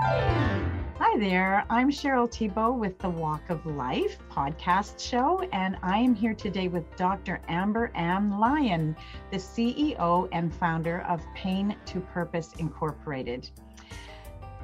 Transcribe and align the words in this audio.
Hi 0.00 1.18
there, 1.18 1.64
I'm 1.68 1.90
Cheryl 1.90 2.32
Thibault 2.32 2.74
with 2.74 2.98
the 3.00 3.10
Walk 3.10 3.50
of 3.50 3.66
Life 3.66 4.16
podcast 4.30 5.00
show, 5.00 5.40
and 5.52 5.76
I 5.82 5.98
am 5.98 6.14
here 6.14 6.34
today 6.34 6.68
with 6.68 6.84
Dr. 6.94 7.40
Amber 7.48 7.90
Ann 7.96 8.38
Lyon, 8.38 8.94
the 9.32 9.38
CEO 9.38 10.28
and 10.30 10.54
founder 10.54 11.00
of 11.00 11.20
Pain 11.34 11.74
to 11.86 12.00
Purpose 12.00 12.52
Incorporated. 12.58 13.50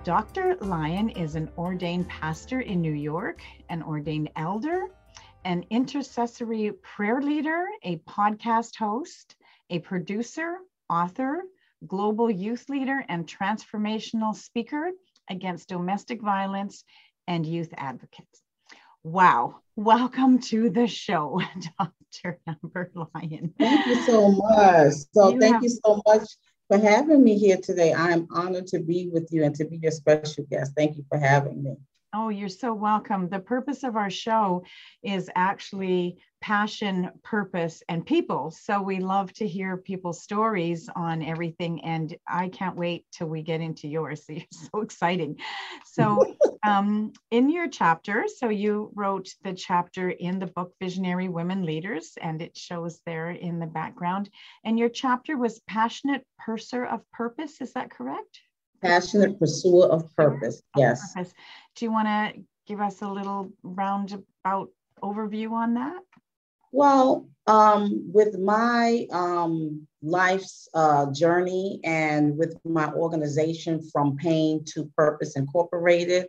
Dr. 0.04 0.56
Lyon 0.60 1.08
is 1.08 1.34
an 1.34 1.50
ordained 1.58 2.08
pastor 2.08 2.60
in 2.60 2.80
New 2.80 2.92
York, 2.92 3.42
an 3.70 3.82
ordained 3.82 4.30
elder, 4.36 4.86
an 5.44 5.64
intercessory 5.70 6.70
prayer 6.80 7.20
leader, 7.20 7.66
a 7.82 7.96
podcast 8.08 8.76
host, 8.76 9.34
a 9.70 9.80
producer, 9.80 10.58
author, 10.88 11.42
global 11.88 12.30
youth 12.30 12.68
leader, 12.68 13.04
and 13.08 13.26
transformational 13.26 14.34
speaker 14.34 14.92
against 15.28 15.68
domestic 15.68 16.22
violence 16.22 16.84
and 17.26 17.46
youth 17.46 17.72
advocates. 17.76 18.42
Wow. 19.02 19.56
Welcome 19.76 20.38
to 20.40 20.70
the 20.70 20.86
show, 20.86 21.40
Dr. 21.78 22.40
Amber 22.46 22.90
Lyon. 22.94 23.52
Thank 23.58 23.86
you 23.86 23.96
so 24.02 24.30
much. 24.30 24.92
So, 25.12 25.30
you 25.30 25.40
thank 25.40 25.54
have- 25.54 25.62
you 25.62 25.68
so 25.68 26.00
much 26.06 26.28
for 26.68 26.78
having 26.78 27.22
me 27.22 27.36
here 27.38 27.58
today. 27.58 27.92
I 27.92 28.10
am 28.10 28.26
honored 28.30 28.66
to 28.68 28.78
be 28.78 29.10
with 29.12 29.28
you 29.30 29.44
and 29.44 29.54
to 29.56 29.64
be 29.66 29.78
your 29.82 29.92
special 29.92 30.44
guest. 30.50 30.72
Thank 30.76 30.96
you 30.96 31.04
for 31.10 31.18
having 31.18 31.62
me. 31.62 31.76
Oh, 32.16 32.28
you're 32.28 32.48
so 32.48 32.72
welcome. 32.72 33.28
The 33.28 33.40
purpose 33.40 33.82
of 33.82 33.96
our 33.96 34.08
show 34.08 34.62
is 35.02 35.28
actually 35.34 36.18
passion, 36.40 37.10
purpose, 37.24 37.82
and 37.88 38.06
people. 38.06 38.52
So 38.52 38.80
we 38.80 39.00
love 39.00 39.32
to 39.32 39.48
hear 39.48 39.76
people's 39.76 40.22
stories 40.22 40.88
on 40.94 41.24
everything. 41.24 41.82
And 41.84 42.16
I 42.28 42.50
can't 42.50 42.76
wait 42.76 43.04
till 43.10 43.26
we 43.26 43.42
get 43.42 43.60
into 43.60 43.88
yours. 43.88 44.26
You're 44.28 44.44
so 44.52 44.82
exciting. 44.82 45.40
So, 45.86 46.36
um, 46.64 47.14
in 47.32 47.50
your 47.50 47.66
chapter, 47.66 48.26
so 48.28 48.48
you 48.48 48.92
wrote 48.94 49.30
the 49.42 49.52
chapter 49.52 50.10
in 50.10 50.38
the 50.38 50.46
book 50.46 50.72
Visionary 50.80 51.28
Women 51.28 51.64
Leaders, 51.64 52.12
and 52.22 52.40
it 52.40 52.56
shows 52.56 53.00
there 53.04 53.30
in 53.30 53.58
the 53.58 53.66
background. 53.66 54.30
And 54.64 54.78
your 54.78 54.88
chapter 54.88 55.36
was 55.36 55.60
Passionate 55.66 56.24
Purser 56.38 56.84
of 56.84 57.00
Purpose. 57.10 57.60
Is 57.60 57.72
that 57.72 57.90
correct? 57.90 58.38
Passionate 58.84 59.38
Pursuer 59.38 59.86
of 59.86 60.14
Purpose. 60.14 60.62
Yes. 60.76 61.14
Purpose. 61.14 61.32
Do 61.74 61.84
you 61.86 61.90
want 61.90 62.06
to 62.06 62.42
give 62.66 62.80
us 62.80 63.00
a 63.02 63.08
little 63.08 63.50
roundabout 63.62 64.70
overview 65.02 65.52
on 65.52 65.74
that? 65.74 66.02
Well, 66.70 67.28
um, 67.46 68.10
with 68.12 68.38
my 68.38 69.06
um, 69.10 69.86
life's 70.02 70.68
uh, 70.74 71.10
journey 71.12 71.80
and 71.84 72.36
with 72.36 72.56
my 72.64 72.92
organization 72.92 73.80
from 73.92 74.16
Pain 74.16 74.64
to 74.74 74.90
Purpose 74.96 75.36
Incorporated, 75.36 76.26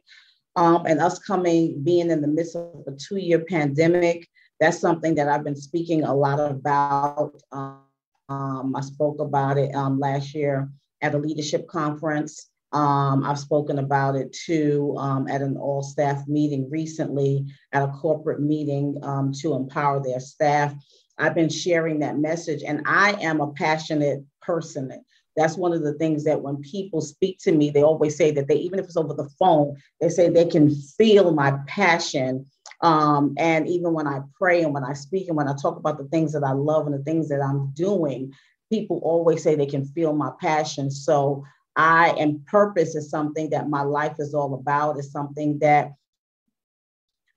um, 0.56 0.86
and 0.86 1.02
us 1.02 1.20
coming, 1.20 1.84
being 1.84 2.10
in 2.10 2.22
the 2.22 2.28
midst 2.28 2.56
of 2.56 2.84
a 2.88 2.92
two 2.92 3.18
year 3.18 3.40
pandemic, 3.40 4.28
that's 4.60 4.80
something 4.80 5.16
that 5.16 5.28
I've 5.28 5.44
been 5.44 5.56
speaking 5.56 6.04
a 6.04 6.16
lot 6.16 6.40
about. 6.40 7.42
Um, 7.52 8.76
I 8.76 8.82
spoke 8.82 9.20
about 9.20 9.58
it 9.58 9.76
um, 9.76 10.00
last 10.00 10.34
year 10.34 10.70
at 11.02 11.16
a 11.16 11.18
leadership 11.18 11.68
conference. 11.68 12.50
Um, 12.72 13.24
I've 13.24 13.40
spoken 13.40 13.80
about 13.80 14.16
it 14.16 14.34
too 14.34 14.96
um, 14.98 15.28
at 15.28 15.42
an 15.42 15.56
all 15.56 15.82
staff 15.82 16.28
meeting 16.28 16.70
recently, 16.70 17.46
at 17.72 17.84
a 17.84 17.88
corporate 17.88 18.42
meeting 18.42 18.98
um, 19.04 19.32
to 19.42 19.54
empower 19.54 20.04
their 20.04 20.20
staff. 20.20 20.74
I've 21.18 21.36
been 21.36 21.50
sharing 21.50 22.00
that 22.00 22.18
message, 22.18 22.64
and 22.64 22.82
I 22.86 23.14
am 23.22 23.40
a 23.40 23.54
passionate 23.54 24.24
person. 24.42 24.92
That's 25.36 25.58
one 25.58 25.74
of 25.74 25.84
the 25.84 25.94
things 25.94 26.24
that 26.26 26.42
when 26.42 26.58
people 26.58 27.02
speak 27.02 27.40
to 27.44 27.52
me, 27.52 27.70
they 27.70 27.84
always 27.84 28.18
say 28.18 28.32
that 28.32 28.48
they, 28.48 28.56
even 28.56 28.80
if 28.80 28.86
it's 28.86 28.98
over 28.98 29.14
the 29.14 29.30
phone, 29.38 29.78
they 30.00 30.10
say 30.10 30.30
they 30.30 30.46
can 30.46 30.74
feel 30.74 31.32
my 31.32 31.58
passion. 31.68 32.46
Um, 32.82 33.36
and 33.38 33.68
even 33.68 33.94
when 33.94 34.08
I 34.08 34.20
pray 34.38 34.64
and 34.64 34.74
when 34.74 34.84
I 34.84 34.94
speak 34.94 35.28
and 35.28 35.38
when 35.38 35.48
I 35.48 35.56
talk 35.62 35.78
about 35.78 35.98
the 35.98 36.06
things 36.06 36.34
that 36.34 36.44
I 36.44 36.52
love 36.52 36.88
and 36.88 36.96
the 36.96 37.04
things 37.04 37.30
that 37.30 37.42
I'm 37.42 37.72
doing, 37.72 38.34
people 38.76 39.00
always 39.04 39.42
say 39.44 39.56
they 39.56 39.66
can 39.66 39.86
feel 39.86 40.14
my 40.14 40.32
passion. 40.42 40.92
So 40.92 41.44
I 41.76 42.10
and 42.20 42.46
purpose 42.46 42.96
is 42.96 43.10
something 43.10 43.50
that 43.52 43.70
my 43.70 43.82
life 43.82 44.16
is 44.20 44.34
all 44.34 44.54
about. 44.54 44.98
It's 44.98 45.12
something 45.12 45.60
that 45.60 45.94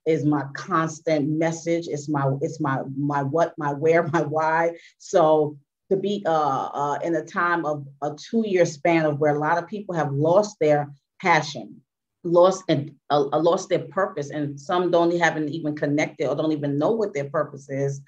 is 0.07 0.25
my 0.25 0.45
constant 0.55 1.29
message. 1.29 1.87
It's 1.87 2.09
my 2.09 2.25
it's 2.41 2.61
my 2.61 2.83
my 2.97 3.23
what, 3.23 3.55
my 3.59 3.73
where, 3.73 4.03
my 4.15 4.23
why. 4.23 4.77
So 4.99 5.57
to 5.91 5.97
be 5.97 6.23
uh, 6.27 6.69
uh, 6.83 6.99
in 7.05 7.15
a 7.15 7.25
time 7.25 7.65
of 7.65 7.87
a 8.03 8.15
two 8.15 8.45
year 8.47 8.67
span 8.67 9.05
of 9.05 9.19
where 9.21 9.35
a 9.35 9.39
lot 9.39 9.59
of 9.59 9.69
people 9.69 9.95
have 9.95 10.13
lost 10.13 10.57
their 10.61 10.91
passion, 11.21 11.81
lost 12.25 12.65
and 12.69 12.93
uh, 13.11 13.27
uh, 13.33 13.41
lost 13.41 13.69
their 13.69 13.87
purpose, 13.99 14.31
and 14.31 14.61
some 14.61 14.91
don't 14.91 15.17
haven't 15.19 15.51
even 15.51 15.75
connected 15.77 16.29
or 16.29 16.37
don't 16.37 16.53
even 16.53 16.79
know 16.79 16.93
what 16.93 17.15
their 17.15 17.31
purpose 17.31 17.69
is. 17.71 18.01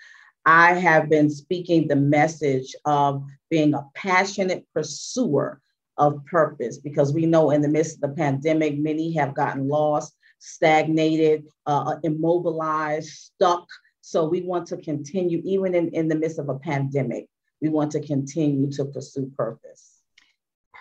I 0.46 0.74
have 0.74 1.10
been 1.10 1.30
speaking 1.30 1.86
the 1.86 1.96
message 1.96 2.74
of 2.84 3.24
being 3.50 3.74
a 3.74 3.86
passionate 3.94 4.66
pursuer 4.72 5.60
of 5.98 6.24
purpose 6.26 6.78
because 6.78 7.12
we 7.12 7.26
know 7.26 7.50
in 7.50 7.60
the 7.60 7.68
midst 7.68 7.96
of 7.96 8.10
the 8.10 8.16
pandemic, 8.16 8.78
many 8.78 9.12
have 9.12 9.34
gotten 9.34 9.68
lost, 9.68 10.14
stagnated, 10.38 11.46
uh, 11.66 11.96
immobilized, 12.02 13.10
stuck. 13.10 13.66
So 14.00 14.26
we 14.26 14.40
want 14.40 14.66
to 14.68 14.78
continue, 14.78 15.42
even 15.44 15.74
in, 15.74 15.88
in 15.90 16.08
the 16.08 16.14
midst 16.14 16.38
of 16.38 16.48
a 16.48 16.58
pandemic, 16.58 17.26
we 17.60 17.68
want 17.68 17.92
to 17.92 18.00
continue 18.00 18.70
to 18.72 18.86
pursue 18.86 19.30
purpose. 19.36 20.00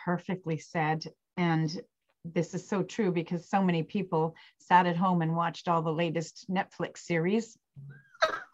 Perfectly 0.06 0.58
said. 0.58 1.04
And 1.36 1.82
this 2.24 2.54
is 2.54 2.68
so 2.68 2.84
true 2.84 3.12
because 3.12 3.50
so 3.50 3.62
many 3.62 3.84
people 3.84 4.36
sat 4.58 4.86
at 4.86 4.96
home 4.96 5.22
and 5.22 5.36
watched 5.36 5.68
all 5.68 5.82
the 5.82 5.92
latest 5.92 6.46
Netflix 6.50 7.00
series 7.00 7.58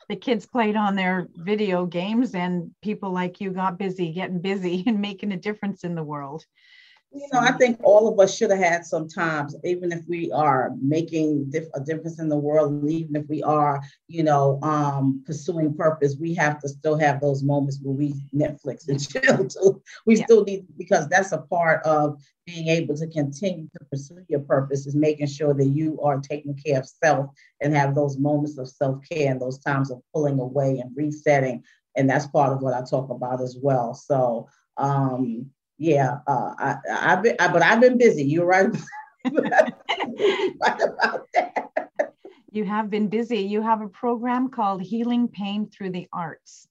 the 0.09 0.15
kids 0.15 0.45
played 0.45 0.75
on 0.75 0.95
their 0.95 1.27
video 1.35 1.85
games 1.85 2.35
and 2.35 2.71
people 2.81 3.11
like 3.11 3.41
you 3.41 3.51
got 3.51 3.77
busy 3.77 4.11
getting 4.13 4.41
busy 4.41 4.83
and 4.87 5.01
making 5.01 5.31
a 5.31 5.37
difference 5.37 5.83
in 5.83 5.95
the 5.95 6.03
world 6.03 6.45
you 7.15 7.27
know, 7.31 7.39
I 7.39 7.53
think 7.53 7.79
all 7.83 8.07
of 8.07 8.19
us 8.19 8.35
should 8.35 8.49
have 8.51 8.59
had 8.59 8.85
some 8.85 9.07
times, 9.07 9.55
even 9.63 9.91
if 9.91 10.01
we 10.07 10.31
are 10.31 10.71
making 10.81 11.49
dif- 11.49 11.69
a 11.73 11.79
difference 11.79 12.19
in 12.19 12.27
the 12.27 12.37
world, 12.37 12.71
and 12.71 12.89
even 12.91 13.15
if 13.15 13.27
we 13.29 13.41
are, 13.41 13.81
you 14.07 14.23
know, 14.23 14.59
um, 14.61 15.23
pursuing 15.25 15.73
purpose, 15.73 16.17
we 16.19 16.33
have 16.35 16.59
to 16.61 16.67
still 16.69 16.97
have 16.97 17.21
those 17.21 17.41
moments 17.41 17.79
where 17.81 17.95
we 17.95 18.13
Netflix 18.35 18.89
and 18.89 18.99
chill 19.09 19.47
too. 19.47 19.81
We 20.05 20.17
yeah. 20.17 20.25
still 20.25 20.43
need 20.43 20.65
because 20.77 21.07
that's 21.07 21.31
a 21.31 21.37
part 21.37 21.83
of 21.85 22.21
being 22.45 22.67
able 22.67 22.95
to 22.97 23.07
continue 23.07 23.67
to 23.73 23.85
pursue 23.85 24.23
your 24.27 24.41
purpose 24.41 24.85
is 24.85 24.95
making 24.95 25.27
sure 25.27 25.53
that 25.53 25.67
you 25.67 25.99
are 26.01 26.19
taking 26.19 26.55
care 26.55 26.79
of 26.79 26.87
self 26.87 27.27
and 27.61 27.73
have 27.73 27.95
those 27.95 28.17
moments 28.17 28.57
of 28.57 28.67
self 28.67 28.97
care 29.09 29.31
and 29.31 29.41
those 29.41 29.59
times 29.59 29.89
of 29.89 30.01
pulling 30.13 30.39
away 30.39 30.79
and 30.79 30.91
resetting. 30.95 31.63
And 31.95 32.09
that's 32.09 32.27
part 32.27 32.51
of 32.51 32.61
what 32.61 32.73
I 32.73 32.83
talk 32.83 33.09
about 33.09 33.41
as 33.41 33.57
well. 33.61 33.93
So, 33.93 34.49
um, 34.77 35.49
yeah, 35.77 36.19
uh, 36.27 36.53
I, 36.57 36.75
I've 36.91 37.23
been, 37.23 37.35
I, 37.39 37.47
but 37.51 37.61
I've 37.61 37.81
been 37.81 37.97
busy. 37.97 38.23
You're 38.23 38.45
right. 38.45 38.67
right 39.31 40.81
about 40.81 41.27
that. 41.33 41.69
You 42.51 42.63
have 42.63 42.89
been 42.89 43.09
busy. 43.09 43.39
You 43.39 43.61
have 43.61 43.81
a 43.81 43.89
program 43.89 44.49
called 44.49 44.81
Healing 44.81 45.27
Pain 45.27 45.69
Through 45.69 45.91
the 45.91 46.07
Arts, 46.13 46.67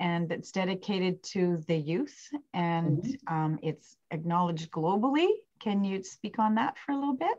and 0.00 0.30
it's 0.32 0.50
dedicated 0.50 1.22
to 1.34 1.62
the 1.68 1.76
youth, 1.76 2.28
and 2.52 2.98
mm-hmm. 2.98 3.34
um, 3.34 3.58
it's 3.62 3.96
acknowledged 4.10 4.70
globally. 4.72 5.28
Can 5.60 5.84
you 5.84 6.02
speak 6.02 6.38
on 6.38 6.56
that 6.56 6.76
for 6.78 6.92
a 6.92 6.96
little 6.96 7.16
bit? 7.16 7.38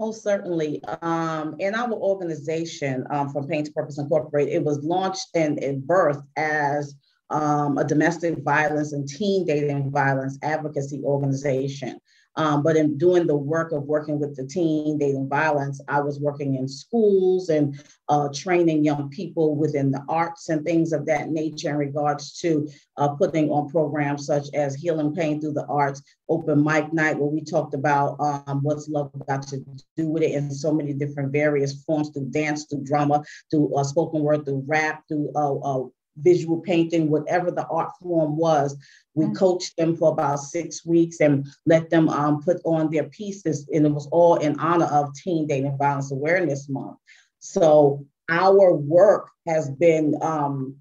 Oh, 0.00 0.10
certainly. 0.10 0.82
Um, 1.02 1.54
in 1.60 1.74
our 1.76 1.92
organization, 1.92 3.06
um, 3.10 3.28
from 3.28 3.46
Pain 3.46 3.64
to 3.64 3.72
Purpose 3.72 3.98
Incorporated, 3.98 4.52
it 4.52 4.64
was 4.64 4.82
launched 4.82 5.28
and, 5.36 5.62
and 5.62 5.82
birthed 5.82 6.26
as 6.36 6.96
um, 7.30 7.78
a 7.78 7.84
domestic 7.84 8.38
violence 8.42 8.92
and 8.92 9.08
teen 9.08 9.46
dating 9.46 9.90
violence 9.90 10.38
advocacy 10.42 11.00
organization. 11.04 12.00
Um, 12.36 12.62
but 12.62 12.76
in 12.76 12.98
doing 12.98 13.26
the 13.26 13.36
work 13.36 13.70
of 13.72 13.84
working 13.84 14.18
with 14.18 14.34
the 14.34 14.44
teen 14.44 14.98
dating 14.98 15.28
violence, 15.28 15.80
I 15.88 16.00
was 16.00 16.18
working 16.18 16.56
in 16.56 16.66
schools 16.66 17.48
and 17.48 17.80
uh, 18.08 18.28
training 18.34 18.84
young 18.84 19.08
people 19.10 19.54
within 19.54 19.90
the 19.90 20.04
arts 20.08 20.48
and 20.48 20.64
things 20.64 20.92
of 20.92 21.06
that 21.06 21.30
nature 21.30 21.70
in 21.70 21.76
regards 21.76 22.38
to 22.40 22.68
uh, 22.96 23.08
putting 23.08 23.50
on 23.50 23.68
programs 23.68 24.26
such 24.26 24.48
as 24.52 24.74
Healing 24.74 25.14
Pain 25.14 25.40
Through 25.40 25.52
the 25.52 25.66
Arts, 25.66 26.02
Open 26.28 26.62
Mic 26.64 26.92
Night, 26.92 27.18
where 27.18 27.30
we 27.30 27.40
talked 27.40 27.74
about 27.74 28.16
um, 28.20 28.60
what's 28.62 28.88
love 28.88 29.12
got 29.28 29.46
to 29.48 29.64
do 29.96 30.08
with 30.08 30.24
it 30.24 30.32
in 30.32 30.50
so 30.50 30.72
many 30.72 30.92
different 30.92 31.32
various 31.32 31.84
forms 31.84 32.10
through 32.10 32.30
dance, 32.30 32.64
through 32.64 32.82
drama, 32.82 33.22
through 33.50 33.74
uh, 33.76 33.84
spoken 33.84 34.22
word, 34.22 34.44
through 34.44 34.64
rap, 34.66 35.04
through 35.08 35.30
uh, 35.36 35.54
uh, 35.54 35.86
visual 36.16 36.60
painting, 36.60 37.10
whatever 37.10 37.50
the 37.50 37.66
art 37.66 37.90
form 38.00 38.36
was. 38.36 38.76
We 39.14 39.26
mm-hmm. 39.26 39.34
coached 39.34 39.76
them 39.76 39.96
for 39.96 40.12
about 40.12 40.40
six 40.40 40.84
weeks 40.84 41.20
and 41.20 41.46
let 41.66 41.90
them 41.90 42.08
um, 42.08 42.42
put 42.42 42.60
on 42.64 42.90
their 42.90 43.04
pieces, 43.04 43.68
and 43.72 43.86
it 43.86 43.92
was 43.92 44.06
all 44.08 44.36
in 44.36 44.58
honor 44.58 44.86
of 44.86 45.14
Teen 45.14 45.46
Dating 45.46 45.76
Violence 45.78 46.12
Awareness 46.12 46.68
Month. 46.68 46.98
So 47.40 48.06
our 48.30 48.72
work 48.72 49.28
has 49.46 49.70
been 49.70 50.14
um, 50.22 50.76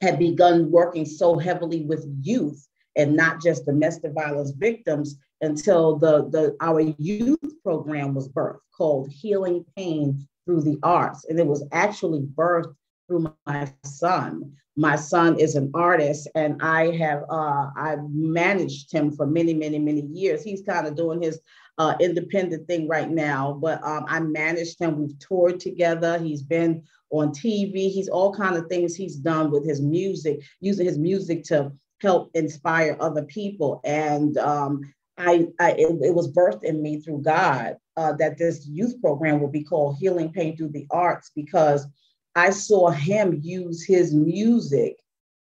had 0.00 0.18
begun 0.18 0.70
working 0.70 1.06
so 1.06 1.38
heavily 1.38 1.82
with 1.82 2.06
youth 2.20 2.68
and 2.96 3.16
not 3.16 3.42
just 3.42 3.66
domestic 3.66 4.12
violence 4.12 4.50
victims 4.50 5.18
until 5.40 5.96
the, 5.96 6.28
the 6.30 6.56
our 6.60 6.80
youth 6.80 7.38
program 7.62 8.14
was 8.14 8.28
birthed 8.28 8.58
called 8.76 9.10
Healing 9.10 9.64
Pain 9.76 10.26
Through 10.44 10.62
the 10.62 10.78
Arts. 10.82 11.24
And 11.28 11.38
it 11.38 11.46
was 11.46 11.64
actually 11.72 12.20
birthed 12.20 12.74
through 13.06 13.34
my 13.46 13.72
son. 13.84 14.52
My 14.76 14.96
son 14.96 15.38
is 15.38 15.54
an 15.54 15.70
artist, 15.74 16.28
and 16.34 16.60
I 16.60 16.90
have 16.96 17.24
uh, 17.30 17.70
I've 17.76 18.10
managed 18.10 18.90
him 18.90 19.12
for 19.12 19.26
many, 19.26 19.54
many, 19.54 19.78
many 19.78 20.02
years. 20.02 20.42
He's 20.42 20.62
kind 20.62 20.86
of 20.86 20.96
doing 20.96 21.22
his 21.22 21.40
uh, 21.78 21.94
independent 22.00 22.66
thing 22.66 22.88
right 22.88 23.08
now, 23.08 23.58
but 23.60 23.82
um, 23.84 24.04
I 24.08 24.20
managed 24.20 24.80
him. 24.80 24.98
We've 24.98 25.18
toured 25.18 25.60
together. 25.60 26.18
He's 26.18 26.42
been 26.42 26.82
on 27.10 27.30
TV. 27.30 27.90
He's 27.90 28.08
all 28.08 28.34
kind 28.34 28.56
of 28.56 28.66
things 28.68 28.94
he's 28.94 29.16
done 29.16 29.50
with 29.50 29.64
his 29.64 29.80
music, 29.80 30.40
using 30.60 30.86
his 30.86 30.98
music 30.98 31.44
to 31.44 31.72
help 32.00 32.30
inspire 32.34 32.96
other 33.00 33.22
people. 33.22 33.80
And 33.84 34.36
um, 34.38 34.80
I, 35.16 35.48
I 35.60 35.72
it, 35.72 35.98
it, 36.02 36.14
was 36.14 36.32
birthed 36.32 36.64
in 36.64 36.82
me 36.82 37.00
through 37.00 37.22
God 37.22 37.76
uh, 37.96 38.12
that 38.14 38.38
this 38.38 38.66
youth 38.66 39.00
program 39.00 39.40
will 39.40 39.48
be 39.50 39.62
called 39.62 39.96
Healing 39.98 40.32
Pain 40.32 40.56
Through 40.56 40.70
the 40.70 40.86
Arts 40.90 41.30
because 41.34 41.86
I 42.34 42.50
saw 42.50 42.90
him 42.90 43.40
use 43.42 43.84
his 43.84 44.12
music 44.14 44.96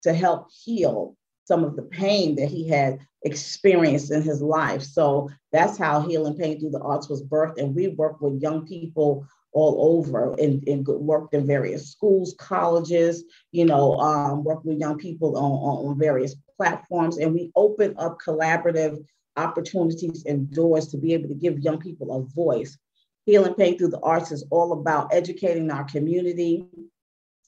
to 0.02 0.12
help 0.12 0.48
heal 0.64 1.16
some 1.44 1.64
of 1.64 1.76
the 1.76 1.82
pain 1.82 2.36
that 2.36 2.48
he 2.48 2.68
had 2.68 2.98
experienced 3.22 4.10
in 4.10 4.22
his 4.22 4.40
life. 4.42 4.82
So 4.82 5.30
that's 5.52 5.78
how 5.78 6.00
Healing 6.00 6.36
Pain 6.36 6.58
Through 6.58 6.70
the 6.70 6.80
Arts 6.80 7.08
was 7.08 7.22
birthed. 7.22 7.58
And 7.58 7.74
we 7.74 7.88
work 7.88 8.20
with 8.20 8.40
young 8.40 8.66
people 8.66 9.26
all 9.52 9.98
over 9.98 10.32
and, 10.34 10.66
and 10.66 10.86
worked 10.86 11.34
in 11.34 11.46
various 11.46 11.90
schools, 11.90 12.34
colleges, 12.38 13.24
you 13.50 13.66
know, 13.66 13.94
um, 14.00 14.44
worked 14.44 14.64
with 14.64 14.78
young 14.78 14.98
people 14.98 15.36
on, 15.36 15.90
on 15.90 15.98
various 15.98 16.34
platforms. 16.56 17.18
And 17.18 17.34
we 17.34 17.52
open 17.54 17.94
up 17.98 18.18
collaborative 18.24 19.04
opportunities 19.36 20.24
and 20.26 20.50
doors 20.50 20.88
to 20.88 20.96
be 20.96 21.12
able 21.14 21.28
to 21.28 21.34
give 21.34 21.58
young 21.60 21.78
people 21.78 22.16
a 22.16 22.34
voice. 22.34 22.78
Healing 23.26 23.54
Pain 23.54 23.78
Through 23.78 23.88
the 23.88 24.00
Arts 24.00 24.32
is 24.32 24.44
all 24.50 24.72
about 24.72 25.12
educating 25.14 25.70
our 25.70 25.84
community, 25.84 26.68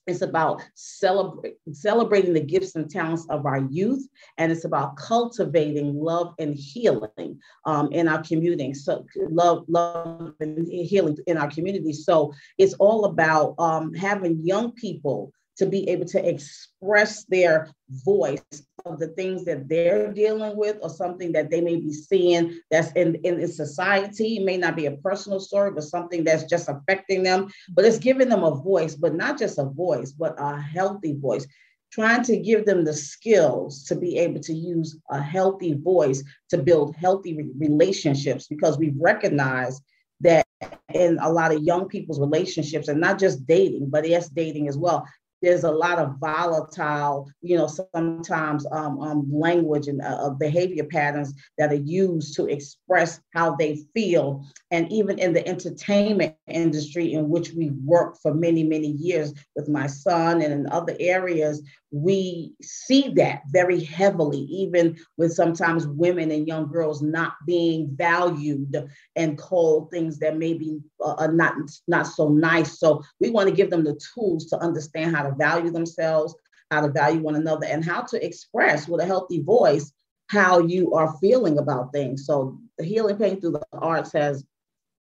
it's 0.07 0.21
about 0.21 0.61
celebrating 0.75 2.33
the 2.33 2.39
gifts 2.39 2.75
and 2.75 2.89
talents 2.89 3.25
of 3.29 3.45
our 3.45 3.61
youth, 3.71 4.07
and 4.37 4.51
it's 4.51 4.65
about 4.65 4.97
cultivating 4.97 5.95
love 5.95 6.35
and 6.37 6.53
healing 6.53 7.39
um, 7.65 7.91
in 7.91 8.07
our 8.07 8.21
community. 8.21 8.73
So 8.75 9.05
love, 9.15 9.65
love 9.67 10.33
and 10.39 10.67
healing 10.67 11.17
in 11.25 11.37
our 11.37 11.49
community. 11.49 11.91
So 11.91 12.33
it's 12.59 12.73
all 12.75 13.05
about 13.05 13.55
um, 13.57 13.93
having 13.95 14.45
young 14.45 14.73
people 14.73 15.33
to 15.57 15.65
be 15.65 15.87
able 15.89 16.05
to 16.05 16.29
express 16.29 17.23
their 17.25 17.69
voice 17.89 18.41
of 18.85 18.99
the 18.99 19.07
things 19.09 19.45
that 19.45 19.67
they're 19.67 20.11
dealing 20.11 20.55
with 20.57 20.77
or 20.81 20.89
something 20.89 21.31
that 21.31 21.49
they 21.49 21.61
may 21.61 21.77
be 21.77 21.91
seeing 21.91 22.59
that's 22.69 22.91
in, 22.93 23.15
in 23.23 23.47
society. 23.47 24.37
It 24.37 24.45
may 24.45 24.57
not 24.57 24.75
be 24.75 24.85
a 24.85 24.97
personal 24.97 25.39
story, 25.39 25.71
but 25.71 25.83
something 25.83 26.23
that's 26.23 26.43
just 26.43 26.69
affecting 26.69 27.23
them. 27.23 27.47
But 27.69 27.85
it's 27.85 27.99
giving 27.99 28.29
them 28.29 28.43
a 28.43 28.55
voice, 28.55 28.95
but 28.95 29.15
not 29.15 29.39
just 29.39 29.57
a 29.57 29.65
voice, 29.65 30.11
but 30.11 30.35
a 30.37 30.59
healthy 30.59 31.17
voice. 31.17 31.47
Trying 31.91 32.23
to 32.23 32.37
give 32.37 32.65
them 32.65 32.83
the 32.83 32.93
skills 32.93 33.85
to 33.85 33.95
be 33.95 34.17
able 34.17 34.41
to 34.41 34.53
use 34.53 34.99
a 35.09 35.21
healthy 35.21 35.73
voice 35.73 36.23
to 36.49 36.57
build 36.57 36.95
healthy 36.95 37.51
relationships 37.57 38.47
because 38.47 38.77
we've 38.77 38.97
recognized 38.99 39.81
that 40.21 40.45
in 40.93 41.17
a 41.21 41.29
lot 41.29 41.53
of 41.53 41.63
young 41.63 41.87
people's 41.87 42.19
relationships 42.19 42.87
and 42.87 42.99
not 43.01 43.19
just 43.19 43.45
dating 43.45 43.89
but 43.89 44.07
yes 44.07 44.29
dating 44.29 44.67
as 44.67 44.77
well 44.77 45.05
there's 45.45 45.63
a 45.63 45.71
lot 45.71 45.99
of 45.99 46.15
volatile, 46.19 47.29
you 47.41 47.55
know, 47.55 47.67
sometimes 47.67 48.65
um, 48.71 48.99
um, 48.99 49.29
language 49.31 49.87
and 49.87 50.01
uh, 50.01 50.31
behavior 50.31 50.83
patterns 50.83 51.35
that 51.59 51.71
are 51.71 51.75
used 51.75 52.35
to 52.35 52.47
express 52.47 53.21
how 53.35 53.55
they 53.55 53.85
feel. 53.93 54.43
And 54.71 54.91
even 54.91 55.19
in 55.19 55.33
the 55.33 55.47
entertainment 55.47 56.35
industry, 56.47 57.13
in 57.13 57.29
which 57.29 57.51
we 57.51 57.69
worked 57.83 58.23
for 58.23 58.33
many, 58.33 58.63
many 58.63 58.87
years 58.87 59.35
with 59.55 59.69
my 59.69 59.85
son 59.85 60.41
and 60.41 60.51
in 60.51 60.67
other 60.71 60.95
areas, 60.99 61.61
we 61.91 62.53
see 62.61 63.09
that 63.15 63.41
very 63.51 63.81
heavily, 63.81 64.39
even 64.39 64.97
with 65.17 65.31
sometimes 65.31 65.87
women 65.87 66.29
and 66.31 66.47
young 66.47 66.69
girls 66.69 67.01
not 67.01 67.33
being 67.45 67.89
valued 67.95 68.75
and 69.15 69.37
called 69.37 69.89
things 69.91 70.19
that 70.19 70.37
maybe 70.37 70.81
uh, 71.03 71.13
are 71.19 71.31
not, 71.31 71.53
not 71.87 72.07
so 72.07 72.29
nice. 72.29 72.79
So 72.79 73.01
we 73.21 73.29
want 73.29 73.47
to 73.47 73.55
give 73.55 73.69
them 73.69 73.83
the 73.83 73.99
tools 74.13 74.47
to 74.47 74.57
understand 74.57 75.15
how 75.15 75.23
to 75.23 75.34
value 75.37 75.71
themselves, 75.71 76.35
how 76.71 76.81
to 76.81 76.91
value 76.91 77.21
one 77.21 77.35
another, 77.35 77.65
and 77.65 77.83
how 77.83 78.01
to 78.01 78.25
express 78.25 78.87
with 78.87 79.01
a 79.01 79.05
healthy 79.05 79.41
voice 79.41 79.91
how 80.27 80.59
you 80.59 80.93
are 80.93 81.17
feeling 81.19 81.59
about 81.59 81.93
things. 81.93 82.25
So 82.25 82.59
the 82.77 82.83
healing 82.83 83.17
pain 83.17 83.39
through 83.39 83.51
the 83.51 83.65
arts 83.73 84.11
has 84.13 84.43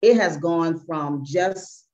it 0.02 0.16
has 0.16 0.38
gone 0.38 0.80
from 0.80 1.24
just 1.24 1.86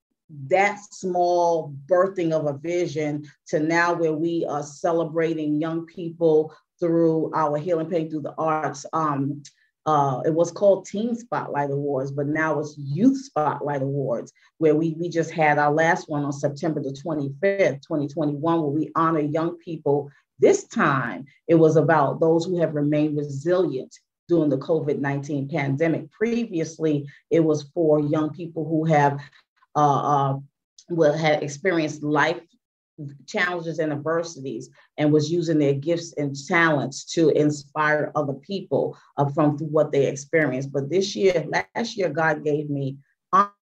that 0.49 0.79
small 0.93 1.75
birthing 1.87 2.33
of 2.33 2.47
a 2.47 2.59
vision 2.59 3.27
to 3.49 3.61
now 3.61 3.95
where 3.95 4.13
we 4.13 4.45
are 4.49 4.63
celebrating 4.63 5.61
young 5.61 5.87
people 5.87 6.55
through 6.79 7.33
our 7.35 7.57
healing 7.59 7.89
pain 7.89 8.11
through 8.11 8.23
the 8.23 8.35
arts 8.37 8.87
um, 8.93 9.43
uh, 9.87 10.21
it 10.25 10.35
was 10.35 10.51
called 10.51 10.85
Teen 10.85 11.15
Spotlight 11.15 11.71
Awards, 11.71 12.11
but 12.11 12.27
now 12.27 12.59
it's 12.59 12.77
Youth 12.77 13.25
Spotlight 13.25 13.83
Awards, 13.83 14.33
where 14.59 14.75
we, 14.75 14.97
we 14.99 15.09
just 15.09 15.31
had 15.31 15.59
our 15.59 15.73
last 15.73 16.09
one 16.09 16.25
on 16.25 16.33
September 16.33 16.83
the 16.83 16.91
25th, 16.91 17.83
2021, 17.83 18.41
where 18.41 18.71
we 18.71 18.91
honor 18.97 19.21
young 19.21 19.57
people. 19.59 20.11
This 20.41 20.65
time, 20.65 21.25
it 21.47 21.55
was 21.55 21.77
about 21.77 22.21
those 22.21 22.45
who 22.45 22.59
have 22.61 22.75
remained 22.75 23.17
resilient 23.17 23.95
during 24.29 24.51
the 24.51 24.59
COVID 24.59 24.99
19 24.99 25.49
pandemic. 25.49 26.11
Previously, 26.11 27.07
it 27.31 27.41
was 27.41 27.71
for 27.73 28.01
young 28.01 28.31
people 28.31 28.65
who 28.65 28.85
have 28.87 29.21
uh, 29.77 30.33
uh, 30.33 30.39
will 30.89 31.17
have 31.17 31.43
experienced 31.43 32.03
life 32.03 32.41
challenges 33.27 33.79
and 33.79 33.93
adversities 33.93 34.71
and 34.97 35.13
was 35.13 35.31
using 35.31 35.59
their 35.59 35.75
gifts 35.75 36.15
and 36.17 36.37
talents 36.47 37.05
to 37.05 37.29
inspire 37.31 38.13
other 38.15 38.35
people 38.35 38.97
uh, 39.17 39.29
from 39.31 39.59
what 39.59 39.93
they 39.93 40.07
experienced. 40.07 40.73
But 40.73 40.91
this 40.91 41.15
year, 41.15 41.47
last 41.49 41.97
year, 41.97 42.09
God 42.09 42.45
gave 42.45 42.71
me 42.71 42.97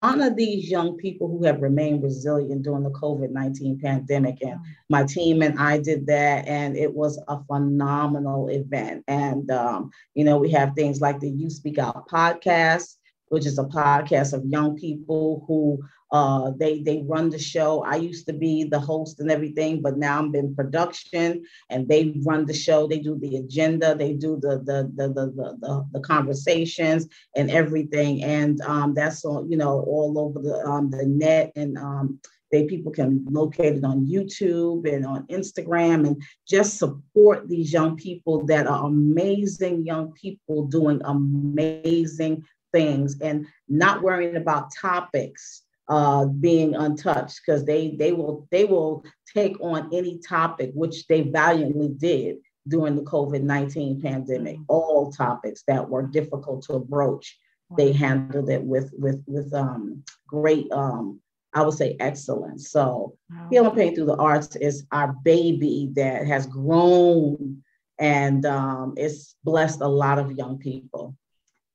honor 0.04 0.30
these 0.30 0.70
young 0.70 0.98
people 0.98 1.30
who 1.30 1.46
have 1.46 1.62
remained 1.62 2.04
resilient 2.04 2.62
during 2.64 2.84
the 2.84 2.90
COVID 2.92 3.32
19 3.32 3.80
pandemic. 3.80 4.44
And 4.44 4.60
my 4.90 5.04
team 5.04 5.42
and 5.42 5.58
I 5.58 5.78
did 5.80 6.06
that, 6.08 6.46
and 6.46 6.76
it 6.76 6.94
was 6.94 7.22
a 7.30 7.42
phenomenal 7.46 8.50
event. 8.50 9.06
And, 9.08 9.50
um, 9.50 9.92
you 10.14 10.26
know, 10.26 10.38
we 10.38 10.52
have 10.52 10.74
things 10.76 11.00
like 11.00 11.20
the 11.20 11.30
You 11.30 11.50
Speak 11.50 11.80
Out 11.80 12.08
podcast 12.10 12.96
which 13.34 13.48
is 13.48 13.58
a 13.58 13.64
podcast 13.64 14.32
of 14.32 14.46
young 14.46 14.76
people 14.76 15.44
who 15.48 15.80
uh, 16.14 16.52
they 16.58 16.80
they 16.84 17.04
run 17.08 17.32
the 17.32 17.40
show. 17.40 17.84
I 17.84 17.96
used 17.96 18.28
to 18.28 18.34
be 18.34 18.64
the 18.66 18.80
host 18.80 19.20
and 19.20 19.32
everything, 19.32 19.82
but 19.82 19.98
now 19.98 20.20
I'm 20.20 20.34
in 20.36 20.56
production, 20.56 21.44
and 21.72 21.88
they 21.88 22.14
run 22.24 22.46
the 22.46 22.54
show. 22.54 22.86
They 22.88 23.00
do 23.00 23.18
the 23.18 23.38
agenda, 23.38 23.96
they 23.96 24.14
do 24.14 24.40
the 24.40 24.60
the 24.60 24.92
the 24.96 25.08
the 25.08 25.26
the, 25.32 25.58
the, 25.60 25.88
the 25.92 26.00
conversations 26.02 27.08
and 27.36 27.50
everything, 27.50 28.24
and 28.24 28.62
um, 28.62 28.94
that's 28.94 29.26
all 29.26 29.44
you 29.50 29.58
know 29.58 29.80
all 29.88 30.20
over 30.20 30.40
the 30.40 30.64
um, 30.66 30.90
the 30.92 31.06
net 31.06 31.52
and. 31.56 31.78
Um, 31.78 32.20
they 32.52 32.66
people 32.66 32.92
can 32.92 33.26
locate 33.32 33.78
it 33.78 33.84
on 33.84 34.06
YouTube 34.06 34.88
and 34.88 35.08
on 35.08 35.26
Instagram 35.26 36.06
and 36.06 36.22
just 36.48 36.78
support 36.78 37.50
these 37.50 37.74
young 37.74 37.98
people 37.98 38.46
that 38.46 38.68
are 38.68 38.86
amazing 38.86 39.84
young 39.84 40.12
people 40.12 40.68
doing 40.68 41.02
amazing 41.04 42.46
things 42.72 43.20
and 43.22 43.48
not 43.68 44.04
worrying 44.04 44.36
about 44.36 44.72
topics 44.80 45.63
uh, 45.90 46.26
being 46.26 46.76
untouched 46.76 47.42
because 47.46 47.66
they 47.66 47.96
they 47.98 48.14
will 48.14 48.48
they 48.52 48.66
will 48.66 49.04
take 49.34 49.60
on 49.60 49.90
any 49.94 50.20
topic 50.20 50.72
which 50.74 51.08
they 51.08 51.22
valiantly 51.22 51.90
did 51.90 52.38
during 52.68 52.96
the 52.96 53.02
COVID-19 53.02 54.02
pandemic. 54.02 54.56
Mm-hmm. 54.56 54.64
All 54.70 55.12
topics 55.12 55.64
that 55.68 55.90
were 55.90 56.04
difficult 56.04 56.64
to 56.64 56.80
broach, 56.80 57.38
they 57.78 57.92
handled 57.92 58.50
it 58.50 58.64
with 58.64 58.92
with 58.94 59.24
with 59.28 59.54
um, 59.54 60.04
great 60.28 60.72
um, 60.72 61.20
I 61.54 61.62
would 61.62 61.76
say 61.76 61.96
excellence. 62.00 62.72
So 62.72 63.16
wow. 63.30 63.48
Healing 63.52 63.76
Pain 63.76 63.96
Through 63.96 64.06
the 64.06 64.16
Arts 64.16 64.56
is 64.56 64.86
our 64.92 65.14
baby 65.24 65.92
that 65.94 66.26
has 66.26 66.48
grown 66.48 67.62
and 68.00 68.46
um, 68.46 68.94
it's 68.98 69.36
blessed 69.44 69.82
a 69.82 69.88
lot 69.88 70.20
of 70.20 70.32
young 70.32 70.58
people. 70.58 71.16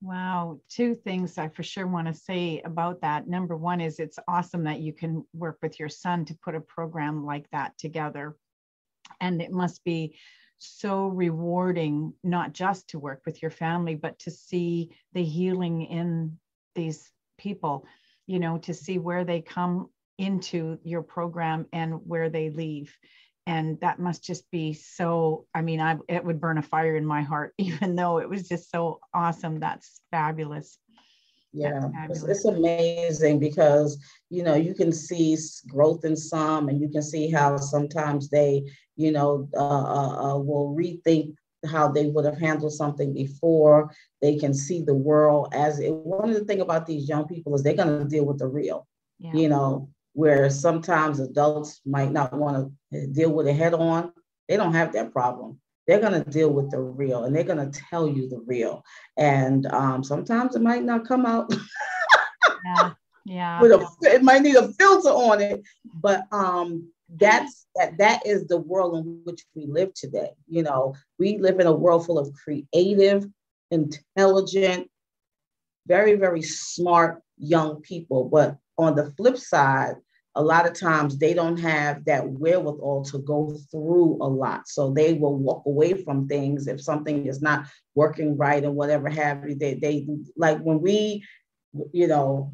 Wow. 0.00 0.60
Two 0.68 0.94
things 0.94 1.38
I 1.38 1.48
for 1.48 1.64
sure 1.64 1.86
want 1.86 2.06
to 2.06 2.14
say 2.14 2.62
about 2.64 3.00
that. 3.00 3.26
Number 3.26 3.56
one 3.56 3.80
is 3.80 3.98
it's 3.98 4.18
awesome 4.28 4.64
that 4.64 4.80
you 4.80 4.92
can 4.92 5.24
work 5.32 5.58
with 5.60 5.80
your 5.80 5.88
son 5.88 6.24
to 6.26 6.38
put 6.42 6.54
a 6.54 6.60
program 6.60 7.26
like 7.26 7.50
that 7.50 7.76
together. 7.78 8.36
And 9.20 9.42
it 9.42 9.50
must 9.50 9.82
be 9.84 10.16
so 10.58 11.08
rewarding, 11.08 12.12
not 12.22 12.52
just 12.52 12.88
to 12.90 12.98
work 12.98 13.22
with 13.26 13.42
your 13.42 13.50
family, 13.50 13.96
but 13.96 14.18
to 14.20 14.30
see 14.30 14.90
the 15.14 15.24
healing 15.24 15.82
in 15.82 16.38
these 16.76 17.10
people, 17.36 17.84
you 18.26 18.38
know, 18.38 18.58
to 18.58 18.74
see 18.74 18.98
where 18.98 19.24
they 19.24 19.40
come 19.40 19.88
into 20.18 20.78
your 20.84 21.02
program 21.02 21.66
and 21.72 22.06
where 22.06 22.28
they 22.28 22.50
leave 22.50 22.96
and 23.48 23.80
that 23.80 23.98
must 23.98 24.22
just 24.22 24.48
be 24.50 24.74
so 24.74 25.46
i 25.54 25.62
mean 25.62 25.80
i 25.80 25.96
it 26.08 26.22
would 26.22 26.40
burn 26.40 26.58
a 26.58 26.62
fire 26.62 26.96
in 26.96 27.04
my 27.04 27.22
heart 27.22 27.54
even 27.58 27.96
though 27.96 28.18
it 28.18 28.28
was 28.28 28.46
just 28.46 28.70
so 28.70 29.00
awesome. 29.14 29.58
That's 29.58 30.02
fabulous. 30.10 30.78
Yeah 31.52 31.88
it's, 32.10 32.22
it's, 32.24 32.44
amazing 32.44 33.40
because 33.40 33.98
you 34.28 34.42
know 34.42 34.54
you 34.54 34.74
can 34.74 34.92
see 34.92 35.36
growth 35.66 36.04
in 36.04 36.14
some 36.14 36.68
and 36.68 36.78
you 36.78 36.90
can 36.90 37.02
see 37.02 37.30
how 37.30 37.56
sometimes 37.56 38.28
they 38.28 38.64
you 38.96 39.10
know 39.10 39.48
uh, 39.56 39.84
uh, 39.98 40.34
uh, 40.34 40.38
will 40.38 40.76
rethink 40.76 41.34
how 41.66 41.88
they 41.88 42.06
would 42.06 42.26
have 42.26 42.38
handled 42.38 42.72
something 42.72 43.12
before. 43.12 43.90
They 44.22 44.36
can 44.36 44.54
see 44.54 44.82
the 44.82 44.94
world 44.94 45.52
as 45.54 45.80
it, 45.80 45.92
one 45.92 46.28
of 46.28 46.34
the 46.34 46.44
thing 46.44 46.60
about 46.60 46.86
these 46.86 47.08
young 47.08 47.26
people 47.26 47.54
is 47.54 47.62
they're 47.62 47.72
going 47.72 47.98
to 47.98 48.04
deal 48.04 48.26
with 48.26 48.38
the 48.38 48.46
real 48.46 48.86
yeah. 49.18 49.32
you 49.32 49.48
know 49.48 49.88
where 50.18 50.50
sometimes 50.50 51.20
adults 51.20 51.80
might 51.87 52.10
not 52.10 52.32
want 52.32 52.72
to 52.92 53.06
deal 53.06 53.30
with 53.30 53.46
it 53.46 53.54
head 53.54 53.72
on 53.72 54.12
they 54.48 54.56
don't 54.56 54.75
have 54.75 54.92
that 54.94 55.12
problem. 55.12 55.60
They're 55.87 56.00
going 56.00 56.25
to 56.25 56.28
deal 56.28 56.50
with 56.50 56.72
the 56.72 56.80
real 56.80 57.25
and 57.25 57.37
they're 57.37 57.44
going 57.44 57.70
to 57.70 57.80
tell 57.88 58.08
you 58.08 58.28
the 58.28 58.42
real. 58.44 58.82
And 59.16 59.64
um, 59.66 60.02
sometimes 60.02 60.56
it 60.56 60.62
might 60.62 60.82
not 60.82 61.06
come 61.06 61.25
out 61.25 61.54
yeah 62.64 62.90
yeah. 63.26 63.60
with 63.60 63.70
a, 63.70 63.87
it 64.02 64.25
might 64.25 64.42
need 64.42 64.56
a 64.56 64.72
filter 64.72 65.10
on 65.10 65.40
it 65.40 65.62
but 66.02 66.25
um 66.32 66.90
that's 67.16 67.66
that 67.76 67.96
that 67.98 68.26
is 68.26 68.48
the 68.48 68.56
world 68.56 68.96
in 68.96 69.20
which 69.25 69.44
we 69.54 69.66
live 69.66 69.94
today. 69.94 70.30
You 70.48 70.64
know 70.64 70.96
we 71.20 71.38
live 71.38 71.60
in 71.60 71.68
a 71.68 71.72
world 71.72 72.04
full 72.04 72.18
of 72.18 72.32
creative 72.32 73.25
intelligent 73.70 74.90
very 75.87 76.16
very 76.16 76.42
smart 76.42 77.22
young 77.38 77.80
people. 77.82 78.25
But 78.25 78.56
on 78.76 78.94
the 78.96 79.12
flip 79.12 79.38
side 79.38 79.94
a 80.38 80.42
lot 80.42 80.66
of 80.66 80.73
times 80.73 81.18
they 81.18 81.35
don't 81.35 81.59
have 81.59 82.04
that 82.04 82.26
wherewithal 82.26 83.04
to 83.04 83.18
go 83.18 83.59
through 83.71 84.18
a 84.23 84.28
lot 84.28 84.68
so 84.68 84.90
they 84.90 85.12
will 85.14 85.37
walk 85.37 85.64
away 85.66 85.92
from 85.92 86.28
things 86.28 86.66
if 86.68 86.80
something 86.80 87.26
is 87.26 87.42
not 87.42 87.66
working 87.95 88.37
right 88.37 88.64
or 88.64 88.71
whatever 88.71 89.09
have 89.09 89.49
you 89.49 89.57
they, 89.57 89.75
they 89.75 90.07
like 90.37 90.59
when 90.61 90.80
we 90.80 91.25
you 91.92 92.07
know 92.07 92.52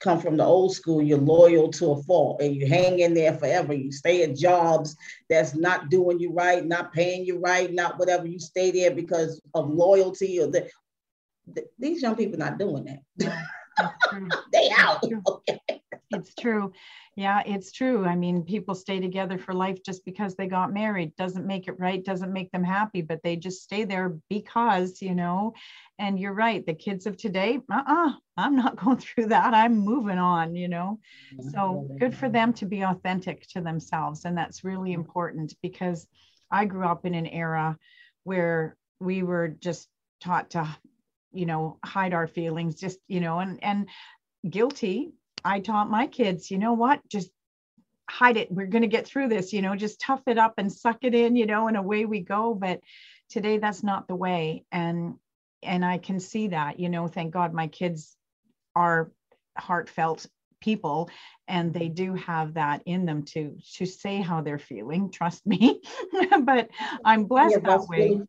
come 0.00 0.20
from 0.20 0.36
the 0.36 0.44
old 0.44 0.74
school, 0.74 1.02
you're 1.02 1.18
loyal 1.18 1.70
to 1.72 1.90
a 1.92 2.02
fault 2.04 2.40
and 2.40 2.54
you 2.54 2.66
hang 2.66 3.00
in 3.00 3.14
there 3.14 3.34
forever. 3.34 3.72
You 3.72 3.90
stay 3.90 4.22
at 4.22 4.36
jobs 4.36 4.96
that's 5.28 5.54
not 5.54 5.90
doing 5.90 6.20
you 6.20 6.32
right, 6.32 6.64
not 6.64 6.92
paying 6.92 7.24
you 7.24 7.40
right, 7.40 7.72
not 7.72 7.98
whatever. 7.98 8.26
You 8.26 8.38
stay 8.38 8.70
there 8.70 8.92
because 8.92 9.40
of 9.54 9.70
loyalty 9.70 10.40
or 10.40 10.46
the, 10.46 10.68
the 11.52 11.64
these 11.78 12.02
young 12.02 12.16
people 12.16 12.38
not 12.38 12.58
doing 12.58 12.84
that. 12.84 13.42
They 14.52 14.70
out. 14.76 15.04
Okay. 15.28 15.60
It's 16.10 16.34
true. 16.34 16.72
Yeah, 17.16 17.42
it's 17.44 17.72
true. 17.72 18.06
I 18.06 18.14
mean, 18.14 18.44
people 18.44 18.74
stay 18.74 19.00
together 19.00 19.38
for 19.38 19.52
life 19.52 19.82
just 19.84 20.04
because 20.04 20.36
they 20.36 20.46
got 20.46 20.72
married. 20.72 21.14
Doesn't 21.16 21.46
make 21.46 21.68
it 21.68 21.78
right, 21.78 22.04
doesn't 22.04 22.32
make 22.32 22.50
them 22.52 22.64
happy, 22.64 23.02
but 23.02 23.22
they 23.22 23.36
just 23.36 23.62
stay 23.62 23.84
there 23.84 24.16
because, 24.30 25.02
you 25.02 25.14
know, 25.14 25.52
and 25.98 26.18
you're 26.18 26.32
right. 26.32 26.64
The 26.64 26.74
kids 26.74 27.06
of 27.06 27.16
today, 27.16 27.58
uh 27.70 27.82
uh-uh, 27.86 28.08
uh, 28.08 28.12
i 28.36 28.46
am 28.46 28.56
not 28.56 28.76
going 28.82 28.98
through 28.98 29.26
that. 29.26 29.52
I'm 29.52 29.78
moving 29.78 30.18
on, 30.18 30.54
you 30.54 30.68
know. 30.68 31.00
So 31.52 31.88
good 31.98 32.14
for 32.14 32.28
them 32.28 32.52
to 32.54 32.66
be 32.66 32.82
authentic 32.82 33.46
to 33.48 33.60
themselves. 33.60 34.24
And 34.24 34.38
that's 34.38 34.64
really 34.64 34.92
important 34.92 35.54
because 35.60 36.06
I 36.50 36.64
grew 36.64 36.86
up 36.86 37.04
in 37.04 37.14
an 37.14 37.26
era 37.26 37.76
where 38.24 38.76
we 39.00 39.22
were 39.22 39.48
just 39.48 39.88
taught 40.20 40.50
to, 40.50 40.66
you 41.32 41.44
know, 41.46 41.78
hide 41.84 42.14
our 42.14 42.26
feelings, 42.26 42.76
just, 42.76 42.98
you 43.08 43.20
know, 43.20 43.40
and, 43.40 43.62
and, 43.62 43.88
guilty 44.48 45.12
I 45.44 45.60
taught 45.60 45.90
my 45.90 46.06
kids, 46.06 46.50
you 46.50 46.58
know 46.58 46.72
what, 46.74 47.00
just 47.08 47.30
hide 48.10 48.36
it. 48.36 48.50
We're 48.50 48.66
going 48.66 48.82
to 48.82 48.88
get 48.88 49.06
through 49.06 49.28
this, 49.28 49.52
you 49.52 49.62
know, 49.62 49.76
just 49.76 50.00
tough 50.00 50.22
it 50.26 50.38
up 50.38 50.54
and 50.58 50.72
suck 50.72 50.98
it 51.02 51.14
in, 51.14 51.36
you 51.36 51.46
know, 51.46 51.68
and 51.68 51.76
away 51.76 52.04
we 52.04 52.20
go. 52.20 52.54
But 52.54 52.80
today 53.28 53.58
that's 53.58 53.82
not 53.82 54.08
the 54.08 54.16
way. 54.16 54.64
And, 54.72 55.14
and 55.62 55.84
I 55.84 55.98
can 55.98 56.20
see 56.20 56.48
that, 56.48 56.80
you 56.80 56.88
know, 56.88 57.08
thank 57.08 57.32
God 57.32 57.52
my 57.52 57.66
kids 57.66 58.16
are 58.74 59.10
heartfelt 59.56 60.26
people 60.60 61.10
and 61.46 61.72
they 61.72 61.88
do 61.88 62.14
have 62.14 62.54
that 62.54 62.82
in 62.84 63.04
them 63.04 63.22
to 63.22 63.56
to 63.74 63.86
say 63.86 64.20
how 64.20 64.40
they're 64.40 64.58
feeling 64.58 65.10
trust 65.10 65.46
me 65.46 65.80
but 66.42 66.68
i'm 67.04 67.24
blessed 67.24 67.62
that 67.62 67.86
way 67.88 68.20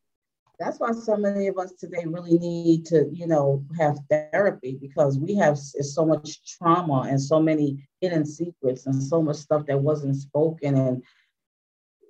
that's 0.60 0.80
why 0.80 0.92
so 0.92 1.16
many 1.16 1.48
of 1.48 1.58
us 1.58 1.72
today 1.74 2.04
really 2.06 2.38
need 2.38 2.86
to 2.86 3.10
you 3.14 3.26
know 3.26 3.64
have 3.78 3.98
therapy 4.10 4.78
because 4.80 5.18
we 5.18 5.36
have 5.36 5.58
so 5.58 6.06
much 6.06 6.40
trauma 6.46 7.08
and 7.10 7.22
so 7.22 7.40
many 7.40 7.88
hidden 8.02 8.26
secrets 8.26 8.86
and 8.86 9.02
so 9.02 9.22
much 9.22 9.38
stuff 9.38 9.66
that 9.66 9.80
wasn't 9.80 10.16
spoken 10.16 10.76
and 10.76 11.04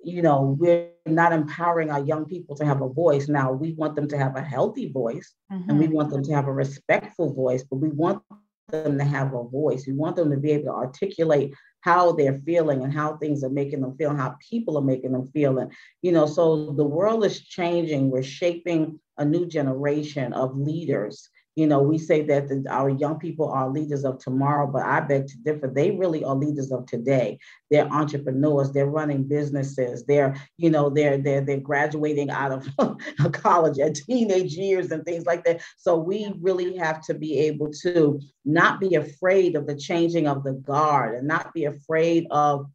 you 0.02 0.22
know 0.22 0.56
we're 0.58 0.88
not 1.06 1.32
empowering 1.32 1.90
our 1.90 2.02
young 2.04 2.24
people 2.24 2.56
to 2.56 2.64
have 2.64 2.82
a 2.82 2.88
voice 2.88 3.28
now 3.28 3.52
we 3.52 3.72
want 3.74 3.94
them 3.94 4.08
to 4.08 4.18
have 4.18 4.36
a 4.36 4.42
healthy 4.42 4.90
voice 4.90 5.34
mm-hmm. 5.52 5.70
and 5.70 5.78
we 5.78 5.86
mm-hmm. 5.86 5.94
want 5.94 6.10
them 6.10 6.22
to 6.22 6.32
have 6.32 6.48
a 6.48 6.52
respectful 6.52 7.32
voice 7.32 7.62
but 7.62 7.76
we 7.76 7.88
want 7.90 8.22
them 8.70 8.98
to 8.98 9.04
have 9.04 9.34
a 9.34 9.44
voice 9.44 9.86
we 9.86 9.92
want 9.92 10.16
them 10.16 10.30
to 10.30 10.36
be 10.36 10.52
able 10.52 10.64
to 10.64 10.70
articulate 10.70 11.54
how 11.82 12.12
they're 12.12 12.40
feeling 12.44 12.82
and 12.82 12.92
how 12.92 13.16
things 13.16 13.42
are 13.42 13.50
making 13.50 13.80
them 13.80 13.96
feel, 13.96 14.14
how 14.14 14.36
people 14.50 14.76
are 14.76 14.82
making 14.82 15.12
them 15.12 15.30
feel. 15.32 15.58
And, 15.58 15.72
you 16.02 16.12
know, 16.12 16.26
so 16.26 16.72
the 16.72 16.84
world 16.84 17.24
is 17.24 17.40
changing. 17.40 18.10
We're 18.10 18.22
shaping 18.22 19.00
a 19.18 19.24
new 19.24 19.46
generation 19.46 20.32
of 20.32 20.56
leaders 20.56 21.28
you 21.56 21.66
know, 21.66 21.82
we 21.82 21.98
say 21.98 22.22
that 22.22 22.48
the, 22.48 22.64
our 22.70 22.88
young 22.88 23.18
people 23.18 23.50
are 23.50 23.68
leaders 23.68 24.04
of 24.04 24.18
tomorrow, 24.18 24.66
but 24.66 24.82
I 24.82 25.00
beg 25.00 25.26
to 25.26 25.36
differ. 25.38 25.68
They 25.68 25.90
really 25.90 26.22
are 26.24 26.34
leaders 26.34 26.70
of 26.70 26.86
today. 26.86 27.38
They're 27.70 27.88
entrepreneurs. 27.88 28.72
They're 28.72 28.86
running 28.86 29.24
businesses. 29.24 30.04
They're, 30.06 30.36
you 30.56 30.70
know, 30.70 30.90
they're 30.90 31.18
they're 31.18 31.40
they're 31.40 31.58
graduating 31.58 32.30
out 32.30 32.52
of 32.52 32.68
college 33.32 33.78
at 33.78 33.96
teenage 33.96 34.54
years 34.54 34.92
and 34.92 35.04
things 35.04 35.26
like 35.26 35.44
that. 35.44 35.60
So 35.76 35.96
we 35.96 36.32
really 36.40 36.76
have 36.76 37.00
to 37.02 37.14
be 37.14 37.38
able 37.40 37.72
to 37.82 38.20
not 38.44 38.78
be 38.78 38.94
afraid 38.94 39.56
of 39.56 39.66
the 39.66 39.76
changing 39.76 40.28
of 40.28 40.44
the 40.44 40.52
guard 40.52 41.16
and 41.16 41.26
not 41.26 41.52
be 41.52 41.64
afraid 41.64 42.26
of. 42.30 42.66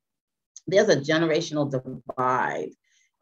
There's 0.68 0.90
a 0.90 0.98
generational 0.98 1.70
divide 1.70 2.72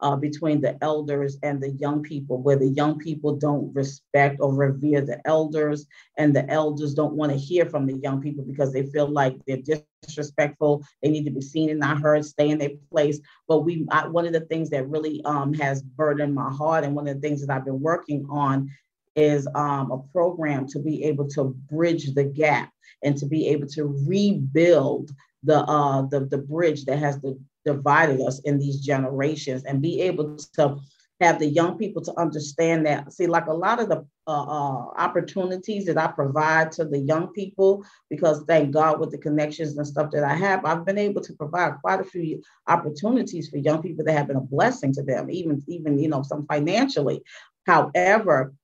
uh, 0.04 0.14
between 0.14 0.60
the 0.60 0.76
elders 0.84 1.38
and 1.42 1.62
the 1.62 1.70
young 1.70 2.02
people, 2.02 2.40
where 2.42 2.56
the 2.56 2.68
young 2.68 2.98
people 2.98 3.34
don't 3.34 3.74
respect 3.74 4.36
or 4.38 4.54
revere 4.54 5.00
the 5.00 5.18
elders, 5.26 5.86
and 6.18 6.36
the 6.36 6.48
elders 6.50 6.92
don't 6.92 7.14
want 7.14 7.32
to 7.32 7.38
hear 7.38 7.64
from 7.64 7.86
the 7.86 7.94
young 7.94 8.20
people 8.20 8.44
because 8.44 8.70
they 8.70 8.84
feel 8.84 9.08
like 9.08 9.34
they're 9.46 9.80
disrespectful. 10.02 10.84
They 11.02 11.08
need 11.08 11.24
to 11.24 11.30
be 11.30 11.40
seen 11.40 11.70
and 11.70 11.80
not 11.80 12.02
heard, 12.02 12.22
stay 12.26 12.50
in 12.50 12.58
their 12.58 12.76
place. 12.92 13.18
But 13.48 13.60
we, 13.60 13.86
I, 13.90 14.06
one 14.06 14.26
of 14.26 14.34
the 14.34 14.40
things 14.40 14.68
that 14.70 14.88
really 14.90 15.22
um, 15.24 15.54
has 15.54 15.80
burdened 15.82 16.34
my 16.34 16.50
heart, 16.50 16.84
and 16.84 16.94
one 16.94 17.08
of 17.08 17.14
the 17.14 17.26
things 17.26 17.40
that 17.40 17.50
I've 17.50 17.64
been 17.64 17.80
working 17.80 18.26
on, 18.28 18.70
is 19.16 19.48
um, 19.54 19.90
a 19.90 19.98
program 20.12 20.66
to 20.68 20.80
be 20.80 21.04
able 21.04 21.28
to 21.28 21.44
bridge 21.70 22.12
the 22.12 22.24
gap 22.24 22.70
and 23.02 23.16
to 23.16 23.24
be 23.24 23.48
able 23.48 23.68
to 23.68 23.84
rebuild 24.06 25.10
the 25.44 25.60
uh, 25.60 26.02
the 26.02 26.20
the 26.26 26.38
bridge 26.38 26.84
that 26.84 26.98
has 26.98 27.20
the 27.20 27.38
divided 27.64 28.20
us 28.20 28.40
in 28.40 28.58
these 28.58 28.80
generations 28.80 29.64
and 29.64 29.82
be 29.82 30.00
able 30.02 30.36
to 30.36 30.78
have 31.20 31.38
the 31.38 31.46
young 31.46 31.78
people 31.78 32.02
to 32.02 32.20
understand 32.20 32.86
that. 32.86 33.12
See 33.12 33.26
like 33.26 33.46
a 33.46 33.52
lot 33.52 33.80
of 33.80 33.88
the 33.88 34.06
uh, 34.26 34.42
uh, 34.42 34.86
opportunities 34.96 35.84
that 35.84 35.98
i 35.98 36.06
provide 36.06 36.72
to 36.72 36.82
the 36.86 36.98
young 36.98 37.26
people 37.34 37.84
because 38.08 38.42
thank 38.48 38.70
god 38.70 38.98
with 38.98 39.10
the 39.10 39.18
connections 39.18 39.76
and 39.76 39.86
stuff 39.86 40.10
that 40.10 40.24
i 40.24 40.34
have 40.34 40.64
i've 40.64 40.86
been 40.86 40.96
able 40.96 41.20
to 41.20 41.34
provide 41.34 41.74
quite 41.82 42.00
a 42.00 42.04
few 42.04 42.42
opportunities 42.66 43.50
for 43.50 43.58
young 43.58 43.82
people 43.82 44.02
that 44.02 44.16
have 44.16 44.26
been 44.26 44.38
a 44.38 44.40
blessing 44.40 44.94
to 44.94 45.02
them 45.02 45.30
even 45.30 45.62
even 45.68 45.98
you 45.98 46.08
know 46.08 46.22
some 46.22 46.46
financially. 46.46 47.22
However 47.66 48.54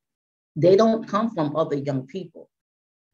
they 0.57 0.77
don't 0.77 1.09
come 1.09 1.31
from 1.31 1.57
other 1.57 1.77
young 1.77 2.07
people. 2.07 2.49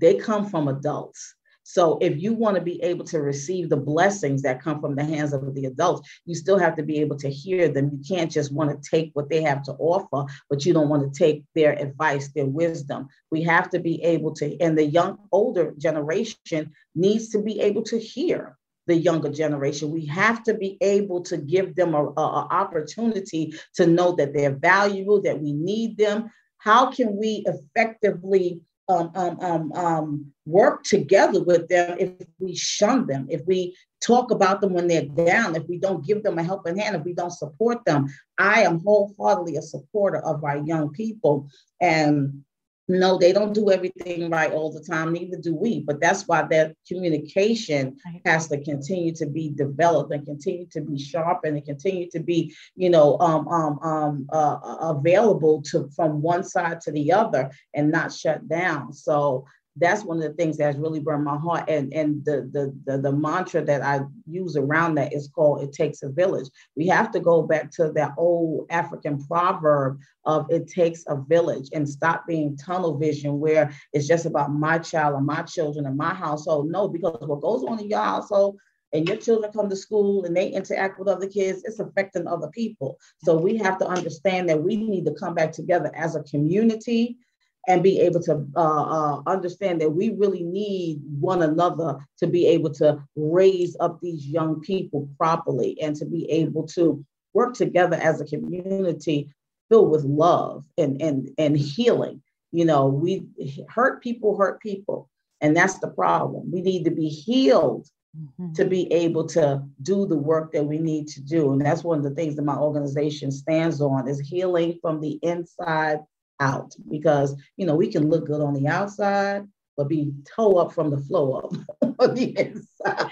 They 0.01 0.15
come 0.15 0.47
from 0.47 0.69
adults 0.69 1.35
so 1.69 1.99
if 2.01 2.23
you 2.23 2.33
want 2.33 2.55
to 2.55 2.63
be 2.63 2.81
able 2.85 3.05
to 3.07 3.21
receive 3.21 3.69
the 3.69 3.77
blessings 3.77 4.43
that 4.43 4.63
come 4.63 4.81
from 4.81 4.95
the 4.95 5.03
hands 5.03 5.33
of 5.33 5.53
the 5.53 5.65
adults, 5.65 6.09
you 6.25 6.37
still 6.37 6.59
have 6.59 6.77
to 6.77 6.85
be 6.85 7.01
able 7.01 7.17
to 7.17 7.29
hear 7.29 7.69
them. 7.69 7.91
You 7.93 8.17
can't 8.17 8.31
just 8.31 8.53
want 8.53 8.71
to 8.71 8.89
take 8.89 9.11
what 9.15 9.29
they 9.29 9.43
have 9.43 9.65
to 9.65 9.73
offer, 9.73 10.33
but 10.49 10.65
you 10.65 10.73
don't 10.73 10.89
want 10.89 11.13
to 11.13 11.19
take 11.19 11.43
their 11.57 11.73
advice, 11.73 12.29
their 12.29 12.47
wisdom. 12.47 13.09
We 13.33 13.43
have 13.43 13.69
to 13.71 13.81
be 13.81 14.01
able 14.05 14.33
to, 14.35 14.57
and 14.61 14.79
the 14.79 14.87
young, 14.87 15.19
older 15.33 15.75
generation 15.77 16.71
needs 16.95 17.31
to 17.31 17.43
be 17.43 17.59
able 17.59 17.83
to 17.83 17.99
hear 17.99 18.57
the 18.87 18.95
younger 18.95 19.31
generation. 19.31 19.91
We 19.91 20.07
have 20.07 20.45
to 20.45 20.55
be 20.55 20.79
able 20.81 21.23
to 21.23 21.37
give 21.37 21.75
them 21.75 21.97
a, 21.97 22.05
a, 22.05 22.13
a 22.13 22.49
opportunity 22.49 23.55
to 23.75 23.89
know 23.89 24.13
that 24.13 24.33
they're 24.33 24.55
valuable, 24.55 25.21
that 25.23 25.41
we 25.41 25.53
need 25.53 25.99
them. 25.99 26.31
How 26.59 26.93
can 26.93 27.17
we 27.17 27.45
effectively 27.45 28.61
um, 28.89 29.11
um, 29.15 29.39
um, 29.41 29.73
um, 29.73 30.33
work 30.45 30.85
together 30.85 31.43
with 31.43 31.69
them 31.69 31.97
if 31.99 32.11
we 32.39 32.55
shun 32.55 33.07
them, 33.07 33.27
if 33.29 33.43
we 33.47 33.77
talk 34.01 34.31
about 34.31 34.61
them 34.61 34.73
when 34.73 34.87
they're 34.87 35.07
down, 35.07 35.57
if 35.57 35.67
we 35.69 35.79
don't 35.79 36.07
give 36.07 36.23
them 36.23 36.39
a 36.39 36.43
helping 36.43 36.79
hand, 36.79 36.95
if 36.95 37.03
we 37.03 37.13
don't 37.13 37.33
support 37.33 37.85
them. 37.85 38.07
I 38.39 38.63
am 38.63 38.81
wholeheartedly 38.81 39.57
a 39.57 39.63
supporter 39.63 40.19
of 40.19 40.45
our 40.45 40.59
young 40.59 40.91
people. 40.91 41.49
And 41.81 42.45
no, 42.89 43.19
they 43.19 43.33
don't 43.33 43.53
do 43.53 43.71
everything 43.71 44.31
right 44.31 44.53
all 44.53 44.71
the 44.71 44.81
time, 44.81 45.13
neither 45.13 45.37
do 45.37 45.55
we. 45.55 45.81
But 45.81 46.01
that's 46.01 46.29
why 46.29 46.43
that 46.51 46.77
communication 46.87 47.97
has 48.25 48.47
to 48.49 48.63
continue 48.63 49.13
to 49.17 49.27
be 49.27 49.51
developed 49.51 50.13
and 50.13 50.25
continue 50.25 50.67
to 50.67 50.81
be 50.81 50.99
sharp 50.99 51.41
and 51.45 51.65
continue 51.65 52.09
to 52.11 52.21
be, 52.21 52.55
you 52.77 52.91
know, 52.91 53.19
um, 53.19 53.49
um, 53.49 53.79
um, 53.81 54.27
uh, 54.33 54.59
available 54.81 55.63
to 55.63 55.89
from 55.97 56.23
one 56.23 56.45
side 56.45 56.81
to 56.83 56.93
the 56.93 57.13
other 57.13 57.51
and 57.75 57.91
not 57.91 58.13
shut 58.13 58.47
down. 58.49 58.93
So 58.93 59.47
that's 59.79 60.05
one 60.05 60.17
of 60.17 60.23
the 60.23 60.33
things 60.33 60.57
that 60.57 60.67
has 60.67 60.79
really 60.79 61.01
burned 61.01 61.25
my 61.25 61.37
heart. 61.37 61.69
And, 61.69 61.93
and 61.93 62.25
the, 62.25 62.49
the, 62.53 62.75
the, 62.87 62.99
the, 62.99 63.13
mantra 63.13 63.63
that 63.63 63.83
I 63.83 64.01
use 64.27 64.57
around 64.57 64.95
that 64.95 65.13
is 65.13 65.29
called 65.29 65.63
It 65.63 65.73
Takes 65.73 66.03
a 66.03 66.09
Village. 66.09 66.49
We 66.77 66.87
have 66.89 67.11
to 67.13 67.21
go 67.21 67.43
back 67.43 67.71
to 67.73 67.93
that 67.93 68.15
old 68.17 68.67
African 68.71 69.23
proverb 69.25 70.01
of 70.25 70.47
it 70.51 70.69
takes 70.69 71.05
a 71.09 71.17
village 71.17 71.69
and 71.73 71.89
stop 71.89 72.27
being 72.27 72.57
tunnel 72.57 72.97
vision 72.97 73.39
where 73.39 73.71
it's 73.93 74.09
just 74.09 74.27
about 74.27 74.53
my 74.53 74.79
child 74.79 75.15
and 75.17 75.27
my 75.27 75.43
children 75.43 75.87
and 75.87 75.97
my 75.97 76.15
household. 76.15 76.71
No, 76.71 76.89
because 76.89 77.19
what 77.21 77.43
goes 77.43 77.63
on 77.65 77.79
in 77.79 77.89
your 77.91 78.03
household 78.03 78.59
and 78.93 79.07
your 79.07 79.19
children 79.19 79.53
come 79.53 79.69
to 79.69 79.77
school 79.77 80.25
and 80.25 80.35
they 80.35 80.49
interact 80.49 80.99
with 80.99 81.09
other 81.09 81.29
kids, 81.29 81.63
it's 81.65 81.81
affecting 81.81 82.27
other 82.27 82.49
people. 82.49 82.99
So 83.25 83.37
we 83.37 83.57
have 83.59 83.79
to 83.79 83.87
understand 83.87 84.49
that 84.49 84.63
we 84.63 84.77
need 84.77 85.05
to 85.05 85.15
come 85.15 85.35
back 85.35 85.53
together 85.53 85.91
as 85.95 86.17
a 86.17 86.23
community 86.23 87.19
and 87.67 87.83
be 87.83 88.01
able 88.01 88.21
to 88.23 88.47
uh, 88.57 88.83
uh, 88.83 89.23
understand 89.27 89.81
that 89.81 89.91
we 89.91 90.11
really 90.11 90.43
need 90.43 91.01
one 91.19 91.43
another 91.43 91.99
to 92.19 92.27
be 92.27 92.47
able 92.47 92.73
to 92.73 93.03
raise 93.17 93.77
up 93.81 94.01
these 94.01 94.27
young 94.27 94.61
people 94.61 95.09
properly 95.19 95.81
and 95.81 95.97
to 95.97 96.05
be 96.05 96.31
able 96.31 96.67
to 96.67 97.05
work 97.35 97.55
together 97.55 97.97
as 97.97 98.21
a 98.21 98.25
community 98.25 99.29
filled 99.69 99.91
with 99.91 100.05
love 100.05 100.65
and, 100.79 101.01
and, 101.03 101.29
and 101.39 101.57
healing. 101.57 102.23
You 102.53 102.65
know, 102.65 102.87
we 102.87 103.27
hurt 103.69 104.03
people, 104.03 104.37
hurt 104.37 104.61
people. 104.61 105.09
And 105.41 105.57
that's 105.57 105.79
the 105.79 105.89
problem. 105.89 106.51
We 106.51 106.63
need 106.63 106.85
to 106.85 106.91
be 106.91 107.09
healed 107.09 107.89
mm-hmm. 108.17 108.53
to 108.55 108.65
be 108.65 108.91
able 108.93 109.27
to 109.27 109.63
do 109.83 110.07
the 110.07 110.17
work 110.17 110.53
that 110.53 110.65
we 110.65 110.79
need 110.79 111.09
to 111.09 111.21
do. 111.21 111.53
And 111.53 111.61
that's 111.61 111.85
one 111.85 111.99
of 111.99 112.05
the 112.05 112.15
things 112.15 112.37
that 112.37 112.43
my 112.43 112.57
organization 112.57 113.31
stands 113.31 113.81
on 113.81 114.09
is 114.09 114.21
healing 114.21 114.79
from 114.81 115.01
the 115.01 115.19
inside 115.23 115.99
out 116.41 116.75
because 116.91 117.35
you 117.57 117.67
know 117.67 117.75
we 117.75 117.91
can 117.91 118.09
look 118.09 118.27
good 118.27 118.41
on 118.41 118.55
the 118.55 118.69
outside 118.69 119.47
but 119.77 119.89
be 119.89 120.13
toe 120.25 120.55
up 120.55 120.73
from 120.73 120.91
the 120.91 120.99
flow 120.99 121.35
up 121.35 121.53
on 121.99 122.15
the 122.15 122.39
inside. 122.39 123.11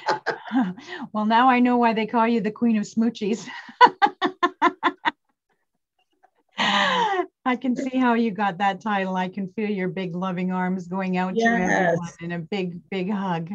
Well, 1.12 1.24
now 1.24 1.48
I 1.48 1.58
know 1.58 1.78
why 1.78 1.94
they 1.94 2.06
call 2.06 2.28
you 2.28 2.40
the 2.40 2.52
queen 2.52 2.76
of 2.76 2.84
smoochies. 2.84 3.48
I 6.58 7.56
can 7.56 7.74
see 7.74 7.98
how 7.98 8.14
you 8.14 8.30
got 8.30 8.58
that 8.58 8.80
title. 8.80 9.16
I 9.16 9.28
can 9.28 9.48
feel 9.48 9.68
your 9.68 9.88
big 9.88 10.14
loving 10.14 10.52
arms 10.52 10.86
going 10.86 11.16
out 11.16 11.34
yes. 11.34 11.44
to 11.44 11.50
everyone 11.50 12.08
in 12.20 12.30
a 12.32 12.38
big, 12.38 12.88
big 12.88 13.10
hug. 13.10 13.50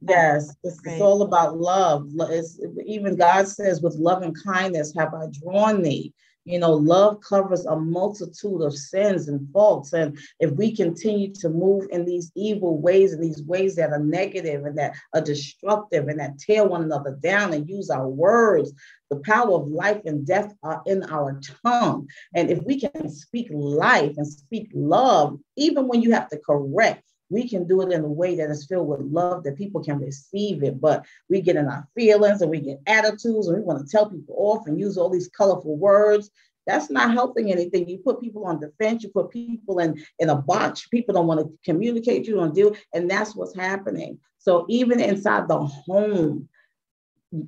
Yes, 0.00 0.54
it's, 0.62 0.78
it's, 0.84 1.00
all 1.00 1.22
about 1.22 1.58
love. 1.58 2.06
It's, 2.20 2.60
even 2.86 3.16
God 3.16 3.48
says, 3.48 3.82
with 3.82 3.96
love 3.96 4.22
and 4.22 4.36
kindness 4.44 4.94
have 4.96 5.12
I 5.12 5.26
drawn 5.42 5.82
thee. 5.82 6.14
You 6.44 6.58
know, 6.58 6.72
love 6.72 7.20
covers 7.20 7.66
a 7.66 7.76
multitude 7.76 8.62
of 8.62 8.76
sins 8.76 9.28
and 9.28 9.48
faults. 9.52 9.92
And 9.92 10.18
if 10.40 10.50
we 10.52 10.74
continue 10.74 11.32
to 11.34 11.48
move 11.48 11.86
in 11.90 12.04
these 12.04 12.32
evil 12.34 12.80
ways 12.80 13.12
and 13.12 13.22
these 13.22 13.42
ways 13.44 13.76
that 13.76 13.90
are 13.90 14.00
negative 14.00 14.64
and 14.64 14.76
that 14.76 14.94
are 15.14 15.20
destructive 15.20 16.08
and 16.08 16.18
that 16.18 16.38
tear 16.38 16.66
one 16.66 16.82
another 16.82 17.16
down 17.22 17.52
and 17.52 17.68
use 17.68 17.90
our 17.90 18.08
words, 18.08 18.72
the 19.10 19.20
power 19.20 19.52
of 19.52 19.68
life 19.68 20.00
and 20.04 20.26
death 20.26 20.52
are 20.62 20.82
in 20.86 21.04
our 21.04 21.40
tongue. 21.64 22.08
And 22.34 22.50
if 22.50 22.62
we 22.64 22.80
can 22.80 23.08
speak 23.08 23.48
life 23.52 24.14
and 24.16 24.26
speak 24.26 24.70
love, 24.74 25.38
even 25.56 25.86
when 25.86 26.02
you 26.02 26.12
have 26.12 26.28
to 26.30 26.38
correct, 26.38 27.04
we 27.32 27.48
can 27.48 27.66
do 27.66 27.80
it 27.80 27.92
in 27.92 28.04
a 28.04 28.08
way 28.08 28.36
that 28.36 28.50
is 28.50 28.66
filled 28.66 28.88
with 28.88 29.00
love 29.00 29.42
that 29.44 29.56
people 29.56 29.82
can 29.82 29.98
receive 29.98 30.62
it. 30.62 30.80
But 30.80 31.04
we 31.28 31.40
get 31.40 31.56
in 31.56 31.66
our 31.66 31.88
feelings 31.94 32.42
and 32.42 32.50
we 32.50 32.60
get 32.60 32.80
attitudes 32.86 33.48
and 33.48 33.56
we 33.56 33.62
want 33.62 33.84
to 33.84 33.90
tell 33.90 34.08
people 34.08 34.34
off 34.38 34.66
and 34.66 34.78
use 34.78 34.98
all 34.98 35.08
these 35.08 35.28
colorful 35.28 35.76
words. 35.76 36.30
That's 36.66 36.90
not 36.90 37.12
helping 37.12 37.50
anything. 37.50 37.88
You 37.88 37.98
put 37.98 38.20
people 38.20 38.44
on 38.44 38.60
defense, 38.60 39.02
you 39.02 39.08
put 39.08 39.30
people 39.30 39.80
in, 39.80 40.00
in 40.20 40.30
a 40.30 40.36
box. 40.36 40.86
People 40.88 41.14
don't 41.14 41.26
want 41.26 41.40
to 41.40 41.52
communicate, 41.64 42.26
you 42.26 42.36
don't 42.36 42.54
do, 42.54 42.74
and 42.94 43.10
that's 43.10 43.34
what's 43.34 43.56
happening. 43.56 44.18
So 44.38 44.66
even 44.68 45.00
inside 45.00 45.48
the 45.48 45.58
home, 45.58 46.48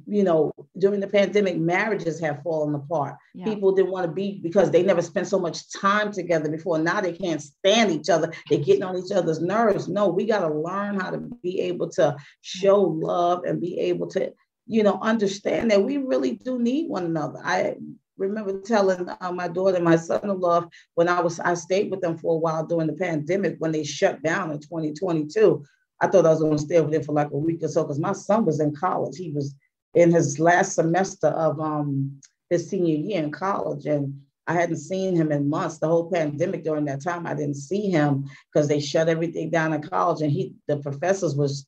you 0.07 0.25
know, 0.25 0.53
during 0.79 1.01
the 1.01 1.07
pandemic, 1.07 1.57
marriages 1.59 2.18
have 2.20 2.42
fallen 2.42 2.75
apart. 2.75 3.16
Yeah. 3.35 3.44
People 3.44 3.73
didn't 3.73 3.90
want 3.90 4.07
to 4.07 4.12
be 4.12 4.40
because 4.42 4.70
they 4.70 4.83
never 4.83 5.03
spent 5.03 5.27
so 5.27 5.38
much 5.38 5.70
time 5.73 6.11
together 6.11 6.51
before. 6.51 6.79
Now 6.79 7.01
they 7.01 7.12
can't 7.12 7.42
stand 7.42 7.90
each 7.90 8.09
other. 8.09 8.33
They're 8.49 8.61
getting 8.61 8.83
on 8.83 8.97
each 8.97 9.12
other's 9.12 9.40
nerves. 9.40 9.88
No, 9.88 10.09
we 10.09 10.25
got 10.25 10.47
to 10.47 10.55
learn 10.55 10.99
how 10.99 11.11
to 11.11 11.18
be 11.18 11.61
able 11.61 11.90
to 11.90 12.16
show 12.40 12.81
love 12.81 13.44
and 13.44 13.61
be 13.61 13.79
able 13.79 14.07
to, 14.09 14.33
you 14.66 14.83
know, 14.83 14.99
understand 15.03 15.70
that 15.70 15.83
we 15.83 15.99
really 15.99 16.33
do 16.33 16.59
need 16.59 16.88
one 16.88 17.05
another. 17.05 17.40
I 17.44 17.77
remember 18.16 18.61
telling 18.61 19.09
uh, 19.20 19.33
my 19.33 19.49
daughter, 19.49 19.81
my 19.81 19.97
son-in-law, 19.97 20.68
when 20.94 21.09
I 21.09 21.20
was 21.20 21.40
I 21.40 21.55
stayed 21.55 21.90
with 21.90 22.01
them 22.01 22.16
for 22.16 22.37
a 22.37 22.38
while 22.38 22.64
during 22.64 22.87
the 22.87 22.94
pandemic 22.94 23.57
when 23.59 23.73
they 23.73 23.85
shut 23.85 24.23
down 24.23 24.51
in 24.51 24.61
2022. 24.61 25.62
I 26.01 26.09
thought 26.09 26.27
I 26.27 26.31
was 26.31 26.40
going 26.40 26.57
to 26.57 26.62
stay 26.62 26.79
over 26.79 26.90
there 26.90 27.03
for 27.03 27.12
like 27.12 27.31
a 27.31 27.37
week 27.37 27.62
or 27.62 27.68
so 27.68 27.83
because 27.83 28.01
my 28.01 28.12
son 28.12 28.44
was 28.44 28.61
in 28.61 28.75
college. 28.75 29.16
He 29.16 29.31
was 29.31 29.55
in 29.94 30.12
his 30.12 30.38
last 30.38 30.74
semester 30.74 31.28
of 31.28 31.61
um, 31.61 32.20
his 32.50 32.68
senior 32.68 32.96
year 32.96 33.22
in 33.22 33.30
college. 33.30 33.87
And 33.87 34.20
I 34.46 34.52
hadn't 34.52 34.76
seen 34.76 35.16
him 35.16 35.33
in 35.33 35.48
months. 35.48 35.78
The 35.78 35.88
whole 35.88 36.11
pandemic 36.11 36.64
during 36.64 36.85
that 36.87 37.02
time, 37.02 37.26
I 37.26 37.35
didn't 37.35 37.57
see 37.57 37.90
him 37.90 38.28
because 38.52 38.68
they 38.68 38.80
shut 38.80 39.09
everything 39.09 39.50
down 39.50 39.72
in 39.72 39.83
college. 39.83 40.20
And 40.20 40.30
he, 40.30 40.54
the 40.68 40.76
professors 40.78 41.35
was 41.35 41.66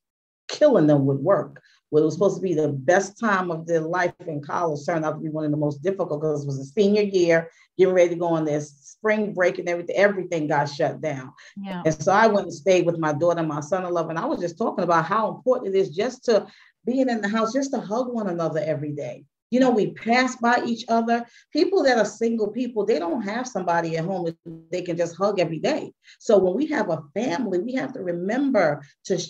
killing 0.49 0.87
them 0.87 1.07
with 1.07 1.19
work. 1.19 1.63
What 1.91 2.03
was 2.03 2.15
supposed 2.15 2.37
to 2.37 2.43
be 2.43 2.53
the 2.53 2.69
best 2.69 3.19
time 3.19 3.51
of 3.51 3.67
their 3.67 3.81
life 3.81 4.13
in 4.27 4.43
college 4.43 4.85
turned 4.85 5.05
out 5.05 5.13
to 5.13 5.21
be 5.21 5.29
one 5.29 5.45
of 5.45 5.53
the 5.53 5.57
most 5.57 5.83
difficult 5.83 6.21
because 6.21 6.43
it 6.43 6.47
was 6.47 6.59
a 6.59 6.65
senior 6.65 7.03
year, 7.03 7.49
getting 7.79 7.95
ready 7.95 8.09
to 8.11 8.17
go 8.17 8.27
on 8.27 8.45
this 8.45 8.73
spring 8.83 9.33
break 9.33 9.59
and 9.61 9.69
everything. 9.69 9.97
Everything 9.97 10.49
got 10.49 10.69
shut 10.69 11.01
down. 11.01 11.33
Yeah. 11.57 11.83
And 11.87 12.03
so 12.03 12.13
I 12.13 12.27
went 12.27 12.47
and 12.47 12.53
stayed 12.53 12.87
with 12.87 12.99
my 12.99 13.13
daughter, 13.13 13.39
and 13.39 13.49
my 13.49 13.61
son-in-law, 13.61 14.09
and 14.09 14.19
I 14.19 14.27
was 14.27 14.41
just 14.41 14.59
talking 14.59 14.83
about 14.83 15.05
how 15.05 15.35
important 15.35 15.75
it 15.75 15.79
is 15.79 15.91
just 15.91 16.25
to 16.25 16.47
being 16.87 17.09
in 17.09 17.21
the 17.21 17.29
house 17.29 17.53
just 17.53 17.73
to 17.73 17.81
hug 17.81 18.13
one 18.13 18.29
another 18.29 18.61
every 18.65 18.93
day. 18.93 19.25
You 19.51 19.61
know, 19.61 19.71
we 19.71 19.93
pass 19.93 20.37
by 20.37 20.63
each 20.67 20.85
other. 20.89 21.25
People 21.53 21.83
that 21.85 21.99
are 21.99 22.05
single 22.05 22.49
people, 22.49 22.85
they 22.85 22.99
don't 22.99 23.23
have 23.23 23.47
somebody 23.47 23.97
at 23.97 24.05
home 24.05 24.25
that 24.25 24.37
they 24.73 24.83
can 24.83 24.97
just 24.97 25.17
hug 25.17 25.39
every 25.39 25.59
day. 25.61 25.93
So 26.19 26.37
when 26.39 26.55
we 26.55 26.67
have 26.67 26.91
a 26.91 27.03
family, 27.15 27.61
we 27.61 27.75
have 27.75 27.93
to 27.93 28.03
remember 28.03 28.83
to 29.05 29.23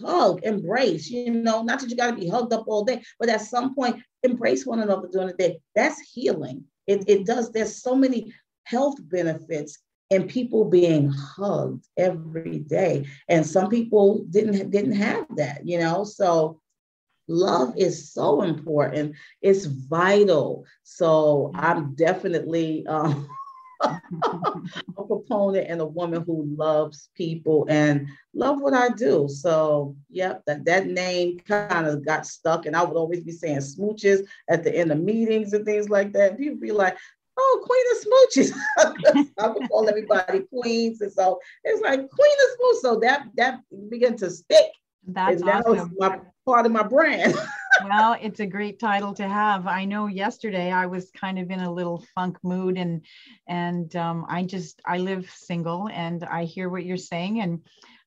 hug, 0.00 0.40
embrace, 0.44 1.10
you 1.10 1.30
know, 1.30 1.62
not 1.62 1.80
that 1.80 1.90
you 1.90 1.96
got 1.96 2.10
to 2.10 2.20
be 2.20 2.28
hugged 2.28 2.52
up 2.52 2.64
all 2.66 2.84
day, 2.84 3.02
but 3.18 3.28
at 3.28 3.40
some 3.40 3.74
point, 3.74 4.02
embrace 4.22 4.64
one 4.66 4.80
another 4.80 5.08
during 5.08 5.28
the 5.28 5.34
day. 5.34 5.58
That's 5.74 6.00
healing. 6.00 6.64
It, 6.86 7.04
it 7.08 7.26
does, 7.26 7.50
there's 7.50 7.82
so 7.82 7.94
many 7.94 8.32
health 8.64 8.96
benefits 9.00 9.78
and 10.12 10.28
people 10.28 10.64
being 10.64 11.08
hugged 11.08 11.86
every 11.96 12.58
day. 12.58 13.06
And 13.28 13.46
some 13.46 13.70
people 13.70 14.24
didn't 14.30 14.70
didn't 14.70 14.96
have 14.96 15.26
that, 15.36 15.66
you 15.66 15.78
know. 15.78 16.04
So 16.04 16.60
love 17.32 17.72
is 17.78 18.12
so 18.12 18.42
important 18.42 19.14
it's 19.40 19.64
vital 19.64 20.64
so 20.82 21.50
i'm 21.54 21.94
definitely 21.94 22.86
um, 22.86 23.26
a 23.82 25.04
proponent 25.06 25.66
and 25.68 25.80
a 25.80 25.86
woman 25.86 26.22
who 26.26 26.44
loves 26.56 27.08
people 27.16 27.66
and 27.70 28.06
love 28.34 28.60
what 28.60 28.74
i 28.74 28.90
do 28.90 29.26
so 29.28 29.96
yep 30.10 30.42
that, 30.46 30.64
that 30.66 30.86
name 30.86 31.38
kind 31.40 31.86
of 31.86 32.04
got 32.04 32.26
stuck 32.26 32.66
and 32.66 32.76
i 32.76 32.82
would 32.84 32.98
always 32.98 33.24
be 33.24 33.32
saying 33.32 33.58
smooches 33.58 34.20
at 34.50 34.62
the 34.62 34.76
end 34.76 34.92
of 34.92 35.00
meetings 35.00 35.54
and 35.54 35.64
things 35.64 35.88
like 35.88 36.12
that 36.12 36.36
people 36.36 36.58
be 36.58 36.70
like 36.70 36.96
oh, 37.38 37.64
Queen 37.64 37.82
of 37.92 39.24
Smooches. 39.24 39.32
I 39.38 39.48
would 39.48 39.66
call 39.70 39.88
everybody 39.88 40.40
queens. 40.52 41.00
And 41.00 41.10
so 41.10 41.40
it's 41.64 41.80
like 41.80 41.98
Queen 41.98 42.36
of 42.44 42.60
Smooches. 42.60 42.80
So 42.82 43.00
that 43.00 43.26
that 43.36 43.60
began 43.88 44.16
to 44.18 44.30
stick. 44.30 44.66
That's 45.06 45.40
and 45.40 45.48
that 45.48 45.66
awesome. 45.66 45.96
my 45.98 46.20
part 46.44 46.66
of 46.66 46.72
my 46.72 46.82
brand. 46.82 47.34
well, 47.84 48.16
it's 48.20 48.40
a 48.40 48.46
great 48.46 48.78
title 48.78 49.14
to 49.14 49.28
have. 49.28 49.66
I 49.66 49.84
know 49.84 50.06
yesterday 50.06 50.70
I 50.70 50.86
was 50.86 51.10
kind 51.10 51.38
of 51.38 51.50
in 51.50 51.60
a 51.60 51.72
little 51.72 52.04
funk 52.14 52.38
mood 52.42 52.78
and 52.78 53.04
and 53.48 53.94
um, 53.96 54.26
I 54.28 54.44
just 54.44 54.80
I 54.86 54.98
live 54.98 55.30
single 55.30 55.88
and 55.88 56.24
I 56.24 56.44
hear 56.44 56.68
what 56.68 56.84
you're 56.84 56.96
saying 56.96 57.40
and 57.40 57.60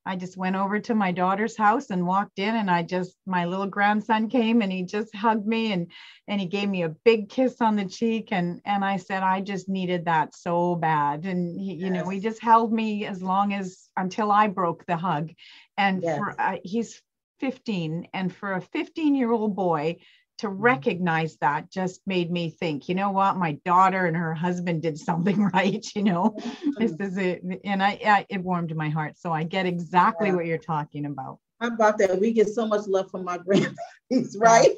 I 0.07 0.15
just 0.15 0.37
went 0.37 0.55
over 0.55 0.79
to 0.79 0.93
my 0.93 1.11
daughter's 1.11 1.57
house 1.57 1.89
and 1.89 2.05
walked 2.05 2.37
in 2.37 2.55
and 2.55 2.69
I 2.69 2.83
just 2.83 3.15
my 3.25 3.45
little 3.45 3.65
grandson 3.65 4.29
came 4.29 4.61
and 4.61 4.71
he 4.71 4.83
just 4.83 5.15
hugged 5.15 5.47
me 5.47 5.71
and 5.71 5.91
and 6.27 6.39
he 6.39 6.45
gave 6.45 6.69
me 6.69 6.83
a 6.83 6.89
big 6.89 7.29
kiss 7.29 7.59
on 7.59 7.75
the 7.75 7.85
cheek 7.85 8.27
and 8.31 8.61
and 8.65 8.85
I 8.85 8.97
said 8.97 9.23
I 9.23 9.41
just 9.41 9.67
needed 9.67 10.05
that 10.05 10.35
so 10.35 10.75
bad 10.75 11.25
and 11.25 11.59
he, 11.59 11.73
you 11.73 11.89
know 11.89 12.07
he 12.07 12.19
just 12.19 12.41
held 12.41 12.71
me 12.71 13.05
as 13.05 13.23
long 13.23 13.53
as 13.53 13.89
until 13.97 14.31
I 14.31 14.47
broke 14.47 14.85
the 14.85 14.97
hug 14.97 15.31
and 15.77 16.03
yes. 16.03 16.17
for 16.19 16.39
uh, 16.39 16.57
he's 16.63 17.01
15 17.39 18.07
and 18.13 18.33
for 18.33 18.53
a 18.53 18.61
15 18.61 19.15
year 19.15 19.31
old 19.31 19.55
boy 19.55 19.97
to 20.37 20.49
recognize 20.49 21.37
that 21.37 21.71
just 21.71 22.01
made 22.05 22.29
me 22.29 22.49
think, 22.49 22.89
you 22.89 22.95
know 22.95 23.11
what, 23.11 23.37
my 23.37 23.53
daughter 23.63 24.05
and 24.05 24.17
her 24.17 24.33
husband 24.33 24.81
did 24.81 24.97
something 24.97 25.43
right. 25.53 25.85
You 25.95 26.03
know, 26.03 26.37
this 26.77 26.93
is 26.99 27.17
it, 27.17 27.41
and 27.63 27.81
I, 27.81 27.99
I, 28.05 28.25
it 28.29 28.41
warmed 28.41 28.75
my 28.75 28.89
heart. 28.89 29.17
So 29.17 29.31
I 29.31 29.43
get 29.43 29.65
exactly 29.65 30.29
yeah. 30.29 30.35
what 30.35 30.45
you're 30.45 30.57
talking 30.57 31.05
about. 31.05 31.39
How 31.61 31.67
about 31.67 31.97
that? 31.99 32.19
We 32.19 32.33
get 32.33 32.49
so 32.49 32.67
much 32.67 32.85
love 32.87 33.09
from 33.09 33.23
my 33.23 33.37
grandparents, 33.45 34.35
right? 34.37 34.75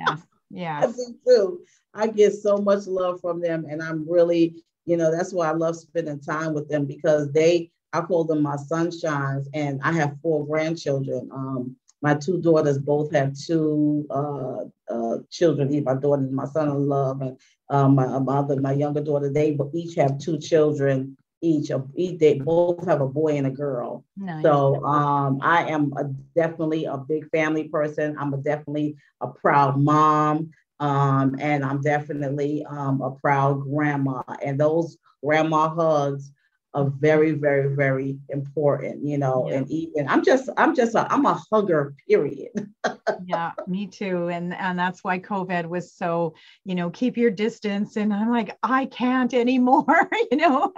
Yes, 0.00 0.22
yes. 0.50 0.84
I 0.84 0.86
do 0.86 1.14
too. 1.26 1.60
I 1.94 2.06
get 2.08 2.34
so 2.34 2.58
much 2.58 2.86
love 2.86 3.20
from 3.20 3.40
them, 3.40 3.66
and 3.70 3.82
I'm 3.82 4.08
really, 4.08 4.64
you 4.84 4.96
know, 4.96 5.12
that's 5.12 5.32
why 5.32 5.48
I 5.48 5.52
love 5.52 5.76
spending 5.76 6.20
time 6.20 6.54
with 6.54 6.68
them 6.68 6.86
because 6.86 7.30
they, 7.32 7.70
I 7.92 8.00
call 8.00 8.24
them 8.24 8.42
my 8.42 8.56
sunshines, 8.56 9.46
and 9.54 9.80
I 9.84 9.92
have 9.92 10.16
four 10.22 10.44
grandchildren. 10.44 11.30
Um, 11.32 11.76
my 12.00 12.14
two 12.14 12.40
daughters 12.40 12.78
both 12.78 13.12
have 13.12 13.36
two 13.36 14.06
uh, 14.10 14.64
uh, 14.88 15.18
children. 15.30 15.84
My 15.84 15.94
daughter 15.94 16.22
and 16.22 16.32
my 16.32 16.46
son-in-law, 16.46 17.18
and 17.20 17.38
um, 17.70 17.94
my 17.94 18.18
mother, 18.18 18.60
my 18.60 18.72
younger 18.72 19.02
daughter. 19.02 19.30
They 19.30 19.58
each 19.72 19.94
have 19.96 20.18
two 20.18 20.38
children. 20.38 21.16
Each, 21.40 21.70
of 21.70 21.88
each 21.94 22.18
they 22.18 22.34
both 22.40 22.84
have 22.86 23.00
a 23.00 23.06
boy 23.06 23.36
and 23.36 23.46
a 23.46 23.50
girl. 23.50 24.04
Nice. 24.16 24.42
So 24.42 24.84
um, 24.84 25.38
I 25.40 25.68
am 25.68 25.92
a, 25.96 26.04
definitely 26.34 26.84
a 26.86 26.96
big 26.96 27.30
family 27.30 27.68
person. 27.68 28.16
I'm 28.18 28.34
a, 28.34 28.38
definitely 28.38 28.96
a 29.20 29.28
proud 29.28 29.78
mom. 29.78 30.50
Um, 30.80 31.36
and 31.40 31.64
I'm 31.64 31.80
definitely 31.80 32.64
um, 32.68 33.00
a 33.02 33.12
proud 33.12 33.62
grandma. 33.62 34.22
And 34.44 34.58
those 34.58 34.96
grandma 35.24 35.68
hugs 35.68 36.32
are 36.78 36.90
very, 36.98 37.32
very, 37.32 37.74
very 37.74 38.18
important, 38.28 39.04
you 39.04 39.18
know. 39.18 39.48
Yeah. 39.48 39.56
And 39.56 39.70
even 39.70 40.08
I'm 40.08 40.24
just, 40.24 40.48
I'm 40.56 40.74
just, 40.74 40.94
a, 40.94 41.12
I'm 41.12 41.26
a 41.26 41.40
hugger. 41.50 41.94
Period. 42.08 42.50
yeah, 43.26 43.52
me 43.66 43.86
too. 43.86 44.28
And 44.28 44.54
and 44.54 44.78
that's 44.78 45.02
why 45.02 45.18
COVID 45.18 45.66
was 45.66 45.92
so, 45.92 46.34
you 46.64 46.74
know, 46.74 46.90
keep 46.90 47.16
your 47.16 47.30
distance. 47.30 47.96
And 47.96 48.12
I'm 48.12 48.30
like, 48.30 48.56
I 48.62 48.86
can't 48.86 49.34
anymore. 49.34 50.08
you 50.30 50.38
know, 50.38 50.72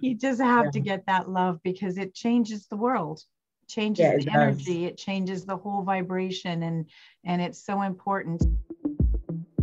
you 0.00 0.14
just 0.14 0.40
have 0.40 0.66
yeah. 0.66 0.70
to 0.72 0.80
get 0.80 1.06
that 1.06 1.28
love 1.28 1.60
because 1.62 1.98
it 1.98 2.14
changes 2.14 2.66
the 2.66 2.76
world 2.76 3.22
changes 3.68 4.24
the 4.24 4.32
energy 4.32 4.86
it 4.86 4.96
changes 4.96 5.44
the 5.44 5.54
whole 5.54 5.82
vibration 5.82 6.62
and 6.62 6.86
and 7.26 7.42
it's 7.42 7.62
so 7.62 7.82
important 7.82 8.42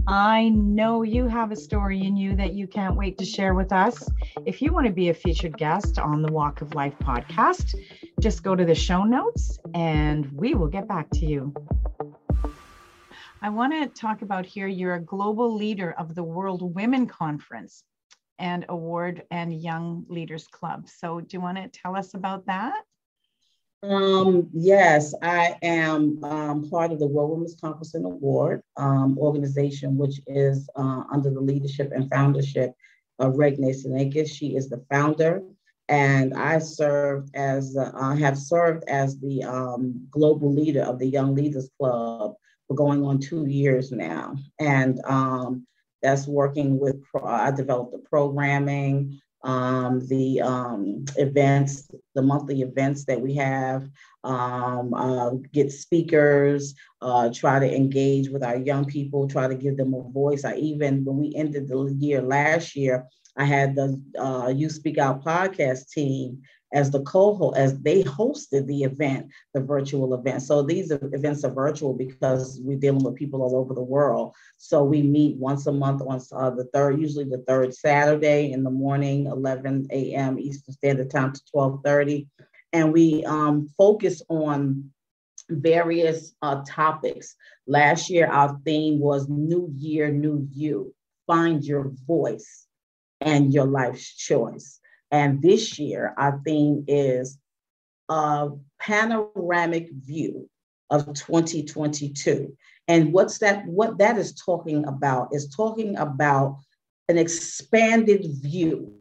I 0.08 0.50
know 0.50 1.02
you 1.02 1.26
have 1.26 1.52
a 1.52 1.56
story 1.56 2.04
in 2.04 2.15
you 2.15 2.36
that 2.36 2.54
you 2.54 2.68
can't 2.68 2.96
wait 2.96 3.18
to 3.18 3.26
share 3.26 3.56
with 3.56 3.72
us. 3.72 4.08
If 4.46 4.62
you 4.62 4.72
want 4.72 4.86
to 4.86 4.94
be 4.94 5.10
a 5.10 5.15
featured 5.15 5.58
guest 5.58 5.98
on 5.98 6.22
the 6.22 6.32
Walk 6.32 6.62
of 6.62 6.76
Life 6.76 6.94
podcast, 7.00 7.74
just 8.20 8.44
go 8.44 8.56
to 8.56 8.63
the 8.63 8.76
show 8.76 9.04
notes 9.04 9.58
and 9.74 10.32
we 10.32 10.54
will 10.54 10.68
get 10.68 10.88
back 10.88 11.10
to 11.13 11.26
you. 11.26 11.52
I 13.41 13.50
want 13.50 13.74
to 13.74 14.00
talk 14.00 14.22
about 14.22 14.46
here 14.46 14.68
you're 14.68 14.94
a 14.94 15.02
global 15.02 15.56
leader 15.56 15.96
of 15.98 16.13
the 16.13 16.24
World 16.24 16.76
Women 16.76 17.08
Conference 17.08 17.84
and 18.38 18.63
Award 18.70 19.24
and 19.32 19.60
Young 19.60 20.06
Leaders 20.08 20.46
Club. 20.46 20.88
So, 20.88 21.20
do 21.20 21.28
you 21.32 21.41
want 21.41 21.58
to 21.58 21.68
tell 21.68 21.96
us 21.96 22.13
about 22.13 22.46
that? 22.46 22.84
Um, 23.89 24.50
yes, 24.54 25.13
I 25.21 25.58
am 25.62 26.24
um, 26.24 26.69
part 26.69 26.91
of 26.91 27.00
the 27.00 27.06
World 27.08 27.32
Women's 27.32 27.56
Conference 27.60 27.93
and 27.93 28.06
Award 28.06 28.62
um, 28.78 29.17
organization, 29.19 29.98
which 29.98 30.19
is 30.26 30.67
uh, 30.76 31.04
under 31.12 31.30
the 31.30 31.41
leadership 31.41 31.91
and 31.93 32.10
foundership 32.10 32.74
of 33.19 33.34
Regne 33.34 33.74
Senekis. 33.74 34.30
She 34.30 34.56
is 34.56 34.69
the 34.69 34.84
founder, 34.89 35.43
and 35.88 36.34
I 36.34 36.58
served 36.60 37.36
as 37.36 37.78
uh, 37.78 38.15
have 38.15 38.38
served 38.39 38.86
as 38.88 39.19
the 39.19 39.43
um, 39.43 40.08
global 40.10 40.52
leader 40.52 40.82
of 40.82 40.98
the 40.98 41.08
Young 41.08 41.36
Leaders 41.36 41.69
Club 41.78 42.34
for 42.67 42.74
going 42.74 43.04
on 43.04 43.19
two 43.19 43.45
years 43.45 43.91
now, 43.91 44.36
and 44.60 45.00
um, 45.06 45.67
that's 46.02 46.28
working 46.28 46.80
with. 46.80 46.95
I 47.24 47.52
developed 47.52 47.91
the 47.91 48.00
programming 48.10 49.19
um, 49.46 50.06
the 50.08 50.42
um, 50.42 51.06
events, 51.18 51.88
the 52.16 52.22
monthly 52.22 52.62
events 52.62 53.06
that 53.06 53.22
we 53.22 53.36
have, 53.36 53.88
um, 54.24 54.94
uh, 54.94 55.30
get 55.54 55.72
speakers, 55.72 56.74
uh, 57.02 57.30
try 57.32 57.60
to 57.60 57.76
engage 57.76 58.30
with 58.30 58.44
our 58.44 58.58
young 58.58 58.86
people, 58.86 59.28
try 59.28 59.48
to 59.48 59.56
give 59.56 59.78
them 59.78 59.94
a 59.94 60.02
voice. 60.10 60.44
I 60.44 60.56
even, 60.56 61.06
when 61.06 61.18
we 61.18 61.36
ended 61.36 61.68
the 61.68 61.96
year 62.00 62.22
last 62.22 62.76
year, 62.76 63.08
I 63.38 63.46
had 63.46 63.76
the 63.76 64.02
uh, 64.18 64.48
You 64.48 64.70
Speak 64.70 64.98
Out 64.98 65.24
podcast 65.24 65.92
team 65.92 66.42
as 66.76 66.92
the 66.92 67.02
co-host, 67.04 67.58
as 67.58 67.80
they 67.80 68.04
hosted 68.04 68.68
the 68.68 68.84
event, 68.84 69.32
the 69.54 69.62
virtual 69.62 70.14
event. 70.14 70.42
So 70.42 70.62
these 70.62 70.92
events 70.92 71.46
are 71.46 71.52
virtual 71.52 71.94
because 71.94 72.60
we're 72.62 72.78
dealing 72.78 73.04
with 73.04 73.16
people 73.16 73.42
all 73.42 73.56
over 73.56 73.74
the 73.74 73.82
world. 73.82 74.36
So 74.58 74.84
we 74.84 75.02
meet 75.02 75.38
once 75.38 75.66
a 75.68 75.72
month 75.72 76.02
on 76.02 76.20
uh, 76.34 76.50
the 76.50 76.66
third, 76.74 77.00
usually 77.00 77.24
the 77.24 77.44
third 77.48 77.74
Saturday 77.74 78.52
in 78.52 78.64
the 78.64 78.70
morning, 78.70 79.28
11 79.28 79.88
a.m. 79.92 80.38
Eastern 80.38 80.74
Standard 80.74 81.10
Time 81.10 81.32
to 81.32 81.42
12:30, 81.56 82.28
and 82.74 82.92
we 82.92 83.24
um, 83.24 83.70
focus 83.78 84.22
on 84.30 84.92
various 85.50 86.36
uh, 86.42 86.62
topics. 86.68 87.36
Last 87.68 88.10
year, 88.10 88.28
our 88.28 88.60
theme 88.66 89.00
was 89.00 89.30
New 89.30 89.72
Year, 89.78 90.12
New 90.12 90.46
You. 90.52 90.94
Find 91.26 91.64
your 91.64 91.94
voice 92.06 92.68
and 93.22 93.54
your 93.54 93.66
life's 93.66 94.14
choice. 94.14 94.82
And 95.12 95.41
this 95.41 95.80
year, 95.80 96.13
our 96.18 96.41
theme 96.46 96.84
is 96.88 97.38
a 98.10 98.50
panoramic 98.80 99.89
view 99.91 100.50
of 100.89 101.06
2022. 101.13 102.56
And 102.88 103.13
what's 103.13 103.39
that? 103.39 103.65
What 103.65 103.98
that 103.98 104.18
is 104.18 104.34
talking 104.34 104.86
about 104.86 105.30
is 105.32 105.48
talking 105.56 105.98
about 105.98 106.60
an 107.08 107.18
expanded 107.18 108.26
view 108.41 108.94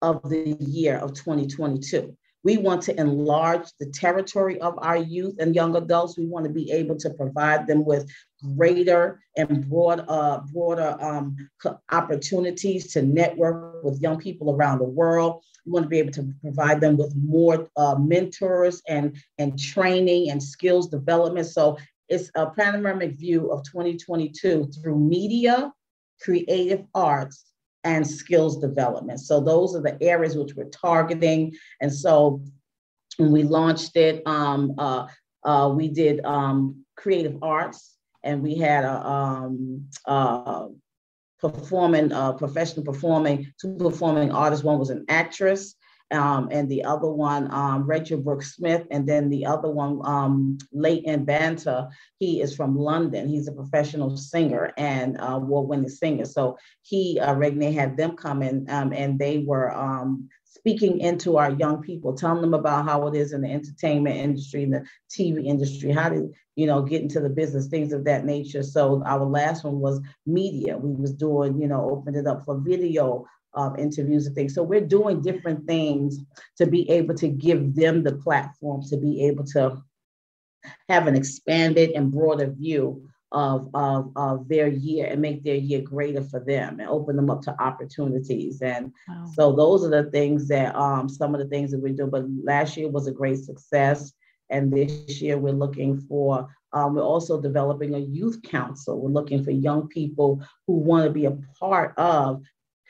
of 0.00 0.28
the 0.28 0.56
year 0.58 0.96
of 0.96 1.14
2022. 1.14 2.16
We 2.44 2.56
want 2.56 2.82
to 2.82 3.00
enlarge 3.00 3.68
the 3.78 3.86
territory 3.86 4.60
of 4.60 4.74
our 4.78 4.96
youth 4.96 5.36
and 5.38 5.54
young 5.54 5.76
adults. 5.76 6.18
We 6.18 6.26
want 6.26 6.44
to 6.46 6.50
be 6.50 6.70
able 6.72 6.96
to 6.96 7.10
provide 7.10 7.66
them 7.66 7.84
with 7.84 8.10
greater 8.56 9.20
and 9.36 9.68
broad, 9.68 10.04
uh, 10.08 10.40
broader 10.52 10.96
um, 11.00 11.36
opportunities 11.92 12.92
to 12.92 13.02
network 13.02 13.84
with 13.84 14.00
young 14.00 14.18
people 14.18 14.54
around 14.54 14.78
the 14.78 14.84
world. 14.84 15.42
We 15.64 15.72
want 15.72 15.84
to 15.84 15.88
be 15.88 15.98
able 15.98 16.12
to 16.12 16.34
provide 16.42 16.80
them 16.80 16.96
with 16.96 17.14
more 17.14 17.68
uh, 17.76 17.94
mentors 17.94 18.82
and, 18.88 19.16
and 19.38 19.56
training 19.58 20.30
and 20.30 20.42
skills 20.42 20.88
development. 20.88 21.46
So 21.46 21.78
it's 22.08 22.30
a 22.34 22.50
panoramic 22.50 23.12
view 23.12 23.52
of 23.52 23.62
2022 23.64 24.72
through 24.82 24.98
media, 24.98 25.72
creative 26.20 26.84
arts, 26.94 27.51
and 27.84 28.06
skills 28.06 28.58
development. 28.58 29.20
So 29.20 29.40
those 29.40 29.74
are 29.74 29.82
the 29.82 30.00
areas 30.02 30.36
which 30.36 30.54
we're 30.54 30.68
targeting. 30.70 31.52
And 31.80 31.92
so 31.92 32.42
when 33.16 33.32
we 33.32 33.42
launched 33.42 33.96
it, 33.96 34.22
um, 34.26 34.74
uh, 34.78 35.06
uh, 35.44 35.72
we 35.74 35.88
did 35.88 36.24
um, 36.24 36.84
creative 36.96 37.36
arts 37.42 37.96
and 38.22 38.42
we 38.42 38.56
had 38.56 38.84
a 38.84 39.06
um, 39.06 39.88
uh, 40.06 40.68
performing, 41.40 42.12
uh, 42.12 42.32
professional 42.32 42.84
performing, 42.84 43.52
two 43.60 43.74
performing 43.76 44.30
artists. 44.30 44.64
One 44.64 44.78
was 44.78 44.90
an 44.90 45.04
actress 45.08 45.74
um, 46.12 46.48
and 46.50 46.68
the 46.68 46.84
other 46.84 47.08
one, 47.08 47.52
um, 47.52 47.86
Rachel 47.86 48.20
Brooks 48.20 48.54
Smith, 48.54 48.86
and 48.90 49.08
then 49.08 49.28
the 49.28 49.46
other 49.46 49.70
one, 49.70 50.00
um, 50.04 50.58
Leighton 50.72 51.24
Banta. 51.24 51.88
He 52.18 52.40
is 52.40 52.54
from 52.54 52.76
London. 52.76 53.28
He's 53.28 53.48
a 53.48 53.52
professional 53.52 54.16
singer 54.16 54.72
and 54.76 55.20
uh, 55.20 55.36
award-winning 55.36 55.88
singer. 55.88 56.24
So 56.24 56.58
he, 56.82 57.18
uh, 57.18 57.34
Regne, 57.34 57.72
had 57.72 57.96
them 57.96 58.16
come 58.16 58.42
in, 58.42 58.68
um, 58.68 58.92
and 58.92 59.18
they 59.18 59.38
were 59.38 59.74
um, 59.74 60.28
speaking 60.44 61.00
into 61.00 61.38
our 61.38 61.50
young 61.52 61.82
people, 61.82 62.14
telling 62.14 62.42
them 62.42 62.54
about 62.54 62.84
how 62.84 63.06
it 63.08 63.16
is 63.16 63.32
in 63.32 63.40
the 63.40 63.50
entertainment 63.50 64.16
industry, 64.16 64.62
in 64.62 64.70
the 64.70 64.84
TV 65.10 65.46
industry, 65.46 65.90
how 65.90 66.10
to, 66.10 66.30
you 66.56 66.66
know, 66.66 66.82
get 66.82 67.02
into 67.02 67.20
the 67.20 67.30
business, 67.30 67.68
things 67.68 67.92
of 67.92 68.04
that 68.04 68.24
nature. 68.24 68.62
So 68.62 69.02
our 69.04 69.24
last 69.24 69.64
one 69.64 69.80
was 69.80 70.00
media. 70.26 70.76
We 70.76 70.92
was 70.92 71.14
doing, 71.14 71.60
you 71.60 71.68
know, 71.68 71.90
opened 71.90 72.16
it 72.16 72.26
up 72.26 72.44
for 72.44 72.58
video 72.58 73.26
um, 73.54 73.78
interviews 73.78 74.26
and 74.26 74.34
things. 74.34 74.54
So 74.54 74.62
we're 74.62 74.80
doing 74.80 75.20
different 75.20 75.66
things 75.66 76.18
to 76.56 76.66
be 76.66 76.88
able 76.90 77.14
to 77.16 77.28
give 77.28 77.74
them 77.74 78.02
the 78.02 78.12
platform 78.12 78.82
to 78.88 78.96
be 78.96 79.26
able 79.26 79.44
to 79.46 79.82
have 80.88 81.06
an 81.06 81.16
expanded 81.16 81.90
and 81.90 82.12
broader 82.12 82.50
view 82.50 83.08
of, 83.32 83.68
of, 83.74 84.12
of 84.14 84.48
their 84.48 84.68
year 84.68 85.06
and 85.06 85.20
make 85.20 85.42
their 85.42 85.56
year 85.56 85.80
greater 85.80 86.22
for 86.22 86.40
them 86.40 86.80
and 86.80 86.88
open 86.88 87.16
them 87.16 87.30
up 87.30 87.42
to 87.42 87.62
opportunities. 87.62 88.60
And 88.60 88.92
wow. 89.08 89.24
so 89.34 89.52
those 89.52 89.84
are 89.84 89.90
the 89.90 90.10
things 90.10 90.48
that 90.48 90.74
um, 90.76 91.08
some 91.08 91.34
of 91.34 91.40
the 91.40 91.48
things 91.48 91.70
that 91.70 91.82
we 91.82 91.92
do. 91.92 92.06
But 92.06 92.26
last 92.44 92.76
year 92.76 92.88
was 92.88 93.06
a 93.06 93.12
great 93.12 93.38
success. 93.38 94.12
And 94.50 94.70
this 94.70 95.22
year 95.22 95.38
we're 95.38 95.54
looking 95.54 95.98
for, 95.98 96.46
um, 96.74 96.94
we're 96.94 97.02
also 97.02 97.40
developing 97.40 97.94
a 97.94 97.98
youth 97.98 98.42
council. 98.42 99.00
We're 99.00 99.10
looking 99.10 99.42
for 99.42 99.50
young 99.50 99.88
people 99.88 100.42
who 100.66 100.74
want 100.74 101.04
to 101.04 101.10
be 101.10 101.24
a 101.24 101.38
part 101.58 101.94
of 101.96 102.42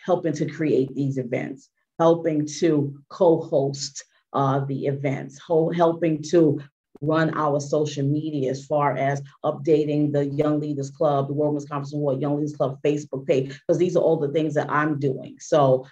helping 0.05 0.33
to 0.35 0.47
create 0.47 0.95
these 0.95 1.19
events, 1.19 1.69
helping 1.99 2.47
to 2.47 2.99
co 3.09 3.41
host 3.41 4.05
uh, 4.33 4.65
the 4.65 4.87
events, 4.87 5.41
helping 5.47 6.23
to 6.23 6.61
run 7.01 7.37
our 7.37 7.61
social 7.61 8.05
media 8.05 8.51
as 8.51 8.65
far 8.65 8.97
as 8.97 9.21
updating 9.45 10.13
the 10.13 10.25
Young 10.27 10.61
Leaders 10.61 10.91
Club, 10.91 11.27
the 11.27 11.35
World 11.35 11.55
Women's 11.55 11.69
Conference 11.69 11.93
Award, 11.93 12.21
Young 12.21 12.37
Leaders 12.37 12.57
Club 12.57 12.79
Facebook 12.85 13.27
page, 13.27 13.49
because 13.49 13.79
these 13.79 13.97
are 13.97 14.03
all 14.03 14.19
the 14.19 14.33
things 14.33 14.55
that 14.55 14.71
I'm 14.71 14.99
doing. 14.99 15.37
So 15.41 15.87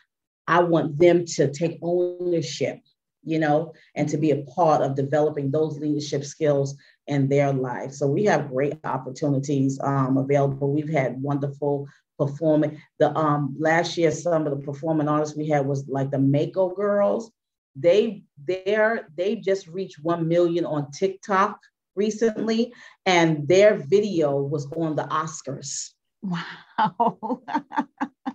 I 0.47 0.63
want 0.63 0.99
them 0.99 1.25
to 1.27 1.53
take 1.53 1.79
ownership, 1.83 2.81
you 3.25 3.39
know, 3.39 3.73
and 3.95 4.09
to 4.09 4.17
be 4.17 4.31
a 4.31 4.43
part 4.45 4.83
of 4.83 4.97
developing 4.97 5.51
those 5.51 5.79
leadership 5.79 6.25
skills 6.25 6.77
in 7.07 7.29
their 7.29 7.53
life. 7.53 7.93
So 7.93 8.07
we 8.07 8.25
have 8.25 8.51
great 8.51 8.75
opportunities 8.85 9.79
um, 9.83 10.17
available. 10.17 10.73
We've 10.73 10.89
had 10.89 11.21
wonderful 11.21 11.87
performing. 12.27 12.81
The 12.99 13.17
um, 13.17 13.57
last 13.59 13.97
year, 13.97 14.11
some 14.11 14.47
of 14.47 14.51
the 14.53 14.65
performing 14.65 15.09
artists 15.09 15.37
we 15.37 15.49
had 15.49 15.67
was 15.67 15.89
like 15.89 16.11
the 16.11 16.19
Mako 16.19 16.71
Girls 16.75 17.33
they 17.77 18.23
they're 18.47 19.09
they 19.17 19.37
just 19.37 19.67
reached 19.69 20.03
1 20.03 20.27
million 20.27 20.65
on 20.65 20.91
TikTok 20.91 21.59
recently 21.95 22.73
and 23.07 23.47
their 23.49 23.77
video 23.77 24.41
was 24.41 24.67
on 24.77 24.97
the 24.97 25.05
Oscars. 25.05 25.91
Wow. 26.23 26.43
the 27.47 28.31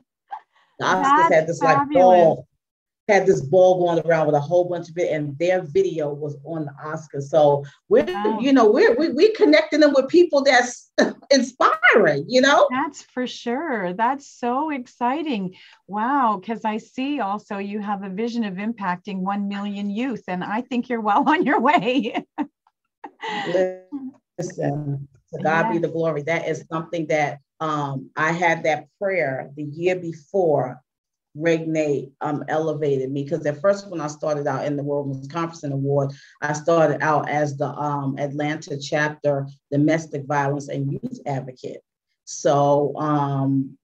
Oscars 0.81 1.29
That's 1.29 1.33
had 1.33 1.47
this 1.47 1.59
fabulous. 1.59 1.59
like 1.59 1.89
ball 1.93 2.47
had 3.07 3.25
this 3.25 3.41
ball 3.41 3.79
going 3.79 4.05
around 4.05 4.25
with 4.27 4.35
a 4.35 4.39
whole 4.39 4.67
bunch 4.67 4.89
of 4.89 4.97
it, 4.97 5.11
and 5.11 5.37
their 5.37 5.61
video 5.61 6.11
was 6.11 6.37
on 6.43 6.65
the 6.65 6.73
Oscar. 6.83 7.21
So 7.21 7.63
we're, 7.87 8.05
wow. 8.05 8.39
you 8.39 8.51
know, 8.51 8.69
we're 8.69 8.95
we, 8.95 9.09
we 9.09 9.31
connecting 9.33 9.79
them 9.79 9.93
with 9.93 10.07
people 10.07 10.43
that's 10.43 10.91
inspiring, 11.31 12.25
you 12.27 12.41
know. 12.41 12.67
That's 12.71 13.03
for 13.03 13.27
sure. 13.27 13.93
That's 13.93 14.27
so 14.27 14.71
exciting. 14.71 15.55
Wow, 15.87 16.39
because 16.41 16.65
I 16.65 16.77
see 16.77 17.19
also 17.19 17.57
you 17.57 17.79
have 17.79 18.03
a 18.03 18.09
vision 18.09 18.43
of 18.43 18.55
impacting 18.55 19.19
one 19.19 19.47
million 19.47 19.89
youth, 19.89 20.23
and 20.27 20.43
I 20.43 20.61
think 20.61 20.89
you're 20.89 21.01
well 21.01 21.23
on 21.29 21.45
your 21.45 21.59
way. 21.59 22.25
Listen, 24.37 25.07
to 25.33 25.43
God 25.43 25.65
yes. 25.65 25.73
be 25.73 25.77
the 25.79 25.89
glory. 25.89 26.23
That 26.23 26.47
is 26.47 26.65
something 26.71 27.07
that 27.07 27.39
um, 27.59 28.09
I 28.15 28.31
had 28.31 28.63
that 28.63 28.87
prayer 28.99 29.51
the 29.55 29.63
year 29.63 29.95
before 29.95 30.81
Regnate 31.35 32.11
um, 32.21 32.43
elevated 32.47 33.11
me 33.11 33.23
because 33.23 33.45
at 33.45 33.59
first 33.61 33.89
when 33.89 34.01
I 34.01 34.07
started 34.07 34.47
out 34.47 34.65
in 34.65 34.77
the 34.77 34.83
World 34.83 35.29
Conference 35.31 35.63
Award, 35.63 36.13
I 36.41 36.53
started 36.53 37.01
out 37.01 37.29
as 37.29 37.57
the 37.57 37.67
um, 37.67 38.17
Atlanta 38.17 38.77
chapter 38.79 39.47
domestic 39.71 40.25
violence 40.25 40.69
and 40.69 40.91
youth 40.93 41.19
advocate. 41.25 41.81
So 42.23 42.95
um, 42.97 43.77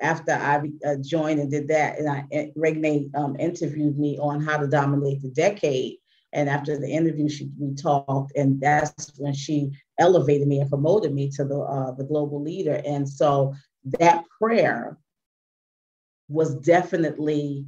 after 0.00 0.32
I 0.32 0.70
uh, 0.86 0.96
joined 1.00 1.40
and 1.40 1.50
did 1.50 1.68
that, 1.68 1.98
and 1.98 2.08
I 2.08 2.50
Regnate 2.56 3.14
um, 3.14 3.36
interviewed 3.38 3.98
me 3.98 4.18
on 4.18 4.40
how 4.40 4.56
to 4.56 4.66
dominate 4.66 5.22
the 5.22 5.28
decade. 5.28 5.98
And 6.32 6.48
after 6.48 6.76
the 6.76 6.88
interview, 6.88 7.28
she, 7.28 7.48
we 7.60 7.74
talked, 7.74 8.36
and 8.36 8.60
that's 8.60 9.12
when 9.18 9.34
she 9.34 9.70
elevated 10.00 10.48
me 10.48 10.58
and 10.58 10.68
promoted 10.68 11.14
me 11.14 11.30
to 11.36 11.44
the 11.44 11.60
uh, 11.60 11.92
the 11.92 12.04
global 12.04 12.42
leader. 12.42 12.82
And 12.84 13.08
so 13.08 13.54
that 14.00 14.24
prayer 14.40 14.98
was 16.28 16.54
definitely 16.56 17.66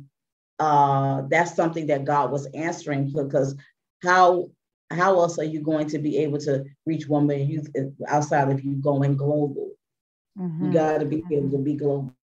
uh, 0.59 1.23
that's 1.29 1.55
something 1.55 1.87
that 1.89 2.05
God 2.05 2.31
was 2.31 2.47
answering 2.55 3.13
because 3.13 3.55
how 4.03 4.51
how 4.91 5.19
else 5.19 5.39
are 5.39 5.45
you 5.45 5.61
going 5.61 5.89
to 5.89 5.99
be 5.99 6.19
able 6.19 6.39
to 6.39 6.65
reach 6.87 7.09
one 7.09 7.27
million 7.27 7.49
youth 7.49 7.69
outside 8.09 8.51
of 8.51 8.65
you 8.65 8.77
going 8.77 9.17
global? 9.17 9.73
Mm-hmm. 10.39 10.67
You 10.67 10.73
got 10.73 10.99
to 10.99 11.07
be 11.07 11.25
able 11.33 11.51
to 11.51 11.59
be 11.59 11.75
global. 11.75 12.15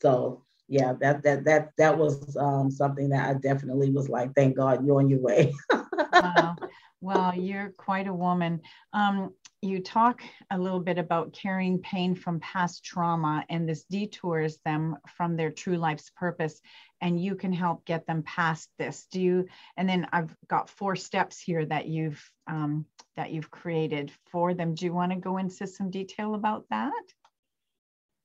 So 0.00 0.42
yeah, 0.68 0.94
that 1.00 1.22
that 1.22 1.44
that 1.44 1.70
that 1.78 1.96
was 1.96 2.36
um, 2.36 2.70
something 2.70 3.10
that 3.10 3.28
I 3.28 3.34
definitely 3.34 3.90
was 3.90 4.08
like, 4.08 4.34
thank 4.34 4.56
God 4.56 4.84
you're 4.84 4.98
on 4.98 5.08
your 5.08 5.20
way. 5.20 5.54
wow. 6.12 6.56
Well, 7.00 7.34
you're 7.34 7.70
quite 7.76 8.08
a 8.08 8.12
woman. 8.12 8.62
Um, 8.92 9.32
you 9.62 9.80
talk 9.80 10.22
a 10.50 10.58
little 10.58 10.80
bit 10.80 10.98
about 10.98 11.32
carrying 11.32 11.78
pain 11.80 12.14
from 12.14 12.40
past 12.40 12.84
trauma 12.84 13.44
and 13.48 13.68
this 13.68 13.84
detours 13.84 14.58
them 14.64 14.96
from 15.16 15.36
their 15.36 15.50
true 15.50 15.76
life's 15.76 16.10
purpose 16.10 16.60
and 17.00 17.22
you 17.22 17.34
can 17.34 17.52
help 17.52 17.84
get 17.84 18.06
them 18.06 18.22
past 18.22 18.68
this. 18.78 19.06
Do 19.10 19.20
you 19.20 19.46
and 19.76 19.88
then 19.88 20.06
i've 20.12 20.34
got 20.48 20.70
four 20.70 20.96
steps 20.96 21.40
here 21.40 21.64
that 21.66 21.86
you've 21.88 22.22
um, 22.46 22.86
that 23.16 23.32
you've 23.32 23.50
created 23.50 24.12
for 24.30 24.54
them. 24.54 24.74
Do 24.74 24.84
you 24.84 24.92
want 24.92 25.12
to 25.12 25.18
go 25.18 25.38
into 25.38 25.66
some 25.66 25.90
detail 25.90 26.34
about 26.34 26.64
that? 26.70 27.04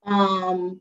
Um 0.04 0.80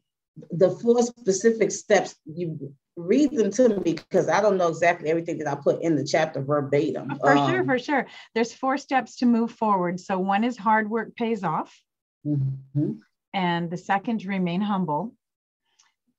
the 0.50 0.70
four 0.70 1.02
specific 1.02 1.72
steps 1.72 2.16
you 2.26 2.74
read 2.98 3.32
them 3.32 3.52
to 3.52 3.70
me 3.70 3.94
because 3.94 4.28
I 4.28 4.42
don't 4.42 4.58
know 4.58 4.68
exactly 4.68 5.10
everything 5.10 5.38
that 5.40 5.48
I 5.48 5.56
put 5.56 5.82
in 5.82 5.96
the 5.96 6.04
chapter 6.04 6.42
verbatim. 6.42 7.18
For 7.20 7.38
um, 7.38 7.50
sure, 7.50 7.66
for 7.66 7.80
sure. 7.80 8.08
There's 8.36 8.54
four 8.54 8.78
steps 8.78 9.18
to 9.18 9.26
move 9.26 9.52
forward. 9.52 10.00
So 10.00 10.20
one 10.20 10.44
is 10.44 10.58
hard 10.58 10.90
work 10.90 11.16
pays 11.16 11.44
off. 11.44 11.80
Mm-hmm. 12.26 12.92
And 13.34 13.70
the 13.70 13.78
second, 13.78 14.26
remain 14.26 14.62
humble. 14.62 15.14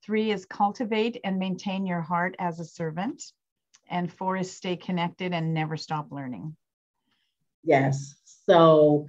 Three 0.03 0.31
is 0.31 0.45
cultivate 0.45 1.19
and 1.23 1.39
maintain 1.39 1.85
your 1.85 2.01
heart 2.01 2.35
as 2.39 2.59
a 2.59 2.65
servant. 2.65 3.23
And 3.89 4.11
four 4.11 4.37
is 4.37 4.51
stay 4.51 4.75
connected 4.75 5.33
and 5.33 5.53
never 5.53 5.77
stop 5.77 6.11
learning. 6.11 6.55
Yes. 7.63 8.15
So 8.25 9.05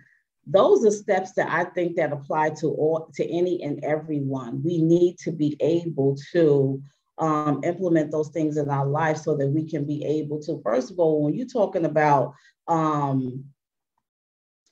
those 0.46 0.84
are 0.84 0.90
steps 0.90 1.32
that 1.32 1.50
I 1.50 1.64
think 1.64 1.96
that 1.96 2.12
apply 2.12 2.50
to 2.60 2.68
all 2.68 3.10
to 3.14 3.26
any 3.26 3.62
and 3.62 3.82
everyone. 3.82 4.62
We 4.62 4.82
need 4.82 5.18
to 5.20 5.32
be 5.32 5.56
able 5.60 6.16
to 6.32 6.82
um, 7.18 7.62
implement 7.64 8.10
those 8.10 8.30
things 8.30 8.56
in 8.56 8.68
our 8.68 8.86
life 8.86 9.18
so 9.18 9.36
that 9.36 9.48
we 9.48 9.68
can 9.68 9.84
be 9.84 10.04
able 10.04 10.40
to, 10.42 10.60
first 10.62 10.90
of 10.90 10.98
all, 10.98 11.22
when 11.22 11.34
you're 11.34 11.46
talking 11.46 11.84
about 11.84 12.34
um, 12.66 13.44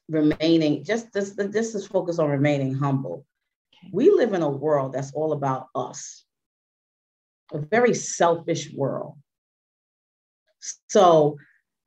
remaining, 0.09 0.85
just 0.85 1.12
this, 1.12 1.31
this 1.37 1.74
is 1.74 1.87
focused 1.87 2.18
on 2.18 2.31
remaining 2.31 2.74
humble. 2.74 3.24
Okay. 3.74 3.90
We 3.92 4.11
live 4.11 4.33
in 4.33 4.42
a 4.42 4.48
world 4.48 4.92
that's 4.92 5.12
all 5.12 5.33
about 5.33 5.68
us, 5.74 6.24
a 7.52 7.59
very 7.59 7.94
selfish 7.94 8.72
world. 8.72 9.14
So, 10.88 11.38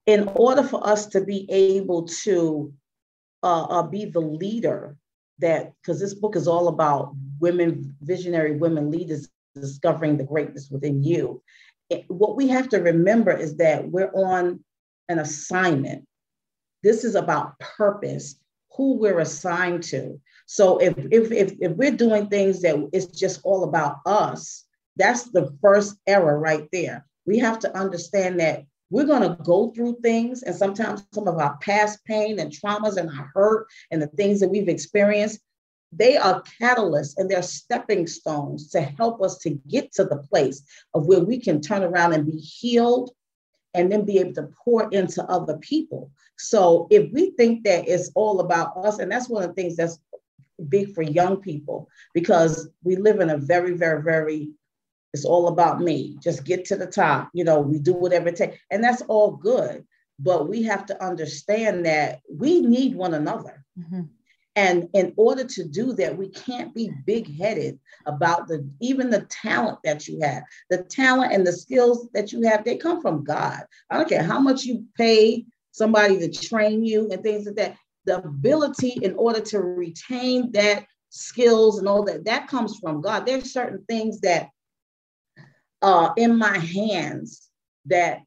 in 0.05 0.29
order 0.35 0.63
for 0.63 0.85
us 0.87 1.07
to 1.07 1.21
be 1.21 1.49
able 1.49 2.03
to 2.23 2.73
uh, 3.41 3.63
uh, 3.63 3.83
be 3.83 4.05
the 4.05 4.19
leader 4.19 4.97
that, 5.39 5.73
because 5.81 5.99
this 5.99 6.13
book 6.13 6.35
is 6.35 6.47
all 6.47 6.67
about 6.67 7.13
women, 7.39 7.95
visionary 8.01 8.57
women 8.57 8.91
leaders 8.91 9.27
discovering 9.55 10.17
the 10.17 10.23
greatness 10.23 10.69
within 10.69 11.03
you. 11.03 11.41
It, 11.89 12.05
what 12.07 12.35
we 12.35 12.47
have 12.49 12.69
to 12.69 12.79
remember 12.79 13.31
is 13.31 13.57
that 13.57 13.89
we're 13.89 14.11
on 14.13 14.63
an 15.09 15.19
assignment. 15.19 16.05
This 16.83 17.03
is 17.03 17.15
about 17.15 17.57
purpose, 17.59 18.35
who 18.75 18.97
we're 18.97 19.19
assigned 19.19 19.83
to. 19.83 20.19
So 20.45 20.77
if, 20.77 20.97
if, 20.97 21.31
if, 21.31 21.53
if 21.59 21.71
we're 21.71 21.91
doing 21.91 22.27
things 22.27 22.61
that 22.61 22.75
it's 22.93 23.07
just 23.07 23.41
all 23.43 23.63
about 23.63 23.97
us, 24.05 24.65
that's 24.95 25.23
the 25.23 25.55
first 25.61 25.97
error 26.07 26.39
right 26.39 26.67
there. 26.71 27.05
We 27.25 27.39
have 27.39 27.59
to 27.59 27.77
understand 27.77 28.39
that 28.39 28.65
we're 28.91 29.05
going 29.05 29.23
to 29.23 29.41
go 29.43 29.71
through 29.71 29.97
things, 30.03 30.43
and 30.43 30.55
sometimes 30.55 31.05
some 31.11 31.27
of 31.27 31.37
our 31.39 31.57
past 31.57 32.05
pain 32.05 32.39
and 32.39 32.51
traumas 32.51 32.97
and 32.97 33.09
our 33.09 33.31
hurt 33.33 33.67
and 33.89 34.01
the 34.01 34.07
things 34.07 34.39
that 34.39 34.49
we've 34.49 34.69
experienced, 34.69 35.39
they 35.95 36.17
are 36.17 36.43
catalysts 36.61 37.15
and 37.17 37.29
they're 37.29 37.41
stepping 37.41 38.07
stones 38.07 38.69
to 38.71 38.81
help 38.81 39.21
us 39.21 39.37
to 39.39 39.51
get 39.67 39.91
to 39.93 40.03
the 40.03 40.17
place 40.17 40.63
of 40.93 41.07
where 41.07 41.21
we 41.21 41.39
can 41.39 41.61
turn 41.61 41.83
around 41.83 42.13
and 42.13 42.31
be 42.31 42.37
healed 42.37 43.11
and 43.73 43.91
then 43.91 44.05
be 44.05 44.19
able 44.19 44.33
to 44.33 44.49
pour 44.63 44.89
into 44.91 45.23
other 45.25 45.57
people. 45.57 46.11
So 46.37 46.87
if 46.89 47.11
we 47.11 47.31
think 47.31 47.63
that 47.65 47.87
it's 47.87 48.11
all 48.15 48.39
about 48.39 48.75
us, 48.77 48.99
and 48.99 49.11
that's 49.11 49.29
one 49.29 49.43
of 49.43 49.49
the 49.49 49.61
things 49.61 49.75
that's 49.75 49.99
big 50.69 50.93
for 50.93 51.01
young 51.01 51.37
people 51.37 51.89
because 52.13 52.69
we 52.83 52.95
live 52.95 53.19
in 53.19 53.29
a 53.29 53.37
very, 53.37 53.73
very, 53.73 54.01
very 54.01 54.51
it's 55.15 55.23
all 55.23 55.47
about 55.47 55.79
me. 55.79 56.17
Just 56.21 56.43
get 56.43 56.65
to 56.65 56.75
the 56.75 56.85
top. 56.85 57.29
You 57.33 57.45
know, 57.45 57.61
we 57.61 57.79
do 57.79 57.93
whatever 57.93 58.27
it 58.27 58.35
takes. 58.35 58.57
And 58.69 58.83
that's 58.83 59.01
all 59.03 59.31
good. 59.31 59.85
But 60.19 60.49
we 60.49 60.63
have 60.63 60.85
to 60.87 61.01
understand 61.03 61.85
that 61.85 62.19
we 62.29 62.59
need 62.59 62.95
one 62.95 63.13
another. 63.13 63.63
Mm-hmm. 63.79 64.01
And 64.55 64.87
in 64.93 65.13
order 65.17 65.43
to 65.43 65.63
do 65.65 65.91
that, 65.93 66.17
we 66.17 66.29
can't 66.29 66.73
be 66.73 66.91
big 67.05 67.37
headed 67.37 67.77
about 68.05 68.47
the 68.47 68.67
even 68.79 69.09
the 69.09 69.21
talent 69.21 69.79
that 69.83 70.07
you 70.07 70.19
have. 70.21 70.43
The 70.69 70.83
talent 70.83 71.33
and 71.33 71.45
the 71.45 71.51
skills 71.51 72.07
that 72.13 72.31
you 72.31 72.41
have, 72.43 72.63
they 72.63 72.77
come 72.77 73.01
from 73.01 73.23
God. 73.23 73.63
I 73.89 73.97
don't 73.97 74.07
care 74.07 74.23
how 74.23 74.39
much 74.39 74.63
you 74.63 74.85
pay 74.97 75.45
somebody 75.71 76.17
to 76.19 76.31
train 76.31 76.85
you 76.85 77.09
and 77.11 77.21
things 77.21 77.45
like 77.45 77.55
that. 77.55 77.75
The 78.05 78.19
ability 78.19 78.99
in 79.01 79.15
order 79.15 79.41
to 79.41 79.59
retain 79.59 80.51
that 80.53 80.85
skills 81.09 81.79
and 81.79 81.87
all 81.87 82.03
that, 82.03 82.25
that 82.25 82.47
comes 82.47 82.77
from 82.79 83.01
God. 83.01 83.25
There's 83.25 83.51
certain 83.51 83.83
things 83.89 84.21
that 84.21 84.49
uh 85.81 86.11
in 86.15 86.37
my 86.37 86.57
hands 86.57 87.49
that 87.87 88.21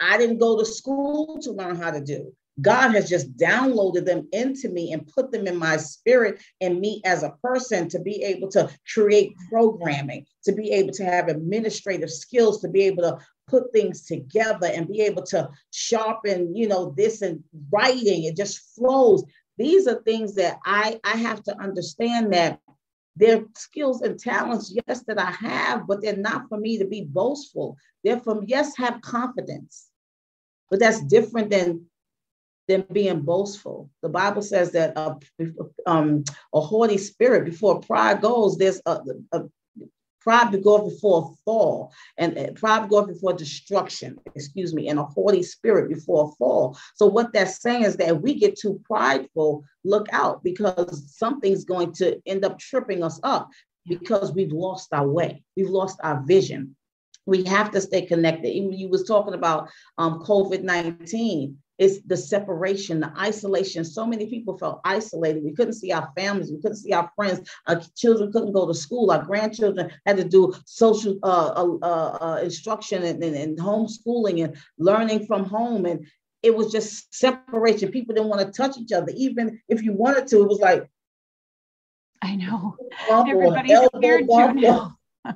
I 0.00 0.18
didn't 0.18 0.38
go 0.38 0.58
to 0.58 0.64
school 0.64 1.38
to 1.42 1.52
learn 1.52 1.76
how 1.76 1.92
to 1.92 2.00
do. 2.00 2.34
God 2.60 2.92
has 2.92 3.08
just 3.08 3.36
downloaded 3.36 4.06
them 4.06 4.28
into 4.32 4.68
me 4.70 4.92
and 4.92 5.06
put 5.06 5.30
them 5.30 5.46
in 5.46 5.56
my 5.56 5.76
spirit 5.76 6.40
and 6.60 6.80
me 6.80 7.02
as 7.04 7.22
a 7.22 7.36
person 7.42 7.88
to 7.90 7.98
be 7.98 8.22
able 8.22 8.48
to 8.50 8.70
create 8.92 9.34
programming, 9.50 10.26
to 10.44 10.52
be 10.52 10.70
able 10.70 10.92
to 10.92 11.04
have 11.04 11.28
administrative 11.28 12.10
skills, 12.10 12.60
to 12.62 12.68
be 12.68 12.82
able 12.82 13.02
to 13.02 13.18
put 13.46 13.72
things 13.72 14.06
together 14.06 14.68
and 14.72 14.88
be 14.88 15.02
able 15.02 15.22
to 15.22 15.48
sharpen, 15.70 16.54
you 16.56 16.66
know, 16.66 16.94
this 16.96 17.22
and 17.22 17.44
writing, 17.70 18.24
it 18.24 18.36
just 18.36 18.74
flows. 18.74 19.22
These 19.58 19.86
are 19.86 20.02
things 20.02 20.34
that 20.34 20.58
I, 20.64 20.98
I 21.04 21.16
have 21.16 21.42
to 21.44 21.60
understand 21.60 22.32
that 22.32 22.60
they're 23.16 23.44
skills 23.56 24.02
and 24.02 24.18
talents, 24.18 24.76
yes, 24.86 25.02
that 25.06 25.18
I 25.18 25.30
have, 25.30 25.86
but 25.86 26.02
they're 26.02 26.16
not 26.16 26.48
for 26.48 26.58
me 26.58 26.78
to 26.78 26.86
be 26.86 27.04
boastful. 27.04 27.76
They're 28.04 28.20
from, 28.20 28.44
yes, 28.46 28.76
have 28.76 29.00
confidence, 29.00 29.88
but 30.70 30.80
that's 30.80 31.02
different 31.04 31.50
than 31.50 31.86
than 32.68 32.84
being 32.92 33.20
boastful. 33.20 33.90
The 34.02 34.08
Bible 34.08 34.42
says 34.42 34.72
that 34.72 34.96
a, 34.96 35.16
um, 35.86 36.24
a 36.52 36.60
haughty 36.60 36.98
spirit 36.98 37.44
before 37.44 37.80
pride 37.80 38.20
goes, 38.20 38.58
there's 38.58 38.80
a, 38.86 38.98
a 39.32 39.42
pride 40.20 40.50
to 40.50 40.58
go 40.58 40.88
before 40.90 41.30
a 41.30 41.34
fall, 41.44 41.92
and 42.18 42.56
pride 42.56 42.88
go 42.90 43.06
before 43.06 43.32
destruction, 43.32 44.18
excuse 44.34 44.74
me, 44.74 44.88
and 44.88 44.98
a 44.98 45.04
haughty 45.04 45.42
spirit 45.42 45.88
before 45.88 46.24
a 46.28 46.32
fall. 46.36 46.76
So 46.96 47.06
what 47.06 47.32
that's 47.32 47.62
saying 47.62 47.84
is 47.84 47.96
that 47.98 48.20
we 48.20 48.34
get 48.34 48.58
too 48.58 48.80
prideful, 48.84 49.64
look 49.84 50.08
out 50.12 50.42
because 50.42 51.14
something's 51.16 51.64
going 51.64 51.92
to 51.92 52.20
end 52.26 52.44
up 52.44 52.58
tripping 52.58 53.04
us 53.04 53.20
up 53.22 53.50
because 53.86 54.32
we've 54.32 54.50
lost 54.50 54.92
our 54.92 55.06
way, 55.06 55.44
we've 55.56 55.68
lost 55.68 56.00
our 56.02 56.20
vision. 56.26 56.74
We 57.24 57.44
have 57.44 57.70
to 57.72 57.80
stay 57.80 58.06
connected. 58.06 58.50
You 58.50 58.88
was 58.88 59.04
talking 59.04 59.34
about 59.34 59.68
um, 59.98 60.20
COVID 60.20 60.62
nineteen 60.62 61.58
it's 61.78 62.00
the 62.06 62.16
separation, 62.16 63.00
the 63.00 63.12
isolation. 63.18 63.84
So 63.84 64.06
many 64.06 64.26
people 64.26 64.56
felt 64.56 64.80
isolated. 64.84 65.44
We 65.44 65.52
couldn't 65.52 65.74
see 65.74 65.92
our 65.92 66.10
families, 66.16 66.50
we 66.50 66.60
couldn't 66.60 66.78
see 66.78 66.92
our 66.92 67.10
friends. 67.14 67.48
Our 67.66 67.80
children 67.96 68.32
couldn't 68.32 68.52
go 68.52 68.66
to 68.66 68.74
school. 68.74 69.10
Our 69.10 69.22
grandchildren 69.22 69.90
had 70.06 70.16
to 70.16 70.24
do 70.24 70.54
social 70.64 71.18
uh, 71.22 71.52
uh, 71.56 71.78
uh, 71.82 72.18
uh, 72.20 72.40
instruction 72.42 73.02
and, 73.02 73.22
and, 73.22 73.36
and 73.36 73.58
homeschooling 73.58 74.44
and 74.44 74.56
learning 74.78 75.26
from 75.26 75.44
home. 75.44 75.84
And 75.86 76.06
it 76.42 76.54
was 76.54 76.72
just 76.72 77.14
separation. 77.14 77.90
People 77.90 78.14
didn't 78.14 78.30
want 78.30 78.46
to 78.46 78.52
touch 78.52 78.78
each 78.78 78.92
other. 78.92 79.12
Even 79.14 79.60
if 79.68 79.82
you 79.82 79.92
wanted 79.92 80.26
to, 80.28 80.42
it 80.42 80.48
was 80.48 80.60
like, 80.60 80.88
I 82.22 82.36
know. 82.36 82.76
Everybody's 83.10 83.78
scared 83.96 84.26
to 84.28 84.54
now. 84.54 84.98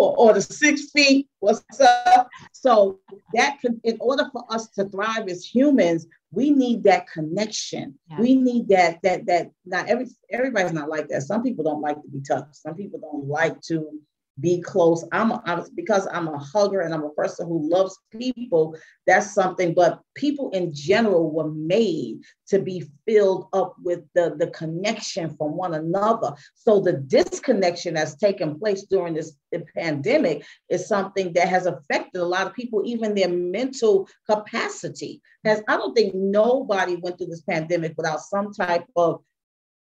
or, 0.00 0.16
or 0.16 0.32
the 0.32 0.40
six 0.40 0.90
feet, 0.90 1.28
what's 1.40 1.62
up? 1.80 2.28
So 2.52 3.00
that 3.34 3.58
could, 3.60 3.80
in 3.84 3.98
order 4.00 4.24
for 4.32 4.44
us 4.48 4.68
to 4.70 4.88
thrive 4.88 5.28
as 5.28 5.44
humans, 5.44 6.06
we 6.32 6.50
need 6.50 6.84
that 6.84 7.06
connection. 7.10 7.98
Yeah. 8.08 8.20
We 8.20 8.34
need 8.34 8.68
that, 8.68 9.02
that, 9.02 9.26
that, 9.26 9.50
not 9.66 9.88
every, 9.88 10.06
everybody's 10.30 10.72
not 10.72 10.88
like 10.88 11.08
that. 11.08 11.22
Some 11.22 11.42
people 11.42 11.64
don't 11.64 11.82
like 11.82 12.00
to 12.00 12.08
be 12.08 12.20
touched. 12.22 12.56
Some 12.56 12.74
people 12.76 12.98
don't 13.00 13.26
like 13.26 13.60
to 13.62 14.00
be 14.40 14.60
close. 14.60 15.04
I'm, 15.12 15.30
a, 15.30 15.42
I'm 15.44 15.64
because 15.74 16.06
I'm 16.12 16.28
a 16.28 16.38
hugger 16.38 16.80
and 16.80 16.94
I'm 16.94 17.04
a 17.04 17.10
person 17.10 17.46
who 17.46 17.68
loves 17.68 17.98
people. 18.12 18.76
That's 19.06 19.34
something. 19.34 19.74
But 19.74 20.00
people 20.14 20.50
in 20.50 20.74
general 20.74 21.30
were 21.30 21.50
made 21.50 22.20
to 22.48 22.60
be 22.60 22.90
filled 23.06 23.48
up 23.52 23.74
with 23.82 24.00
the, 24.14 24.34
the 24.38 24.48
connection 24.48 25.36
from 25.36 25.56
one 25.56 25.74
another. 25.74 26.34
So 26.54 26.80
the 26.80 26.94
disconnection 26.94 27.94
that's 27.94 28.16
taken 28.16 28.58
place 28.58 28.84
during 28.84 29.14
this 29.14 29.36
pandemic 29.76 30.44
is 30.68 30.88
something 30.88 31.32
that 31.34 31.48
has 31.48 31.66
affected 31.66 32.20
a 32.20 32.24
lot 32.24 32.46
of 32.46 32.54
people, 32.54 32.82
even 32.84 33.14
their 33.14 33.28
mental 33.28 34.08
capacity. 34.28 35.20
Has 35.44 35.62
I 35.68 35.76
don't 35.76 35.94
think 35.94 36.14
nobody 36.14 36.96
went 36.96 37.18
through 37.18 37.28
this 37.28 37.42
pandemic 37.42 37.94
without 37.96 38.20
some 38.20 38.52
type 38.52 38.84
of 38.96 39.22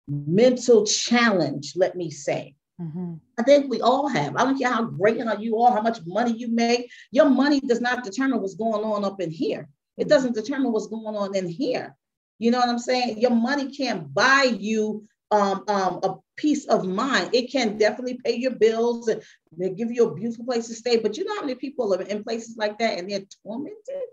mental 0.08 0.86
challenge. 0.86 1.74
Let 1.76 1.96
me 1.96 2.10
say 2.10 2.56
Mm-hmm. 2.82 3.14
I 3.40 3.44
think 3.44 3.70
we 3.70 3.82
all 3.82 4.08
have. 4.08 4.36
I 4.36 4.44
don't 4.44 4.58
care 4.58 4.72
how 4.72 4.84
great 4.84 5.18
you 5.40 5.60
are, 5.60 5.72
how 5.72 5.82
much 5.82 6.00
money 6.06 6.34
you 6.34 6.50
make. 6.50 6.92
Your 7.12 7.30
money 7.30 7.60
does 7.60 7.82
not 7.82 8.04
determine 8.04 8.42
what's 8.42 8.56
going 8.56 8.84
on 8.84 9.06
up 9.06 9.22
in 9.22 9.32
here. 9.32 9.70
It 9.98 10.10
doesn't 10.10 10.36
determine 10.36 10.72
what's 10.72 10.88
going 10.88 11.16
on 11.16 11.36
in 11.36 11.48
here. 11.48 11.96
You 12.40 12.52
know 12.52 12.60
what 12.60 12.70
I'm 12.70 12.80
saying? 12.80 13.20
Your 13.20 13.32
money 13.32 13.76
can't 13.76 14.12
buy 14.14 14.56
you 14.60 15.08
um, 15.32 15.64
um, 15.68 16.00
a 16.04 16.16
peace 16.36 16.66
of 16.66 16.86
mind. 16.86 17.30
It 17.34 17.52
can 17.52 17.78
definitely 17.78 18.20
pay 18.24 18.36
your 18.36 18.52
bills 18.52 19.08
and 19.08 19.22
they 19.56 19.70
give 19.70 19.92
you 19.92 20.08
a 20.08 20.14
beautiful 20.14 20.46
place 20.46 20.68
to 20.68 20.76
stay. 20.76 20.98
But 20.98 21.18
you 21.18 21.26
know 21.26 21.36
how 21.36 21.42
many 21.42 21.56
people 21.56 21.94
are 21.94 22.02
in 22.02 22.24
places 22.24 22.58
like 22.58 22.80
that 22.80 22.98
and 22.98 23.10
they're 23.10 23.24
tormented? 23.46 24.10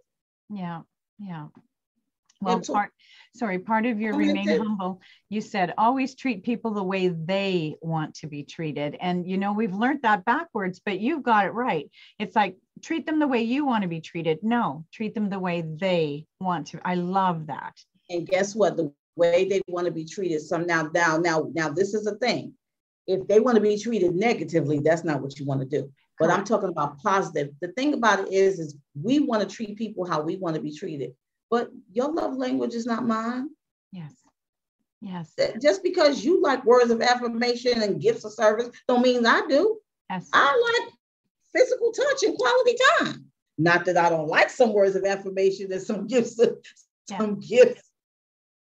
Yeah, 0.51 0.83
yeah. 1.19 1.47
Well, 2.41 2.61
part, 2.61 2.91
sorry, 3.35 3.59
part 3.59 3.87
of 3.87 4.01
your 4.01 4.15
oh, 4.15 4.19
remain 4.19 4.49
humble, 4.49 5.01
you 5.29 5.41
said 5.41 5.75
always 5.77 6.15
treat 6.15 6.43
people 6.43 6.73
the 6.73 6.83
way 6.83 7.09
they 7.09 7.77
want 7.83 8.15
to 8.17 8.27
be 8.27 8.45
treated. 8.45 8.97
And, 9.01 9.27
you 9.29 9.37
know, 9.37 9.53
we've 9.53 9.75
learned 9.75 10.03
that 10.03 10.25
backwards, 10.25 10.81
but 10.85 11.01
you've 11.01 11.23
got 11.23 11.47
it 11.47 11.51
right. 11.51 11.91
It's 12.19 12.35
like 12.35 12.57
treat 12.83 13.05
them 13.05 13.19
the 13.19 13.29
way 13.29 13.43
you 13.43 13.67
want 13.67 13.83
to 13.83 13.89
be 13.89 14.01
treated. 14.01 14.39
No, 14.43 14.87
treat 14.93 15.15
them 15.15 15.29
the 15.29 15.39
way 15.39 15.63
they 15.63 16.27
want 16.41 16.69
to. 16.69 16.81
I 16.85 16.95
love 16.95 17.47
that. 17.49 17.75
And 18.09 18.27
guess 18.27 18.55
what? 18.55 18.77
The 18.77 18.93
way 19.17 19.49
they 19.49 19.61
want 19.69 19.87
to 19.87 19.93
be 19.93 20.05
treated. 20.05 20.41
Some 20.41 20.67
now, 20.67 20.91
now, 20.95 21.19
now, 21.19 21.51
now, 21.55 21.69
this 21.69 21.95
is 21.95 22.07
a 22.07 22.17
thing. 22.17 22.55
If 23.07 23.27
they 23.29 23.41
want 23.41 23.57
to 23.57 23.61
be 23.61 23.79
treated 23.79 24.15
negatively, 24.15 24.79
that's 24.79 25.05
not 25.05 25.21
what 25.21 25.39
you 25.39 25.45
want 25.45 25.61
to 25.61 25.67
do. 25.67 25.91
But 26.19 26.31
I'm 26.31 26.45
talking 26.45 26.69
about 26.69 26.99
positive. 26.99 27.49
The 27.61 27.73
thing 27.73 27.95
about 27.95 28.21
it 28.21 28.33
is, 28.33 28.59
is 28.59 28.77
we 29.01 29.21
want 29.21 29.43
to 29.43 29.55
treat 29.55 29.77
people 29.77 30.07
how 30.07 30.21
we 30.21 30.37
want 30.37 30.55
to 30.55 30.63
be 30.63 30.75
treated 30.75 31.13
but 31.51 31.71
your 31.93 32.13
love 32.13 32.37
language 32.37 32.75
is 32.75 32.87
not 32.87 33.07
mine. 33.07 33.51
Yes. 33.93 34.15
Yes. 35.01 35.35
Just 35.61 35.83
because 35.83 36.25
you 36.25 36.41
like 36.43 36.65
words 36.65 36.91
of 36.91 37.03
affirmation 37.03 37.83
and 37.83 38.01
gifts 38.01 38.25
of 38.25 38.33
service 38.33 38.71
don't 38.87 39.03
mean 39.03 39.27
I 39.27 39.43
do. 39.49 39.79
Yes. 40.09 40.29
I 40.33 40.79
like 40.79 40.93
physical 41.55 41.93
touch 41.93 42.23
and 42.23 42.37
quality 42.37 42.77
time. 42.99 43.25
Not 43.59 43.85
that 43.87 43.97
I 43.97 44.09
don't 44.09 44.29
like 44.29 44.51
some 44.51 44.73
words 44.73 44.97
of 44.97 45.05
affirmation 45.05 45.73
and 45.73 45.83
some 45.83 46.07
gifts, 46.07 46.39
of, 46.39 46.59
some 47.09 47.41
gifts 47.41 47.91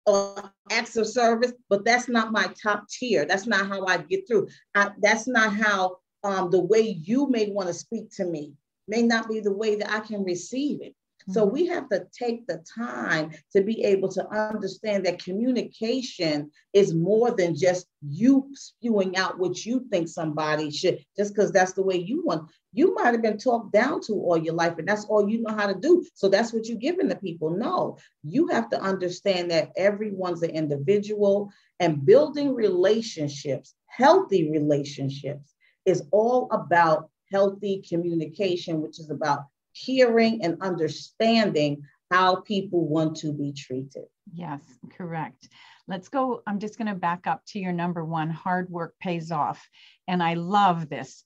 or 0.04 0.52
acts 0.70 0.96
of 0.96 1.06
service, 1.06 1.52
but 1.68 1.84
that's 1.84 2.08
not 2.08 2.32
my 2.32 2.52
top 2.62 2.88
tier. 2.88 3.24
That's 3.24 3.46
not 3.46 3.66
how 3.68 3.86
I 3.86 3.98
get 3.98 4.28
through. 4.28 4.48
I, 4.74 4.90
that's 5.00 5.26
not 5.26 5.52
how 5.52 5.96
um, 6.22 6.50
the 6.50 6.60
way 6.60 6.80
you 6.80 7.28
may 7.28 7.50
want 7.50 7.68
to 7.68 7.74
speak 7.74 8.10
to 8.16 8.24
me 8.24 8.52
may 8.88 9.02
not 9.02 9.28
be 9.28 9.40
the 9.40 9.52
way 9.52 9.76
that 9.76 9.90
I 9.90 10.00
can 10.00 10.24
receive 10.24 10.82
it. 10.82 10.94
So 11.28 11.44
mm-hmm. 11.44 11.54
we 11.54 11.66
have 11.66 11.88
to 11.88 12.06
take 12.16 12.46
the 12.46 12.64
time 12.76 13.32
to 13.52 13.62
be 13.62 13.82
able 13.84 14.08
to 14.10 14.28
understand 14.28 15.06
that 15.06 15.22
communication 15.22 16.50
is 16.72 16.94
more 16.94 17.32
than 17.32 17.56
just 17.56 17.86
you 18.00 18.48
spewing 18.54 19.16
out 19.16 19.38
what 19.38 19.64
you 19.64 19.86
think 19.90 20.08
somebody 20.08 20.70
should, 20.70 21.04
just 21.16 21.34
because 21.34 21.50
that's 21.50 21.72
the 21.72 21.82
way 21.82 21.96
you 21.96 22.24
want. 22.24 22.50
You 22.72 22.94
might 22.94 23.12
have 23.12 23.22
been 23.22 23.38
talked 23.38 23.72
down 23.72 24.00
to 24.02 24.12
all 24.12 24.36
your 24.36 24.54
life, 24.54 24.78
and 24.78 24.86
that's 24.86 25.06
all 25.06 25.28
you 25.28 25.42
know 25.42 25.54
how 25.54 25.66
to 25.66 25.78
do. 25.78 26.04
So 26.14 26.28
that's 26.28 26.52
what 26.52 26.66
you're 26.66 26.78
giving 26.78 27.08
the 27.08 27.16
people. 27.16 27.50
No, 27.50 27.98
you 28.22 28.48
have 28.48 28.70
to 28.70 28.80
understand 28.80 29.50
that 29.50 29.72
everyone's 29.76 30.42
an 30.42 30.50
individual 30.50 31.50
and 31.80 32.04
building 32.04 32.54
relationships, 32.54 33.74
healthy 33.86 34.50
relationships, 34.50 35.54
is 35.86 36.02
all 36.12 36.48
about 36.52 37.10
healthy 37.32 37.82
communication, 37.88 38.80
which 38.80 39.00
is 39.00 39.10
about 39.10 39.46
hearing 39.76 40.42
and 40.42 40.56
understanding 40.62 41.82
how 42.10 42.36
people 42.36 42.86
want 42.86 43.16
to 43.16 43.32
be 43.32 43.52
treated. 43.52 44.04
Yes, 44.32 44.60
correct. 44.96 45.48
Let's 45.86 46.08
go. 46.08 46.42
I'm 46.46 46.58
just 46.58 46.78
going 46.78 46.88
to 46.88 46.94
back 46.94 47.26
up 47.26 47.42
to 47.48 47.58
your 47.58 47.72
number 47.72 48.04
one 48.04 48.30
hard 48.30 48.70
work 48.70 48.94
pays 49.00 49.30
off. 49.30 49.68
And 50.08 50.22
I 50.22 50.34
love 50.34 50.88
this. 50.88 51.24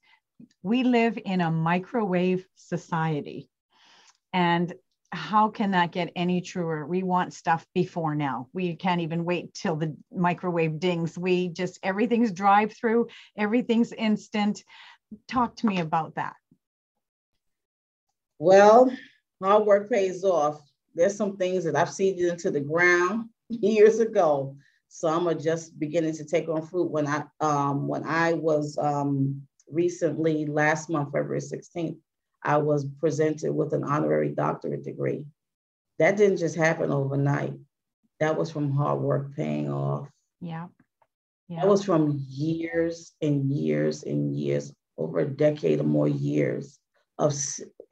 We 0.63 0.83
live 0.83 1.19
in 1.25 1.41
a 1.41 1.51
microwave 1.51 2.47
society. 2.57 3.49
And 4.33 4.73
how 5.13 5.49
can 5.49 5.73
that 5.73 5.93
get 5.93 6.13
any 6.15 6.41
truer? 6.41 6.87
We 6.87 7.03
want 7.03 7.35
stuff 7.35 7.67
before 7.75 8.15
now. 8.15 8.49
We 8.53 8.77
can't 8.77 9.01
even 9.01 9.25
wait 9.25 9.55
till 9.55 9.77
the 9.77 9.97
microwave 10.13 10.79
dings. 10.79 11.19
We 11.19 11.49
just, 11.49 11.79
everything's 11.83 12.33
drive 12.33 12.73
through, 12.73 13.09
everything's 13.37 13.93
instant. 13.93 14.63
Talk 15.29 15.57
to 15.57 15.67
me 15.67 15.81
about 15.81 16.15
that. 16.15 16.35
Well, 18.41 18.91
hard 19.43 19.67
work 19.67 19.91
pays 19.91 20.25
off. 20.25 20.63
There's 20.95 21.15
some 21.15 21.37
things 21.37 21.63
that 21.65 21.77
I've 21.77 21.93
seeded 21.93 22.25
into 22.25 22.51
the 22.51 22.61
ground 22.61 23.29
years 23.51 24.01
ago. 24.01 24.57
Some 24.89 25.29
I'm 25.29 25.39
just 25.39 25.79
beginning 25.79 26.15
to 26.15 26.25
take 26.25 26.49
on 26.49 26.67
fruit. 26.67 26.91
When 26.91 27.07
I 27.07 27.25
um, 27.41 27.87
when 27.87 28.03
I 28.05 28.33
was 28.33 28.79
um, 28.79 29.43
recently 29.71 30.47
last 30.47 30.89
month, 30.89 31.13
February 31.13 31.41
16th, 31.41 31.99
I 32.43 32.57
was 32.57 32.87
presented 32.99 33.53
with 33.53 33.75
an 33.75 33.85
honorary 33.85 34.31
doctorate 34.31 34.85
degree. 34.85 35.27
That 35.99 36.17
didn't 36.17 36.39
just 36.39 36.57
happen 36.57 36.91
overnight. 36.91 37.53
That 38.21 38.39
was 38.39 38.51
from 38.51 38.73
hard 38.73 39.01
work 39.01 39.37
paying 39.37 39.71
off. 39.71 40.09
Yeah. 40.41 40.69
yeah. 41.49 41.61
That 41.61 41.69
was 41.69 41.85
from 41.85 42.25
years 42.27 43.13
and 43.21 43.51
years 43.51 44.03
and 44.03 44.35
years, 44.35 44.73
over 44.97 45.21
a 45.21 45.27
decade 45.27 45.81
or 45.81 45.85
more 45.85 46.09
years 46.09 46.80
of 47.21 47.35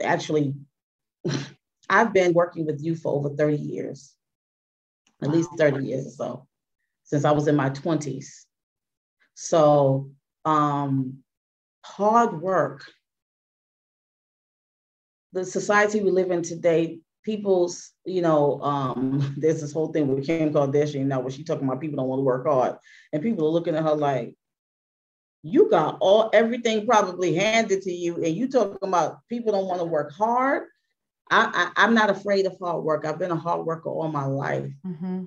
actually, 0.02 0.54
I've 1.90 2.12
been 2.12 2.34
working 2.34 2.66
with 2.66 2.82
youth 2.82 3.00
for 3.00 3.14
over 3.14 3.30
30 3.30 3.56
years, 3.56 4.14
at 5.22 5.30
least 5.30 5.50
30 5.56 5.86
years 5.86 6.06
or 6.06 6.10
so, 6.10 6.46
since 7.04 7.24
I 7.24 7.30
was 7.30 7.46
in 7.48 7.56
my 7.56 7.70
20s. 7.70 8.26
So, 9.34 10.10
um, 10.44 11.18
hard 11.84 12.40
work 12.40 12.84
the 15.32 15.44
society 15.44 16.00
we 16.00 16.10
live 16.10 16.30
in 16.30 16.42
today, 16.42 17.00
people's, 17.22 17.92
you 18.04 18.22
know, 18.22 18.60
um, 18.62 19.34
there's 19.38 19.60
this 19.60 19.72
whole 19.72 19.92
thing 19.92 20.08
with 20.08 20.26
Kim 20.26 20.52
Kardashian 20.52 21.06
now 21.06 21.20
where 21.20 21.30
she's 21.30 21.46
talking 21.46 21.66
about 21.66 21.80
people 21.80 21.96
don't 21.96 22.08
want 22.08 22.20
to 22.20 22.24
work 22.24 22.46
hard. 22.46 22.76
And 23.12 23.22
people 23.22 23.46
are 23.46 23.50
looking 23.50 23.76
at 23.76 23.84
her 23.84 23.94
like, 23.94 24.34
you 25.42 25.70
got 25.70 25.98
all 26.00 26.30
everything 26.32 26.86
probably 26.86 27.34
handed 27.34 27.82
to 27.82 27.92
you, 27.92 28.16
and 28.16 28.34
you 28.34 28.48
talking 28.48 28.76
about 28.82 29.20
people 29.28 29.52
don't 29.52 29.66
want 29.66 29.80
to 29.80 29.84
work 29.84 30.12
hard. 30.12 30.64
I, 31.30 31.70
I 31.76 31.84
am 31.84 31.94
not 31.94 32.10
afraid 32.10 32.46
of 32.46 32.58
hard 32.58 32.82
work. 32.82 33.04
I've 33.04 33.18
been 33.18 33.30
a 33.30 33.36
hard 33.36 33.66
worker 33.66 33.90
all 33.90 34.08
my 34.08 34.24
life, 34.24 34.72
mm-hmm. 34.84 35.24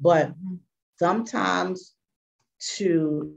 but 0.00 0.30
mm-hmm. 0.30 0.56
sometimes 0.98 1.92
to 2.76 3.34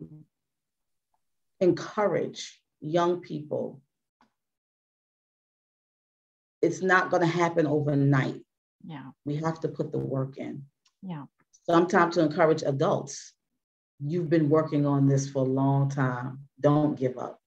encourage 1.60 2.62
young 2.80 3.20
people, 3.20 3.82
it's 6.62 6.82
not 6.82 7.10
going 7.10 7.22
to 7.22 7.28
happen 7.28 7.68
overnight. 7.68 8.42
Yeah, 8.86 9.12
we 9.26 9.36
have 9.38 9.60
to 9.62 9.68
put 9.68 9.92
the 9.92 10.00
work 10.00 10.38
in. 10.38 10.64
Yeah, 11.04 11.26
sometimes 11.66 12.16
to 12.16 12.22
encourage 12.22 12.64
adults 12.64 13.34
you've 14.04 14.30
been 14.30 14.50
working 14.50 14.86
on 14.86 15.08
this 15.08 15.30
for 15.30 15.40
a 15.40 15.50
long 15.50 15.90
time. 15.90 16.40
Don't 16.60 16.98
give 16.98 17.18
up. 17.18 17.40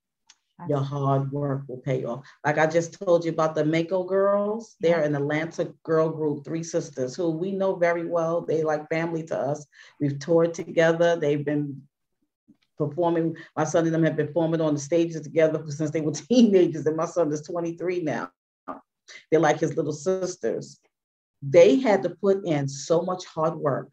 Your 0.67 0.79
hard 0.79 1.31
work 1.31 1.63
will 1.67 1.77
pay 1.77 2.03
off. 2.03 2.23
Like 2.45 2.59
I 2.59 2.67
just 2.67 2.93
told 2.93 3.25
you 3.25 3.31
about 3.31 3.55
the 3.55 3.65
Mako 3.65 4.03
girls, 4.03 4.75
they're 4.79 5.01
an 5.01 5.15
Atlanta 5.15 5.73
girl 5.83 6.09
group, 6.09 6.45
three 6.45 6.61
sisters 6.61 7.15
who 7.15 7.31
we 7.31 7.51
know 7.51 7.75
very 7.75 8.05
well. 8.05 8.41
They 8.41 8.61
like 8.63 8.87
family 8.87 9.23
to 9.23 9.37
us. 9.37 9.65
We've 9.99 10.19
toured 10.19 10.53
together. 10.53 11.15
They've 11.15 11.43
been 11.43 11.81
performing. 12.77 13.35
My 13.57 13.63
son 13.63 13.85
and 13.85 13.93
them 13.93 14.03
have 14.03 14.15
been 14.15 14.27
performing 14.27 14.61
on 14.61 14.75
the 14.75 14.79
stages 14.79 15.21
together 15.21 15.63
since 15.67 15.89
they 15.89 16.01
were 16.01 16.11
teenagers, 16.29 16.85
and 16.85 16.97
my 16.97 17.05
son 17.05 17.31
is 17.31 17.41
23 17.41 18.03
now. 18.03 18.29
They're 19.29 19.39
like 19.39 19.59
his 19.59 19.75
little 19.75 19.93
sisters. 19.93 20.79
They 21.41 21.77
had 21.77 22.03
to 22.03 22.09
put 22.09 22.45
in 22.45 22.67
so 22.67 23.01
much 23.01 23.25
hard 23.25 23.55
work, 23.55 23.91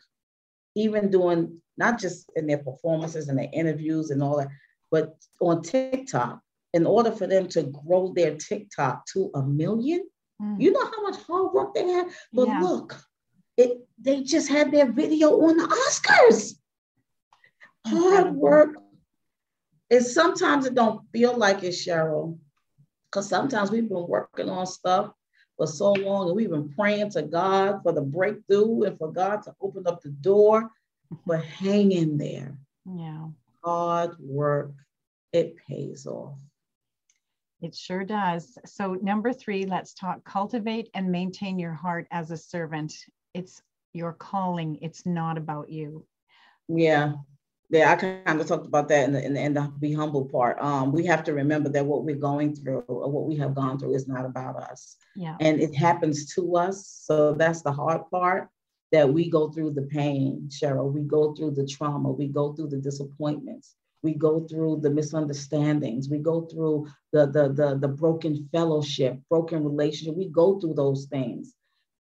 even 0.78 1.10
doing 1.10 1.60
not 1.76 1.98
just 1.98 2.30
in 2.36 2.46
their 2.46 2.58
performances 2.58 3.28
and 3.28 3.38
their 3.38 3.48
interviews 3.52 4.10
and 4.10 4.22
all 4.22 4.38
that, 4.38 4.48
but 4.90 5.16
on 5.40 5.62
TikTok. 5.62 6.40
In 6.74 6.84
order 6.86 7.10
for 7.10 7.26
them 7.26 7.48
to 7.48 7.62
grow 7.62 8.12
their 8.14 8.36
TikTok 8.36 9.06
to 9.14 9.30
a 9.34 9.42
million, 9.42 10.06
mm. 10.40 10.60
you 10.60 10.70
know 10.70 10.84
how 10.84 11.02
much 11.02 11.16
hard 11.22 11.52
work 11.54 11.74
they 11.74 11.88
had. 11.88 12.08
But 12.30 12.48
yeah. 12.48 12.60
look, 12.60 13.02
it 13.56 13.78
they 13.98 14.22
just 14.22 14.50
had 14.50 14.70
their 14.70 14.92
video 14.92 15.30
on 15.30 15.56
the 15.56 15.64
Oscars. 15.64 16.56
Hard 17.86 18.34
work. 18.34 18.76
And 19.90 20.04
sometimes 20.04 20.66
it 20.66 20.74
don't 20.74 21.00
feel 21.10 21.34
like 21.34 21.62
it, 21.62 21.72
Cheryl, 21.72 22.38
because 23.10 23.28
sometimes 23.30 23.70
we've 23.70 23.88
been 23.88 24.06
working 24.06 24.50
on 24.50 24.66
stuff 24.66 25.12
for 25.59 25.66
so 25.66 25.92
long 25.92 26.28
and 26.28 26.36
we've 26.36 26.50
been 26.50 26.70
praying 26.70 27.11
to 27.11 27.22
God 27.22 27.80
for 27.82 27.92
the 27.92 28.00
breakthrough 28.00 28.84
and 28.84 28.96
for 28.96 29.12
God 29.12 29.42
to 29.42 29.54
open 29.61 29.86
up 29.86 30.00
the 30.00 30.11
door 30.11 30.70
but 31.26 31.44
hang 31.44 31.92
in 31.92 32.16
there. 32.16 32.56
Yeah. 32.86 33.26
Hard 33.62 34.16
work, 34.18 34.72
it 35.32 35.56
pays 35.68 36.06
off. 36.06 36.38
It 37.61 37.74
sure 37.74 38.04
does. 38.04 38.56
So, 38.66 38.94
number 39.02 39.32
three, 39.32 39.66
let's 39.66 39.92
talk 39.94 40.24
cultivate 40.24 40.88
and 40.94 41.11
maintain 41.11 41.59
your 41.59 41.72
heart 41.72 42.06
as 42.12 42.30
a 42.30 42.36
servant. 42.36 42.94
It's 43.34 43.61
your 43.92 44.12
calling, 44.12 44.78
it's 44.80 45.04
not 45.04 45.36
about 45.36 45.68
you. 45.68 46.06
Yeah. 46.68 47.14
Yeah, 47.70 47.92
I 47.92 47.96
kind 47.96 48.40
of 48.40 48.46
talked 48.46 48.66
about 48.66 48.88
that 48.88 49.04
in 49.04 49.12
the, 49.12 49.22
in 49.22 49.34
the, 49.34 49.40
in 49.42 49.54
the 49.54 49.72
be 49.78 49.92
humble 49.92 50.24
part. 50.24 50.58
Um, 50.58 50.90
we 50.90 51.04
have 51.04 51.22
to 51.24 51.34
remember 51.34 51.68
that 51.68 51.84
what 51.84 52.04
we're 52.04 52.16
going 52.16 52.56
through 52.56 52.80
or 52.88 53.10
what 53.10 53.26
we 53.26 53.36
have 53.36 53.54
gone 53.54 53.78
through 53.78 53.94
is 53.94 54.08
not 54.08 54.24
about 54.24 54.56
us. 54.56 54.96
Yeah. 55.14 55.36
And 55.40 55.60
it 55.60 55.74
happens 55.74 56.32
to 56.34 56.56
us. 56.56 56.86
So 57.04 57.34
that's 57.34 57.60
the 57.60 57.72
hard 57.72 58.08
part 58.10 58.48
that 58.92 59.12
we 59.12 59.28
go 59.28 59.50
through 59.50 59.72
the 59.72 59.82
pain, 59.82 60.48
Cheryl. 60.48 60.90
We 60.90 61.02
go 61.02 61.34
through 61.34 61.52
the 61.52 61.66
trauma. 61.66 62.10
We 62.10 62.28
go 62.28 62.54
through 62.54 62.68
the 62.68 62.78
disappointments. 62.78 63.74
We 64.02 64.14
go 64.14 64.46
through 64.46 64.80
the 64.80 64.90
misunderstandings. 64.90 66.08
We 66.08 66.18
go 66.18 66.42
through 66.42 66.86
the, 67.12 67.26
the, 67.26 67.52
the, 67.52 67.78
the 67.78 67.88
broken 67.88 68.48
fellowship, 68.50 69.18
broken 69.28 69.62
relationship. 69.62 70.16
We 70.16 70.28
go 70.28 70.58
through 70.58 70.74
those 70.74 71.06
things. 71.06 71.54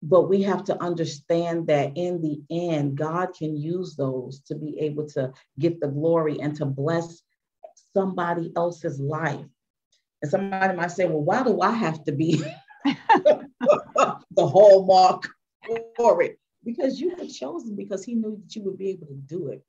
But 0.03 0.29
we 0.29 0.43
have 0.43 0.63
to 0.65 0.81
understand 0.81 1.67
that 1.67 1.93
in 1.95 2.21
the 2.21 2.41
end, 2.51 2.97
God 2.97 3.33
can 3.37 3.57
use 3.57 3.95
those 3.95 4.41
to 4.41 4.55
be 4.55 4.77
able 4.79 5.07
to 5.09 5.33
get 5.59 5.79
the 5.79 5.87
glory 5.87 6.39
and 6.39 6.55
to 6.57 6.65
bless 6.65 7.23
somebody 7.93 8.51
else's 8.55 8.99
life. 8.99 9.45
And 10.21 10.31
somebody 10.31 10.75
might 10.75 10.91
say, 10.91 11.05
well, 11.05 11.23
why 11.23 11.43
do 11.43 11.61
I 11.61 11.71
have 11.71 12.03
to 12.05 12.11
be 12.11 12.43
the 12.85 13.47
hallmark 14.37 15.27
for 15.95 16.21
it? 16.21 16.39
because 16.67 16.99
you 16.99 17.15
were 17.17 17.25
chosen 17.25 17.77
because 17.77 18.03
he 18.03 18.13
knew 18.13 18.37
that 18.43 18.53
you 18.53 18.61
would 18.63 18.77
be 18.77 18.89
able 18.89 19.07
to 19.07 19.13
do 19.13 19.47
it. 19.47 19.63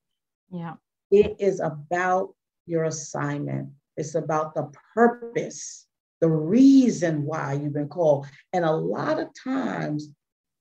Yeah. 0.51 0.75
It 1.13 1.37
is 1.39 1.61
about 1.61 2.35
your 2.67 2.85
assignment. 2.85 3.69
It's 3.97 4.17
about 4.17 4.57
the 4.57 4.69
purpose, 4.95 5.87
the 6.21 6.29
reason 6.29 7.23
why 7.23 7.53
you've 7.53 7.73
been 7.73 7.89
called. 7.89 8.27
And 8.53 8.65
a 8.65 8.73
lot 8.73 9.21
of 9.21 9.29
times 9.33 10.11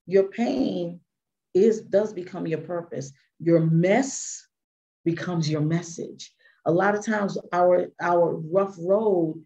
your 0.07 0.29
pain 0.29 0.99
is 1.53 1.81
does 1.81 2.13
become 2.13 2.47
your 2.47 2.61
purpose. 2.61 3.11
Your 3.39 3.59
mess 3.59 4.47
becomes 5.05 5.49
your 5.49 5.61
message. 5.61 6.33
A 6.65 6.71
lot 6.71 6.95
of 6.95 7.05
times 7.05 7.37
our 7.53 7.87
our 8.01 8.35
rough 8.35 8.75
road 8.79 9.43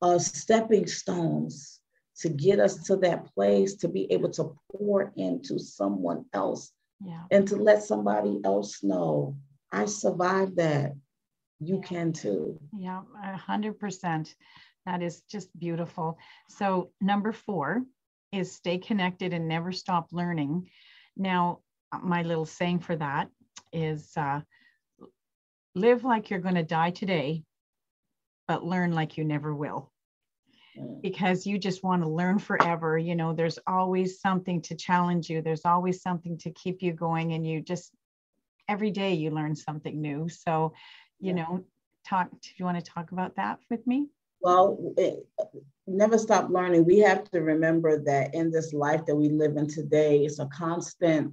are 0.00 0.20
stepping 0.20 0.86
stones 0.86 1.80
to 2.18 2.28
get 2.28 2.60
us 2.60 2.84
to 2.84 2.96
that 2.96 3.26
place 3.34 3.74
to 3.74 3.88
be 3.88 4.10
able 4.12 4.30
to 4.30 4.54
pour 4.70 5.12
into 5.16 5.58
someone 5.58 6.24
else 6.32 6.70
yeah. 7.04 7.24
and 7.32 7.48
to 7.48 7.56
let 7.56 7.82
somebody 7.82 8.40
else 8.44 8.84
know 8.84 9.36
I 9.72 9.86
survived 9.86 10.56
that. 10.56 10.94
You 11.58 11.76
yeah. 11.76 11.88
can 11.88 12.12
too. 12.12 12.60
Yeah, 12.76 13.02
a 13.22 13.36
hundred 13.36 13.78
percent. 13.80 14.34
That 14.86 15.02
is 15.02 15.22
just 15.22 15.48
beautiful. 15.58 16.18
So 16.48 16.90
number 17.00 17.32
four 17.32 17.82
is 18.34 18.52
stay 18.52 18.78
connected 18.78 19.32
and 19.32 19.48
never 19.48 19.72
stop 19.72 20.08
learning. 20.12 20.68
Now, 21.16 21.60
my 22.02 22.22
little 22.22 22.46
saying 22.46 22.80
for 22.80 22.96
that 22.96 23.28
is 23.72 24.12
uh, 24.16 24.40
live 25.74 26.04
like 26.04 26.30
you're 26.30 26.40
going 26.40 26.54
to 26.56 26.62
die 26.62 26.90
today, 26.90 27.44
but 28.48 28.64
learn 28.64 28.92
like 28.92 29.16
you 29.16 29.24
never 29.24 29.54
will 29.54 29.92
because 31.02 31.46
you 31.46 31.58
just 31.58 31.84
want 31.84 32.02
to 32.02 32.08
learn 32.08 32.38
forever. 32.38 32.98
You 32.98 33.14
know, 33.14 33.32
there's 33.32 33.58
always 33.66 34.20
something 34.20 34.62
to 34.62 34.74
challenge 34.74 35.28
you, 35.28 35.42
there's 35.42 35.64
always 35.64 36.02
something 36.02 36.38
to 36.38 36.50
keep 36.50 36.82
you 36.82 36.92
going, 36.92 37.32
and 37.32 37.46
you 37.46 37.60
just 37.60 37.92
every 38.68 38.90
day 38.90 39.14
you 39.14 39.30
learn 39.30 39.54
something 39.54 40.00
new. 40.00 40.28
So, 40.28 40.72
you 41.20 41.34
yeah. 41.34 41.44
know, 41.44 41.64
talk, 42.06 42.30
do 42.30 42.48
you 42.56 42.64
want 42.64 42.82
to 42.82 42.90
talk 42.90 43.12
about 43.12 43.36
that 43.36 43.58
with 43.70 43.86
me? 43.86 44.08
Well, 44.44 44.92
it, 44.98 45.26
never 45.86 46.18
stop 46.18 46.50
learning. 46.50 46.84
We 46.84 46.98
have 46.98 47.24
to 47.30 47.40
remember 47.40 48.04
that 48.04 48.34
in 48.34 48.50
this 48.50 48.74
life 48.74 49.06
that 49.06 49.16
we 49.16 49.30
live 49.30 49.56
in 49.56 49.66
today, 49.66 50.26
it's 50.26 50.38
a 50.38 50.44
constant 50.46 51.32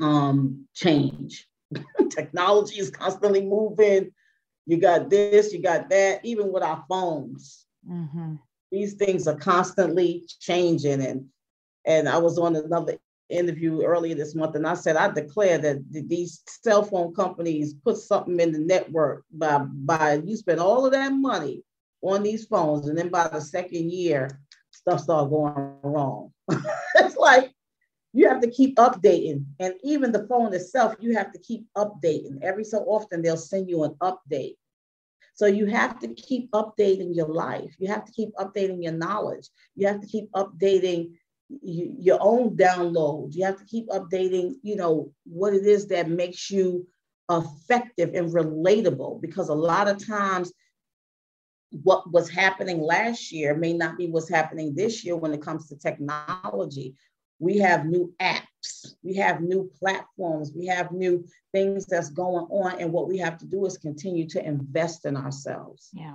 um, 0.00 0.66
change. 0.74 1.46
Technology 2.10 2.80
is 2.80 2.90
constantly 2.90 3.44
moving. 3.44 4.10
You 4.64 4.78
got 4.78 5.10
this, 5.10 5.52
you 5.52 5.60
got 5.60 5.90
that, 5.90 6.24
even 6.24 6.50
with 6.50 6.62
our 6.62 6.82
phones. 6.88 7.66
Mm-hmm. 7.86 8.36
These 8.72 8.94
things 8.94 9.28
are 9.28 9.36
constantly 9.36 10.24
changing. 10.40 11.04
And, 11.04 11.26
and 11.84 12.08
I 12.08 12.16
was 12.16 12.38
on 12.38 12.56
another 12.56 12.96
interview 13.28 13.82
earlier 13.82 14.14
this 14.14 14.34
month, 14.34 14.54
and 14.54 14.66
I 14.66 14.72
said, 14.72 14.96
I 14.96 15.10
declare 15.10 15.58
that 15.58 15.84
these 15.90 16.40
cell 16.46 16.82
phone 16.82 17.12
companies 17.12 17.74
put 17.74 17.98
something 17.98 18.40
in 18.40 18.52
the 18.52 18.60
network 18.60 19.24
by, 19.30 19.58
by 19.58 20.22
you 20.24 20.38
spend 20.38 20.58
all 20.58 20.86
of 20.86 20.92
that 20.92 21.12
money 21.12 21.64
on 22.02 22.22
these 22.22 22.46
phones, 22.46 22.88
and 22.88 22.96
then 22.96 23.08
by 23.08 23.28
the 23.28 23.40
second 23.40 23.90
year, 23.90 24.40
stuff 24.70 25.00
starts 25.00 25.30
going 25.30 25.74
wrong. 25.82 26.32
it's 26.96 27.16
like 27.16 27.52
you 28.12 28.28
have 28.28 28.40
to 28.40 28.50
keep 28.50 28.76
updating. 28.76 29.44
And 29.60 29.74
even 29.84 30.12
the 30.12 30.26
phone 30.26 30.54
itself, 30.54 30.94
you 31.00 31.16
have 31.16 31.32
to 31.32 31.38
keep 31.38 31.66
updating. 31.76 32.42
Every 32.42 32.64
so 32.64 32.78
often, 32.78 33.22
they'll 33.22 33.36
send 33.36 33.68
you 33.68 33.84
an 33.84 33.94
update. 34.00 34.56
So 35.34 35.46
you 35.46 35.66
have 35.66 36.00
to 36.00 36.08
keep 36.14 36.50
updating 36.50 37.14
your 37.14 37.28
life. 37.28 37.74
You 37.78 37.88
have 37.88 38.04
to 38.04 38.12
keep 38.12 38.30
updating 38.34 38.82
your 38.82 38.92
knowledge. 38.92 39.48
You 39.76 39.86
have 39.86 40.00
to 40.00 40.06
keep 40.06 40.30
updating 40.32 41.12
your 41.48 42.18
own 42.20 42.56
downloads. 42.56 43.36
You 43.36 43.44
have 43.44 43.58
to 43.58 43.64
keep 43.64 43.88
updating, 43.88 44.54
you 44.62 44.74
know, 44.74 45.12
what 45.24 45.54
it 45.54 45.64
is 45.64 45.86
that 45.88 46.10
makes 46.10 46.50
you 46.50 46.86
effective 47.30 48.14
and 48.14 48.32
relatable 48.32 49.20
because 49.20 49.48
a 49.48 49.54
lot 49.54 49.86
of 49.86 50.04
times 50.04 50.52
what 51.70 52.10
was 52.10 52.30
happening 52.30 52.80
last 52.80 53.30
year 53.30 53.54
may 53.54 53.72
not 53.72 53.98
be 53.98 54.06
what's 54.06 54.28
happening 54.28 54.74
this 54.74 55.04
year 55.04 55.16
when 55.16 55.34
it 55.34 55.42
comes 55.42 55.68
to 55.68 55.76
technology 55.76 56.94
we 57.40 57.58
have 57.58 57.86
new 57.86 58.12
apps, 58.20 58.94
we 59.02 59.14
have 59.14 59.40
new 59.40 59.70
platforms, 59.78 60.52
we 60.54 60.66
have 60.66 60.90
new 60.92 61.24
things 61.52 61.86
that's 61.86 62.10
going 62.10 62.46
on. 62.46 62.80
And 62.80 62.92
what 62.92 63.08
we 63.08 63.18
have 63.18 63.38
to 63.38 63.46
do 63.46 63.64
is 63.66 63.78
continue 63.78 64.26
to 64.28 64.44
invest 64.44 65.04
in 65.04 65.16
ourselves. 65.16 65.88
Yeah. 65.92 66.14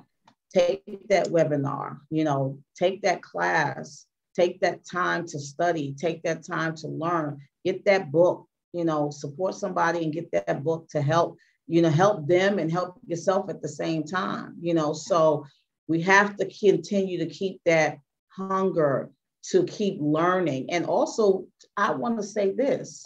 take 0.54 1.08
that 1.10 1.28
webinar, 1.28 2.00
you 2.12 2.24
know, 2.24 2.60
take 2.78 3.02
that 3.04 3.24
class, 3.24 4.06
take 4.36 4.60
that 4.62 4.86
time 4.86 5.26
to 5.28 5.40
study, 5.40 5.96
take 5.98 6.22
that 6.24 6.46
time 6.46 6.76
to 6.76 6.88
learn, 6.88 7.40
get 7.66 7.86
that 7.86 8.12
book, 8.12 8.48
you 8.74 8.86
know, 8.86 9.10
support 9.10 9.56
somebody 9.56 10.04
and 10.04 10.14
get 10.14 10.32
that 10.32 10.64
book 10.64 10.88
to 10.90 11.02
help, 11.02 11.38
you 11.68 11.82
know, 11.82 11.90
help 11.90 12.28
them 12.28 12.60
and 12.60 12.72
help 12.72 13.00
yourself 13.06 13.50
at 13.50 13.62
the 13.62 13.70
same 13.70 14.04
time, 14.04 14.56
you 14.60 14.74
know. 14.74 14.94
So 14.94 15.46
we 15.88 16.02
have 16.02 16.36
to 16.38 16.50
continue 16.50 17.20
to 17.20 17.26
keep 17.26 17.62
that 17.66 18.00
hunger 18.30 19.12
to 19.52 19.64
keep 19.66 19.98
learning. 20.00 20.72
And 20.72 20.86
also, 20.86 21.46
I 21.76 21.92
want 21.92 22.18
to 22.18 22.24
say 22.24 22.52
this 22.52 23.04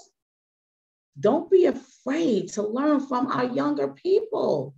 don't 1.19 1.49
be 1.49 1.65
afraid 1.65 2.49
to 2.53 2.61
learn 2.61 2.99
from 2.99 3.27
our 3.27 3.45
younger 3.45 3.87
people. 3.87 4.75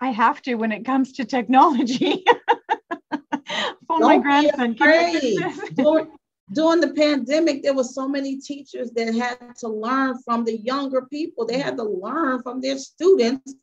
I 0.00 0.08
have 0.08 0.42
to 0.42 0.56
when 0.56 0.72
it 0.72 0.84
comes 0.84 1.12
to 1.12 1.24
technology. 1.24 2.24
For 3.86 3.98
my 3.98 4.18
grandson. 4.18 4.72
during, 4.74 6.10
during 6.52 6.80
the 6.80 6.92
pandemic, 6.92 7.62
there 7.62 7.74
were 7.74 7.84
so 7.84 8.08
many 8.08 8.38
teachers 8.38 8.90
that 8.92 9.14
had 9.14 9.56
to 9.60 9.68
learn 9.68 10.18
from 10.22 10.44
the 10.44 10.58
younger 10.58 11.02
people. 11.02 11.46
They 11.46 11.58
had 11.58 11.76
to 11.78 11.84
learn 11.84 12.42
from 12.42 12.60
their 12.60 12.78
students 12.78 13.54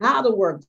how 0.00 0.22
to 0.22 0.30
work 0.30 0.62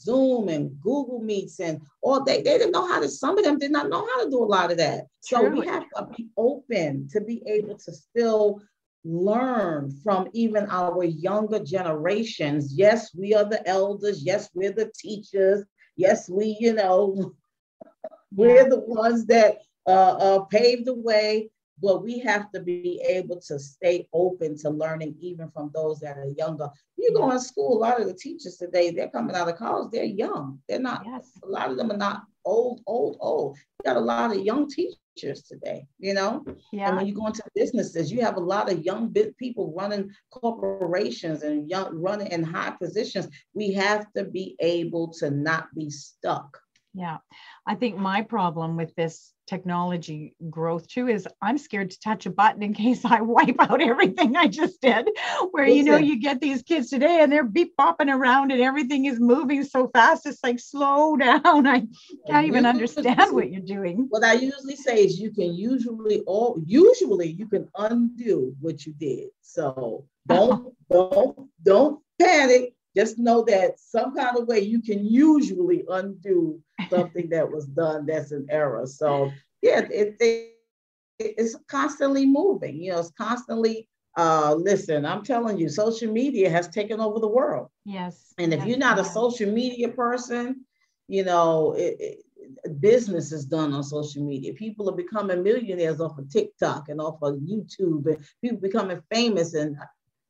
Zoom 0.00 0.48
and 0.48 0.80
Google 0.80 1.20
Meets 1.20 1.60
and 1.60 1.80
all 2.02 2.24
they, 2.24 2.42
they 2.42 2.58
didn't 2.58 2.72
know 2.72 2.86
how 2.86 3.00
to, 3.00 3.08
some 3.08 3.38
of 3.38 3.44
them 3.44 3.58
did 3.58 3.70
not 3.70 3.88
know 3.88 4.06
how 4.06 4.24
to 4.24 4.30
do 4.30 4.42
a 4.42 4.44
lot 4.44 4.70
of 4.70 4.78
that. 4.78 5.06
So 5.20 5.40
True. 5.40 5.60
we 5.60 5.66
have 5.66 5.84
to 5.96 6.08
be 6.16 6.28
open 6.36 7.08
to 7.12 7.20
be 7.20 7.42
able 7.46 7.76
to 7.78 7.92
still 7.92 8.60
learn 9.04 9.90
from 10.02 10.28
even 10.32 10.66
our 10.70 11.04
younger 11.04 11.60
generations. 11.60 12.74
Yes, 12.74 13.14
we 13.14 13.34
are 13.34 13.44
the 13.44 13.66
elders. 13.68 14.22
Yes, 14.22 14.50
we're 14.54 14.72
the 14.72 14.90
teachers. 14.98 15.64
Yes, 15.96 16.28
we, 16.28 16.56
you 16.60 16.74
know, 16.74 17.32
we're 18.34 18.68
the 18.68 18.80
ones 18.80 19.26
that 19.26 19.58
uh, 19.88 20.16
uh, 20.26 20.44
paved 20.44 20.84
the 20.84 20.94
way 20.94 21.50
but 21.80 22.02
we 22.02 22.18
have 22.18 22.50
to 22.52 22.60
be 22.60 23.00
able 23.06 23.40
to 23.40 23.58
stay 23.58 24.08
open 24.12 24.56
to 24.58 24.70
learning 24.70 25.16
even 25.20 25.48
from 25.50 25.70
those 25.74 26.00
that 26.00 26.18
are 26.18 26.32
younger. 26.36 26.68
You 26.96 27.12
go 27.14 27.30
in 27.30 27.40
school, 27.40 27.76
a 27.76 27.80
lot 27.80 28.00
of 28.00 28.06
the 28.06 28.14
teachers 28.14 28.56
today, 28.56 28.90
they're 28.90 29.10
coming 29.10 29.36
out 29.36 29.48
of 29.48 29.56
college, 29.56 29.90
they're 29.92 30.04
young. 30.04 30.60
They're 30.68 30.80
not, 30.80 31.02
yes. 31.04 31.30
a 31.42 31.48
lot 31.48 31.70
of 31.70 31.76
them 31.76 31.90
are 31.92 31.96
not 31.96 32.24
old, 32.44 32.80
old, 32.86 33.16
old. 33.20 33.56
You 33.56 33.92
got 33.92 33.96
a 33.96 34.00
lot 34.00 34.32
of 34.32 34.44
young 34.44 34.68
teachers 34.68 35.42
today, 35.42 35.86
you 35.98 36.14
know? 36.14 36.44
Yeah. 36.72 36.88
And 36.88 36.96
when 36.96 37.06
you 37.06 37.14
go 37.14 37.26
into 37.26 37.42
businesses, 37.54 38.10
you 38.10 38.22
have 38.22 38.36
a 38.36 38.40
lot 38.40 38.70
of 38.70 38.84
young 38.84 39.14
people 39.38 39.72
running 39.76 40.10
corporations 40.30 41.42
and 41.42 41.70
young 41.70 41.96
running 41.96 42.28
in 42.28 42.42
high 42.42 42.70
positions. 42.70 43.28
We 43.54 43.72
have 43.74 44.12
to 44.16 44.24
be 44.24 44.56
able 44.60 45.12
to 45.14 45.30
not 45.30 45.68
be 45.74 45.90
stuck. 45.90 46.58
Yeah. 46.94 47.18
I 47.66 47.76
think 47.76 47.96
my 47.96 48.22
problem 48.22 48.76
with 48.76 48.94
this 48.96 49.32
technology 49.48 50.34
growth 50.50 50.86
too 50.86 51.08
is 51.08 51.26
I'm 51.40 51.58
scared 51.58 51.90
to 51.90 52.00
touch 52.00 52.26
a 52.26 52.30
button 52.30 52.62
in 52.62 52.74
case 52.84 53.04
I 53.04 53.22
wipe 53.22 53.56
out 53.58 53.80
everything 53.80 54.36
I 54.36 54.46
just 54.46 54.80
did. 54.80 55.08
Where 55.50 55.66
you 55.66 55.82
know 55.82 55.96
you 55.96 56.20
get 56.20 56.40
these 56.40 56.62
kids 56.62 56.90
today 56.90 57.20
and 57.22 57.32
they're 57.32 57.44
beep 57.44 57.74
bopping 57.76 58.14
around 58.14 58.52
and 58.52 58.60
everything 58.60 59.06
is 59.06 59.18
moving 59.18 59.64
so 59.64 59.88
fast. 59.88 60.26
It's 60.26 60.42
like 60.42 60.60
slow 60.60 61.16
down. 61.26 61.66
I 61.66 61.86
can't 62.26 62.46
even 62.46 62.66
understand 62.66 63.34
what 63.34 63.50
you're 63.50 63.60
doing. 63.60 64.06
What 64.10 64.24
I 64.24 64.34
usually 64.34 64.76
say 64.76 65.04
is 65.04 65.18
you 65.18 65.30
can 65.30 65.54
usually 65.54 66.20
all 66.26 66.60
usually 66.64 67.28
you 67.28 67.46
can 67.46 67.68
undo 67.76 68.54
what 68.60 68.86
you 68.86 68.92
did. 68.92 69.28
So 69.40 70.04
don't 70.26 70.74
don't 70.90 71.48
don't 71.62 72.02
panic. 72.20 72.74
Just 72.96 73.18
know 73.18 73.44
that 73.44 73.78
some 73.78 74.14
kind 74.14 74.36
of 74.36 74.48
way 74.48 74.60
you 74.60 74.82
can 74.82 75.04
usually 75.04 75.84
undo 75.88 76.60
something 76.90 77.28
that 77.30 77.50
was 77.50 77.66
done 77.66 78.06
that's 78.06 78.32
an 78.32 78.46
error. 78.50 78.86
So 78.86 79.30
yeah, 79.62 79.80
it, 79.90 80.16
it 80.20 80.54
it's 81.18 81.56
constantly 81.68 82.26
moving. 82.26 82.80
You 82.82 82.92
know, 82.92 83.00
it's 83.00 83.12
constantly. 83.12 83.88
Uh, 84.16 84.54
listen, 84.54 85.06
I'm 85.06 85.22
telling 85.22 85.58
you, 85.58 85.68
social 85.68 86.10
media 86.12 86.50
has 86.50 86.66
taken 86.68 86.98
over 86.98 87.20
the 87.20 87.28
world. 87.28 87.68
Yes. 87.84 88.34
And 88.38 88.52
if 88.52 88.64
you're 88.64 88.76
not 88.78 88.98
a 88.98 89.04
social 89.04 89.48
media 89.48 89.90
person, 89.90 90.64
you 91.06 91.22
know, 91.24 91.72
it, 91.74 91.96
it, 92.00 92.80
business 92.80 93.30
is 93.30 93.44
done 93.44 93.72
on 93.72 93.84
social 93.84 94.24
media. 94.24 94.54
People 94.54 94.88
are 94.88 94.96
becoming 94.96 95.42
millionaires 95.42 96.00
off 96.00 96.18
of 96.18 96.30
TikTok 96.30 96.88
and 96.88 97.00
off 97.00 97.22
of 97.22 97.36
YouTube, 97.36 98.06
and 98.06 98.18
people 98.42 98.58
becoming 98.58 99.00
famous, 99.12 99.54
and 99.54 99.76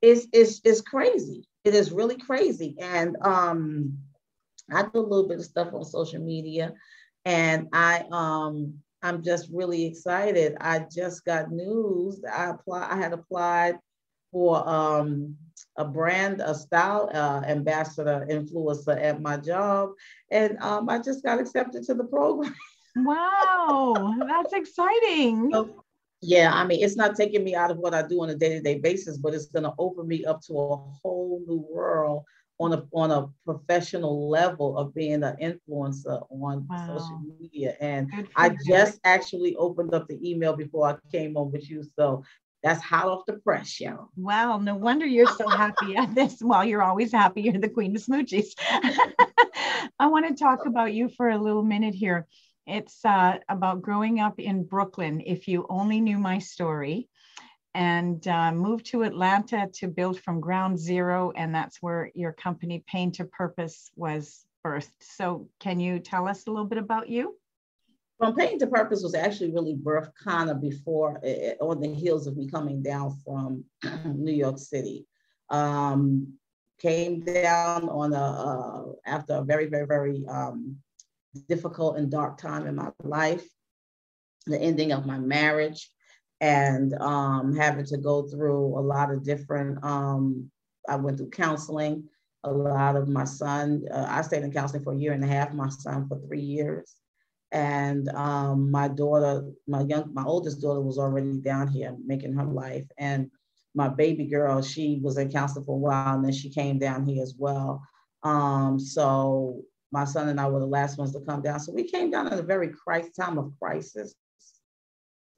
it's 0.03 0.27
it's 0.33 0.61
it's 0.65 0.81
crazy. 0.81 1.47
It 1.65 1.75
is 1.75 1.93
really 1.93 2.17
crazy. 2.17 2.77
And 2.79 3.17
um, 3.23 3.99
I 4.73 4.83
do 4.83 5.01
a 5.01 5.01
little 5.01 5.29
bit 5.29 5.39
of 5.39 5.45
stuff 5.45 5.73
on 5.73 5.85
social 5.85 6.21
media, 6.21 6.73
and 7.25 7.69
I 7.73 8.05
um 8.11 8.75
I'm 9.03 9.23
just 9.23 9.49
really 9.53 9.87
excited. 9.87 10.57
I 10.61 10.87
just 10.91 11.25
got 11.25 11.51
news. 11.51 12.23
I 12.25 12.51
apply. 12.51 12.89
I 12.91 12.97
had 12.97 13.13
applied 13.13 13.79
for 14.33 14.69
um 14.69 15.37
a 15.77 15.85
brand, 15.85 16.41
a 16.41 16.55
style 16.55 17.11
uh, 17.15 17.43
ambassador 17.47 18.27
influencer 18.31 19.01
at 19.01 19.21
my 19.21 19.37
job, 19.37 19.91
and 20.31 20.59
um, 20.59 20.89
I 20.89 20.99
just 20.99 21.23
got 21.23 21.41
accepted 21.41 21.85
to 21.85 21.95
the 21.95 22.05
program. 22.05 22.55
wow, 22.97 24.15
that's 24.27 24.53
exciting. 24.53 25.51
So, 25.53 25.85
yeah, 26.21 26.53
I 26.53 26.67
mean, 26.67 26.83
it's 26.83 26.97
not 26.97 27.17
taking 27.17 27.45
me 27.45 27.55
out 27.55 27.71
of 27.71 27.79
what 27.79 27.95
I 27.95 28.03
do 28.03 28.23
on 28.23 28.31
a 28.31 28.35
day-to-day 28.35 28.79
basis, 28.79 29.19
but 29.19 29.35
it's 29.35 29.47
going 29.47 29.63
to 29.65 29.75
open 29.79 30.09
me 30.09 30.25
up 30.25 30.41
to 30.43 30.53
a 30.55 30.77
whole 30.77 31.43
new 31.47 31.65
world 31.71 32.25
on 32.61 32.73
a 32.73 32.85
on 32.93 33.13
a 33.13 33.29
professional 33.45 34.29
level 34.29 34.77
of 34.77 34.93
being 34.93 35.23
an 35.23 35.37
influencer 35.41 36.27
on 36.31 36.67
wow. 36.69 36.99
social 36.99 37.23
media. 37.39 37.77
And 37.81 38.11
I 38.35 38.57
just 38.67 38.99
actually 39.05 39.55
opened 39.57 39.95
up 39.95 40.09
the 40.09 40.19
email 40.29 40.57
before 40.57 40.89
I 40.89 40.97
came 41.13 41.37
on 41.37 41.53
with 41.53 41.71
you. 41.71 41.85
So 41.97 42.25
that's 42.65 42.83
hot 42.83 43.07
off 43.07 43.25
the 43.27 43.35
press, 43.35 43.81
y'all. 43.81 44.09
Wow, 44.17 44.59
no 44.59 44.75
wonder 44.75 45.07
you're 45.07 45.27
so 45.27 45.49
happy 45.49 45.95
at 45.97 46.15
this. 46.17 46.39
Well, 46.41 46.65
you're 46.65 46.83
always 46.83 47.13
happy. 47.13 47.43
You're 47.43 47.59
the 47.59 47.69
queen 47.69 47.95
of 47.95 48.03
smoochies. 48.03 48.49
I 50.01 50.07
want 50.07 50.27
to 50.29 50.35
talk 50.35 50.67
about 50.67 50.93
you 50.93 51.09
for 51.09 51.29
a 51.29 51.39
little 51.39 51.63
minute 51.63 51.95
here. 51.95 52.27
It's 52.69 53.05
uh, 53.05 53.39
about 53.49 53.83
growing 53.83 54.21
up 54.21 54.39
in 54.39 54.65
Brooklyn. 54.65 55.23
If 55.25 55.49
you 55.49 55.67
only 55.69 56.01
knew 56.01 56.19
my 56.19 56.39
story, 56.39 57.09
and 57.75 58.27
uh, 58.27 58.53
moved 58.53 58.87
to 58.87 59.03
Atlanta 59.03 59.69
to 59.75 59.89
build 59.89 60.21
from 60.21 60.41
ground 60.41 60.79
zero. 60.79 61.33
And 61.37 61.55
that's 61.55 61.81
where 61.81 62.11
your 62.15 62.33
company, 62.33 62.83
Pain 62.87 63.13
to 63.13 63.25
Purpose, 63.25 63.91
was 63.95 64.45
birthed. 64.67 64.91
So, 65.01 65.49
can 65.61 65.79
you 65.79 65.99
tell 66.01 66.27
us 66.27 66.47
a 66.47 66.51
little 66.51 66.67
bit 66.67 66.79
about 66.79 67.09
you? 67.09 67.37
From 68.19 68.35
Pain 68.35 68.59
to 68.59 68.67
Purpose 68.67 69.03
was 69.03 69.15
actually 69.15 69.53
really 69.53 69.77
birthed 69.77 70.13
kind 70.23 70.51
of 70.51 70.61
before, 70.61 71.21
uh, 71.25 71.65
on 71.65 71.81
the 71.81 71.95
heels 71.95 72.27
of 72.27 72.37
me 72.37 72.49
coming 72.49 72.83
down 72.83 73.17
from 73.25 73.65
New 74.05 74.33
York 74.33 74.59
City. 74.59 75.07
Um, 75.51 76.35
came 76.81 77.21
down 77.21 77.89
on 77.89 78.13
a 78.13 78.17
uh, 78.17 78.83
after 79.07 79.35
a 79.35 79.43
very, 79.43 79.67
very, 79.67 79.87
very 79.87 80.25
um, 80.29 80.77
difficult 81.43 81.97
and 81.97 82.11
dark 82.11 82.39
time 82.39 82.67
in 82.67 82.75
my 82.75 82.91
life, 83.03 83.47
the 84.47 84.59
ending 84.59 84.93
of 84.93 85.07
my 85.07 85.19
marriage 85.19 85.91
and 86.41 86.95
um, 86.95 87.55
having 87.57 87.85
to 87.87 87.99
go 87.99 88.23
through 88.29 88.79
a 88.79 88.81
lot 88.81 89.13
of 89.13 89.25
different. 89.25 89.83
Um, 89.85 90.51
I 90.89 90.97
went 90.97 91.19
through 91.19 91.31
counseling. 91.31 92.05
A 92.45 92.53
lot 92.53 92.95
of 92.95 93.09
my 93.09 93.25
son, 93.25 93.85
uh, 93.93 94.07
I 94.09 94.23
stayed 94.23 94.45
in 94.45 94.53
counseling 94.53 94.85
for 94.85 94.93
a 94.93 94.97
year 94.97 95.13
and 95.13 95.25
a 95.25 95.27
half. 95.27 95.53
My 95.53 95.69
son 95.69 96.07
for 96.09 96.21
three 96.21 96.41
years, 96.41 96.95
and 97.51 98.09
um, 98.11 98.71
my 98.71 98.87
daughter, 98.87 99.51
my 99.67 99.81
young, 99.83 100.15
my 100.15 100.23
oldest 100.23 100.61
daughter 100.61 100.81
was 100.81 100.99
already 100.99 101.41
down 101.41 101.67
here 101.67 101.97
making 102.07 102.35
her 102.35 102.45
life, 102.45 102.87
and 102.97 103.29
my 103.75 103.89
baby 103.89 104.27
girl, 104.27 104.63
she 104.63 105.01
was 105.03 105.19
in 105.19 105.33
counseling 105.33 105.65
for 105.65 105.75
a 105.75 105.79
while, 105.79 106.15
and 106.15 106.25
then 106.25 106.33
she 106.33 106.49
came 106.49 106.79
down 106.79 107.07
here 107.07 107.23
as 107.23 107.35
well. 107.37 107.83
Um, 108.23 108.79
so 108.79 109.63
my 109.91 110.05
son 110.05 110.29
and 110.29 110.41
I 110.41 110.49
were 110.49 110.61
the 110.61 110.67
last 110.67 110.99
ones 110.99 111.13
to 111.13 111.21
come 111.21 111.43
down. 111.43 111.61
So 111.61 111.73
we 111.73 111.85
came 111.85 112.11
down 112.11 112.27
at 112.29 112.39
a 112.39 112.43
very 112.43 112.69
crisis 112.69 113.15
time 113.17 113.39
of 113.39 113.53
crisis 113.61 114.15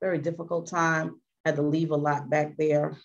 very 0.00 0.18
difficult 0.18 0.66
time. 0.66 1.20
Had 1.44 1.56
to 1.56 1.62
leave 1.62 1.90
a 1.90 1.96
lot 1.96 2.28
back 2.28 2.56
there 2.56 2.96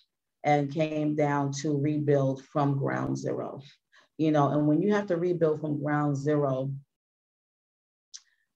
and 0.44 0.72
came 0.72 1.14
down 1.14 1.52
to 1.62 1.78
rebuild 1.78 2.44
from 2.44 2.78
ground 2.78 3.16
zero. 3.16 3.60
You 4.18 4.30
know, 4.30 4.48
and 4.48 4.66
when 4.66 4.80
you 4.80 4.92
have 4.94 5.06
to 5.06 5.16
rebuild 5.16 5.60
from 5.60 5.82
ground 5.82 6.16
zero, 6.16 6.70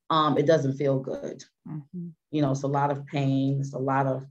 um, 0.09 0.39
it 0.39 0.47
doesn't 0.47 0.77
feel 0.77 0.99
good. 0.99 1.45
Mm-hmm. 1.69 2.09
You 2.31 2.43
know, 2.43 2.53
it's 2.53 2.63
a 2.63 2.69
lot 2.69 2.91
of 2.91 3.07
pain, 3.07 3.59
it's 3.61 3.75
a 3.75 3.79
lot 3.79 4.07
of 4.07 4.27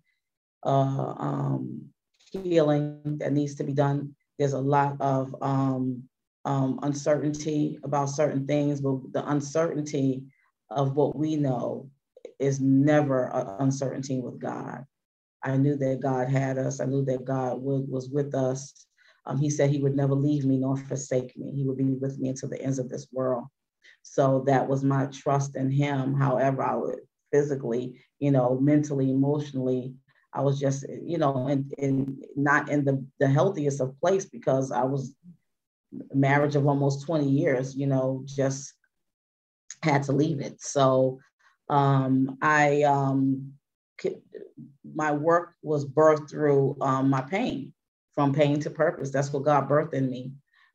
uh, 0.64 1.14
um, 1.18 1.90
healing 2.32 3.18
that 3.20 3.34
needs 3.34 3.56
to 3.56 3.64
be 3.64 3.74
done. 3.74 4.16
There's 4.38 4.54
a 4.54 4.60
lot 4.60 4.98
of 5.00 5.36
um, 5.42 6.04
um, 6.46 6.80
uncertainty 6.84 7.80
about 7.84 8.10
certain 8.10 8.46
things, 8.48 8.82
but 8.82 9.14
the 9.14 9.28
uncertainty 9.30 10.24
of 10.70 10.96
what 10.96 11.16
we 11.16 11.36
know 11.36 11.90
is 12.40 12.60
never 12.60 13.26
an 13.34 13.48
uncertainty 13.60 14.20
with 14.20 14.40
God. 14.40 14.86
I 15.44 15.58
knew 15.58 15.76
that 15.78 16.02
God 16.02 16.30
had 16.30 16.58
us. 16.58 16.80
I 16.80 16.86
knew 16.86 17.04
that 17.06 17.26
God 17.26 17.62
would, 17.62 17.88
was 17.90 18.10
with 18.10 18.36
us. 18.36 18.86
Um, 19.26 19.38
he 19.38 19.50
said 19.50 19.70
he 19.70 19.82
would 19.82 19.96
never 19.96 20.14
leave 20.14 20.46
me 20.46 20.58
nor 20.58 20.78
forsake 20.78 21.38
me. 21.38 21.52
He 21.52 21.66
would 21.66 21.78
be 21.78 21.86
with 21.86 22.18
me 22.20 22.30
until 22.30 22.50
the 22.50 22.62
ends 22.62 22.80
of 22.80 22.90
this 22.90 23.08
world. 23.12 23.46
So 24.02 24.44
that 24.48 24.68
was 24.68 24.84
my 24.84 25.06
trust 25.08 25.56
in 25.56 25.70
him. 25.70 26.14
However, 26.14 26.64
I 26.64 26.76
would 26.76 27.00
physically, 27.32 28.02
you 28.20 28.32
know, 28.32 28.60
mentally, 28.60 29.12
emotionally, 29.12 29.94
I 30.34 30.42
was 30.42 30.60
just, 30.60 30.86
you 31.04 31.18
know, 31.18 31.48
and 31.48 32.24
not 32.36 32.70
in 32.70 32.86
the, 32.86 33.06
the 33.20 33.28
healthiest 33.28 33.82
of 33.82 34.00
place 34.00 34.26
because 34.26 34.72
I 34.72 34.84
was 34.84 35.16
marriage 36.14 36.56
of 36.56 36.68
almost 36.68 37.06
20 37.06 37.28
years, 37.30 37.76
you 37.76 37.88
know, 37.88 38.24
just 38.26 38.74
had 39.84 40.04
to 40.04 40.12
leave 40.12 40.40
it. 40.40 40.62
So 40.62 41.20
um, 41.70 42.38
I, 42.42 42.84
um, 42.84 43.54
my 44.96 45.12
work 45.12 45.56
was 45.62 45.86
birthed 45.86 46.30
through 46.30 46.78
um, 46.82 47.10
my 47.10 47.22
pain, 47.22 47.74
from 48.14 48.34
pain 48.34 48.60
to 48.62 48.70
purpose. 48.70 49.12
That's 49.12 49.32
what 49.32 49.46
God 49.46 49.70
birthed 49.70 49.94
in 49.94 50.10
me. 50.10 50.32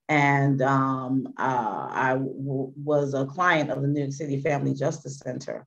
And 0.09 0.61
um, 0.62 1.33
uh, 1.39 1.89
I 1.91 2.11
w- 2.12 2.73
was 2.77 3.15
a 3.15 3.25
client 3.25 3.71
of 3.71 3.83
the 3.83 3.89
New 3.89 4.01
York 4.01 4.12
City 4.12 4.41
Family 4.41 4.75
Justice 4.75 5.19
Center. 5.19 5.67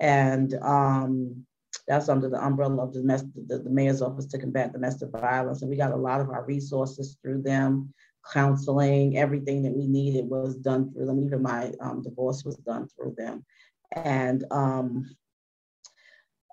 And 0.00 0.54
um, 0.62 1.44
that's 1.88 2.08
under 2.08 2.28
the 2.28 2.44
umbrella 2.44 2.84
of 2.84 2.92
the, 2.92 3.02
the, 3.46 3.58
the 3.58 3.70
mayor's 3.70 4.02
office 4.02 4.26
to 4.26 4.38
combat 4.38 4.72
domestic 4.72 5.10
violence. 5.10 5.62
And 5.62 5.70
we 5.70 5.76
got 5.76 5.92
a 5.92 5.96
lot 5.96 6.20
of 6.20 6.30
our 6.30 6.44
resources 6.44 7.18
through 7.22 7.42
them, 7.42 7.92
counseling, 8.30 9.16
everything 9.16 9.62
that 9.62 9.74
we 9.74 9.86
needed 9.86 10.28
was 10.28 10.56
done 10.56 10.92
through 10.92 11.06
them. 11.06 11.22
Even 11.22 11.42
my 11.42 11.72
um, 11.80 12.02
divorce 12.02 12.44
was 12.44 12.56
done 12.56 12.88
through 12.88 13.14
them. 13.16 13.44
And 13.96 14.44
um, 14.50 15.16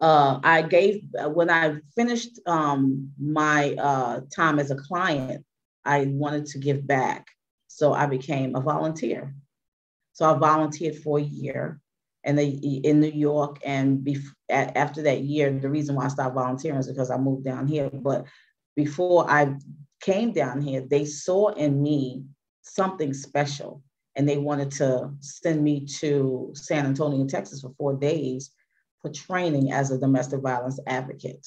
uh, 0.01 0.39
I 0.43 0.61
gave, 0.61 1.03
when 1.27 1.49
I 1.49 1.77
finished 1.95 2.39
um, 2.45 3.11
my 3.19 3.73
uh, 3.75 4.21
time 4.35 4.59
as 4.59 4.71
a 4.71 4.75
client, 4.75 5.45
I 5.85 6.05
wanted 6.05 6.45
to 6.47 6.59
give 6.59 6.85
back. 6.87 7.27
So 7.67 7.93
I 7.93 8.05
became 8.05 8.55
a 8.55 8.61
volunteer. 8.61 9.33
So 10.13 10.25
I 10.29 10.37
volunteered 10.37 10.95
for 10.97 11.19
a 11.19 11.23
year 11.23 11.79
and 12.23 12.37
they 12.37 12.47
in 12.47 12.99
New 12.99 13.11
York. 13.11 13.59
And 13.65 13.99
bef- 13.99 14.35
after 14.49 15.01
that 15.03 15.21
year, 15.21 15.51
the 15.51 15.69
reason 15.69 15.95
why 15.95 16.05
I 16.05 16.09
stopped 16.09 16.35
volunteering 16.35 16.79
is 16.79 16.87
because 16.87 17.11
I 17.11 17.17
moved 17.17 17.45
down 17.45 17.67
here. 17.67 17.89
But 17.89 18.25
before 18.75 19.29
I 19.29 19.55
came 20.01 20.31
down 20.31 20.61
here, 20.61 20.81
they 20.81 21.05
saw 21.05 21.49
in 21.49 21.81
me 21.81 22.23
something 22.61 23.13
special, 23.13 23.83
and 24.15 24.27
they 24.27 24.37
wanted 24.37 24.71
to 24.71 25.11
send 25.19 25.63
me 25.63 25.85
to 25.85 26.51
San 26.53 26.85
Antonio, 26.85 27.25
Texas, 27.25 27.61
for 27.61 27.73
four 27.77 27.95
days 27.95 28.51
for 29.01 29.11
training 29.11 29.71
as 29.71 29.91
a 29.91 29.97
domestic 29.97 30.41
violence 30.41 30.79
advocate. 30.87 31.45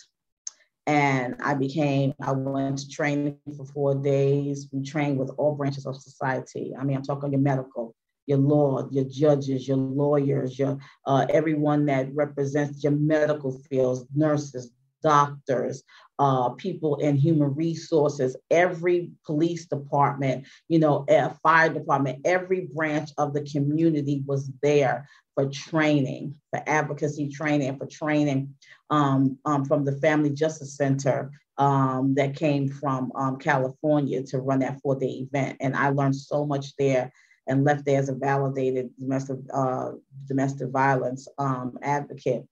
And 0.86 1.36
I 1.40 1.54
became, 1.54 2.12
I 2.20 2.32
went 2.32 2.78
to 2.78 2.88
training 2.88 3.38
for 3.56 3.64
four 3.66 3.94
days. 3.94 4.68
We 4.72 4.82
trained 4.82 5.18
with 5.18 5.30
all 5.38 5.54
branches 5.54 5.86
of 5.86 5.96
society. 5.96 6.72
I 6.78 6.82
mean, 6.82 6.96
I'm 6.96 7.04
talking 7.04 7.30
your 7.30 7.40
medical, 7.40 7.94
your 8.26 8.38
law, 8.38 8.88
your 8.90 9.04
judges, 9.04 9.68
your 9.68 9.76
lawyers, 9.76 10.58
your 10.58 10.78
uh, 11.06 11.26
everyone 11.30 11.86
that 11.86 12.12
represents 12.14 12.82
your 12.82 12.92
medical 12.92 13.52
fields, 13.70 14.06
nurses, 14.14 14.72
doctors, 15.02 15.84
uh, 16.22 16.50
people 16.50 16.94
in 16.98 17.16
human 17.16 17.52
resources, 17.52 18.36
every 18.48 19.10
police 19.26 19.66
department, 19.66 20.46
you 20.68 20.78
know, 20.78 21.04
a 21.08 21.34
fire 21.42 21.68
department, 21.68 22.20
every 22.24 22.68
branch 22.72 23.10
of 23.18 23.34
the 23.34 23.42
community 23.42 24.22
was 24.24 24.48
there 24.62 25.08
for 25.34 25.50
training, 25.50 26.36
for 26.50 26.62
advocacy 26.68 27.28
training, 27.28 27.76
for 27.76 27.86
training 27.86 28.54
um, 28.90 29.36
um, 29.44 29.64
from 29.64 29.84
the 29.84 29.96
Family 29.96 30.30
Justice 30.30 30.76
Center 30.76 31.32
um, 31.58 32.14
that 32.14 32.36
came 32.36 32.68
from 32.68 33.10
um, 33.16 33.36
California 33.36 34.22
to 34.22 34.38
run 34.38 34.60
that 34.60 34.80
four 34.80 34.96
day 34.96 35.26
event. 35.26 35.56
And 35.58 35.74
I 35.74 35.88
learned 35.88 36.14
so 36.14 36.46
much 36.46 36.76
there 36.76 37.12
and 37.48 37.64
left 37.64 37.84
there 37.84 37.98
as 37.98 38.08
a 38.08 38.14
validated 38.14 38.90
domestic 38.96 39.38
uh, 39.52 39.90
domestic 40.28 40.68
violence 40.68 41.26
um, 41.38 41.78
advocate. 41.82 42.46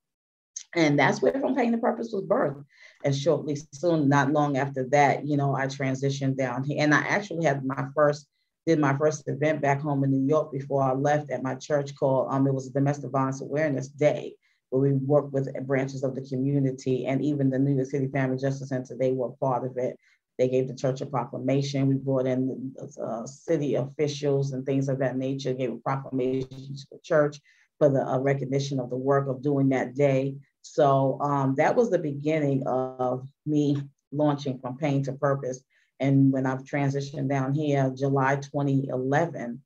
And 0.75 0.99
that's 0.99 1.21
where 1.21 1.33
From 1.33 1.57
Pain 1.57 1.73
to 1.73 1.79
Purpose 1.79 2.11
was 2.12 2.25
birthed. 2.25 2.64
And 3.05 3.16
shortly 3.16 3.59
soon, 3.73 4.09
not 4.09 4.31
long 4.31 4.57
after 4.57 4.85
that, 4.91 5.27
you 5.27 5.37
know, 5.37 5.55
I 5.55 5.66
transitioned 5.66 6.37
down 6.37 6.64
here. 6.64 6.77
And 6.81 6.95
I 6.95 7.01
actually 7.01 7.45
had 7.45 7.64
my 7.64 7.87
first, 7.95 8.27
did 8.66 8.79
my 8.79 8.97
first 8.97 9.27
event 9.27 9.62
back 9.62 9.81
home 9.81 10.05
in 10.05 10.11
New 10.11 10.29
York 10.29 10.53
before 10.53 10.83
I 10.83 10.93
left 10.93 11.31
at 11.31 11.43
my 11.43 11.55
church 11.57 11.97
called, 11.97 12.29
um, 12.31 12.47
it 12.47 12.55
was 12.55 12.68
a 12.68 12.73
Domestic 12.73 13.11
Violence 13.11 13.41
Awareness 13.41 13.89
Day, 13.89 14.35
where 14.68 14.83
we 14.83 14.93
worked 14.93 15.33
with 15.33 15.53
branches 15.66 16.05
of 16.05 16.14
the 16.14 16.23
community 16.23 17.07
and 17.07 17.23
even 17.25 17.51
the 17.51 17.59
New 17.59 17.75
York 17.75 17.89
City 17.89 18.07
Family 18.09 18.39
Justice 18.39 18.68
Center, 18.68 18.97
they 18.97 19.12
were 19.12 19.31
part 19.41 19.64
of 19.64 19.77
it. 19.77 19.97
They 20.39 20.49
gave 20.49 20.68
the 20.68 20.75
church 20.75 21.01
a 21.01 21.07
proclamation. 21.07 21.89
We 21.89 21.97
brought 21.97 22.27
in 22.27 22.73
uh, 23.03 23.27
city 23.27 23.75
officials 23.75 24.53
and 24.53 24.64
things 24.64 24.89
of 24.89 24.99
that 25.01 25.16
nature, 25.16 25.53
gave 25.53 25.73
a 25.73 25.77
proclamation 25.77 26.49
to 26.49 26.87
the 26.93 26.99
church 27.03 27.41
for 27.79 27.89
the 27.89 28.07
uh, 28.07 28.18
recognition 28.18 28.79
of 28.79 28.89
the 28.89 28.97
work 28.97 29.29
of 29.29 29.43
doing 29.43 29.71
that 29.71 29.95
day. 29.95 30.37
So 30.62 31.18
um, 31.20 31.54
that 31.56 31.74
was 31.74 31.90
the 31.90 31.98
beginning 31.98 32.66
of 32.66 33.26
me 33.46 33.82
launching 34.12 34.58
from 34.58 34.76
pain 34.76 35.02
to 35.04 35.12
purpose. 35.12 35.62
And 36.00 36.32
when 36.32 36.46
I've 36.46 36.64
transitioned 36.64 37.28
down 37.28 37.54
here, 37.54 37.92
July 37.96 38.36
2011, 38.36 39.62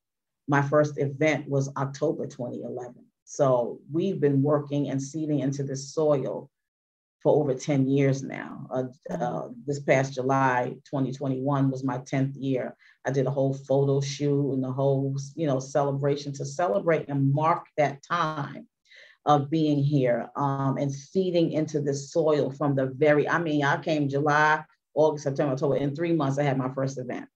my 0.48 0.62
first 0.62 0.98
event 0.98 1.48
was 1.48 1.70
October 1.76 2.26
2011. 2.26 2.94
So 3.24 3.80
we've 3.90 4.20
been 4.20 4.42
working 4.42 4.90
and 4.90 5.02
seeding 5.02 5.40
into 5.40 5.62
this 5.62 5.94
soil 5.94 6.50
for 7.22 7.40
over 7.40 7.54
10 7.54 7.88
years 7.88 8.22
now. 8.22 8.66
Uh, 8.70 8.84
uh, 9.10 9.48
this 9.66 9.80
past 9.80 10.12
July 10.12 10.74
2021 10.84 11.70
was 11.70 11.82
my 11.82 11.98
10th 11.98 12.34
year. 12.36 12.76
I 13.06 13.12
did 13.12 13.26
a 13.26 13.30
whole 13.30 13.54
photo 13.54 14.00
shoot 14.00 14.52
and 14.52 14.62
the 14.62 14.70
whole, 14.70 15.16
you 15.34 15.46
know, 15.46 15.58
celebration 15.58 16.32
to 16.34 16.44
celebrate 16.44 17.08
and 17.08 17.32
mark 17.32 17.64
that 17.78 18.02
time 18.02 18.66
of 19.26 19.50
being 19.50 19.82
here 19.82 20.28
um, 20.36 20.76
and 20.76 20.92
seeding 20.92 21.52
into 21.52 21.80
this 21.80 22.12
soil 22.12 22.50
from 22.50 22.74
the 22.74 22.86
very, 22.86 23.28
I 23.28 23.38
mean, 23.38 23.64
I 23.64 23.80
came 23.80 24.08
July, 24.08 24.62
August, 24.94 25.24
September, 25.24 25.54
October. 25.54 25.76
In 25.76 25.94
three 25.94 26.12
months, 26.12 26.38
I 26.38 26.42
had 26.42 26.58
my 26.58 26.72
first 26.74 26.98
event. 26.98 27.26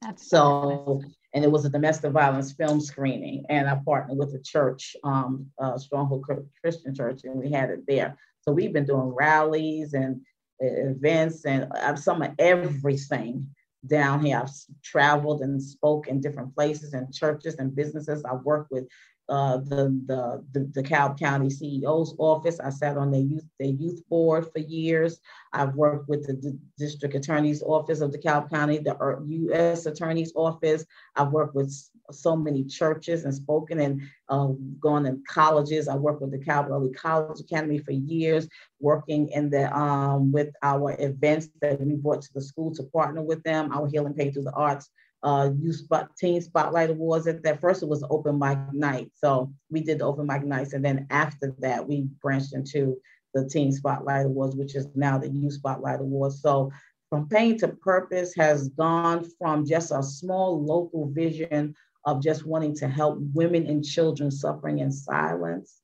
That's 0.00 0.28
so, 0.28 1.02
and 1.32 1.44
it 1.44 1.50
was 1.50 1.64
a 1.64 1.70
domestic 1.70 2.12
violence 2.12 2.52
film 2.52 2.80
screening, 2.80 3.44
and 3.48 3.68
I 3.68 3.80
partnered 3.84 4.18
with 4.18 4.34
a 4.34 4.40
church, 4.40 4.96
um, 5.04 5.46
uh, 5.58 5.78
Stronghold 5.78 6.26
Christian 6.60 6.94
Church, 6.94 7.20
and 7.24 7.36
we 7.36 7.50
had 7.50 7.70
it 7.70 7.86
there. 7.86 8.16
So 8.42 8.52
we've 8.52 8.72
been 8.72 8.84
doing 8.84 9.14
rallies 9.14 9.94
and 9.94 10.20
events 10.60 11.44
and 11.44 11.66
I've 11.72 11.98
some 11.98 12.22
of 12.22 12.32
everything 12.38 13.48
down 13.86 14.24
here. 14.24 14.38
I've 14.38 14.50
traveled 14.82 15.42
and 15.42 15.62
spoke 15.62 16.08
in 16.08 16.20
different 16.20 16.54
places 16.54 16.94
and 16.94 17.12
churches 17.12 17.56
and 17.56 17.74
businesses. 17.74 18.24
I've 18.24 18.42
worked 18.42 18.70
with 18.70 18.86
uh, 19.28 19.56
the, 19.58 20.00
the, 20.06 20.44
the 20.52 20.82
DeKalb 20.82 21.18
County 21.18 21.48
CEO's 21.48 22.14
office. 22.18 22.60
I 22.60 22.70
sat 22.70 22.96
on 22.96 23.10
their 23.10 23.20
youth, 23.20 23.44
their 23.58 23.68
youth 23.68 24.02
board 24.08 24.46
for 24.52 24.58
years. 24.58 25.20
I've 25.52 25.74
worked 25.74 26.08
with 26.08 26.26
the 26.26 26.34
D- 26.34 26.58
district 26.76 27.14
attorney's 27.14 27.62
office 27.62 28.00
of 28.00 28.10
DeKalb 28.10 28.50
County, 28.50 28.78
the 28.78 28.96
U.S. 29.26 29.86
attorney's 29.86 30.32
office. 30.34 30.84
I've 31.16 31.32
worked 31.32 31.54
with 31.54 31.72
so 32.10 32.36
many 32.36 32.64
churches 32.64 33.24
and 33.24 33.34
spoken 33.34 33.80
and 33.80 34.02
uh, 34.28 34.48
gone 34.78 35.04
to 35.04 35.18
colleges. 35.28 35.88
I 35.88 35.96
worked 35.96 36.20
with 36.20 36.32
the 36.32 36.44
Calvary 36.44 36.72
Early 36.72 36.92
College 36.92 37.40
Academy 37.40 37.78
for 37.78 37.92
years, 37.92 38.48
working 38.80 39.28
in 39.30 39.48
the 39.48 39.74
um, 39.76 40.32
with 40.32 40.50
our 40.62 40.96
events 40.98 41.48
that 41.62 41.80
we 41.80 41.94
brought 41.94 42.22
to 42.22 42.32
the 42.34 42.42
school 42.42 42.74
to 42.74 42.82
partner 42.82 43.22
with 43.22 43.42
them. 43.42 43.72
Our 43.72 43.86
Healing 43.86 44.14
Pain 44.14 44.32
Through 44.32 44.44
the 44.44 44.52
Arts 44.52 44.90
uh, 45.24 45.50
youth 45.58 45.76
spot, 45.76 46.10
teen 46.16 46.40
spotlight 46.40 46.90
awards. 46.90 47.26
At 47.26 47.42
that 47.42 47.60
first, 47.60 47.82
it 47.82 47.88
was 47.88 48.04
open 48.10 48.38
mic 48.38 48.58
night, 48.72 49.10
so 49.14 49.52
we 49.70 49.80
did 49.80 49.98
the 49.98 50.04
open 50.04 50.26
mic 50.26 50.44
nights, 50.44 50.74
and 50.74 50.84
then 50.84 51.06
after 51.10 51.54
that, 51.58 51.88
we 51.88 52.02
branched 52.22 52.54
into 52.54 52.96
the 53.32 53.48
teen 53.48 53.72
spotlight 53.72 54.26
awards, 54.26 54.54
which 54.54 54.76
is 54.76 54.86
now 54.94 55.18
the 55.18 55.28
youth 55.28 55.54
spotlight 55.54 56.00
awards. 56.00 56.40
So 56.40 56.70
from 57.08 57.28
pain 57.28 57.58
to 57.58 57.68
purpose 57.68 58.34
has 58.36 58.68
gone 58.70 59.24
from 59.38 59.66
just 59.66 59.92
a 59.92 60.02
small 60.02 60.64
local 60.64 61.10
vision 61.10 61.74
of 62.06 62.22
just 62.22 62.46
wanting 62.46 62.74
to 62.76 62.88
help 62.88 63.18
women 63.32 63.66
and 63.66 63.84
children 63.84 64.30
suffering 64.30 64.80
in 64.80 64.92
silence 64.92 65.80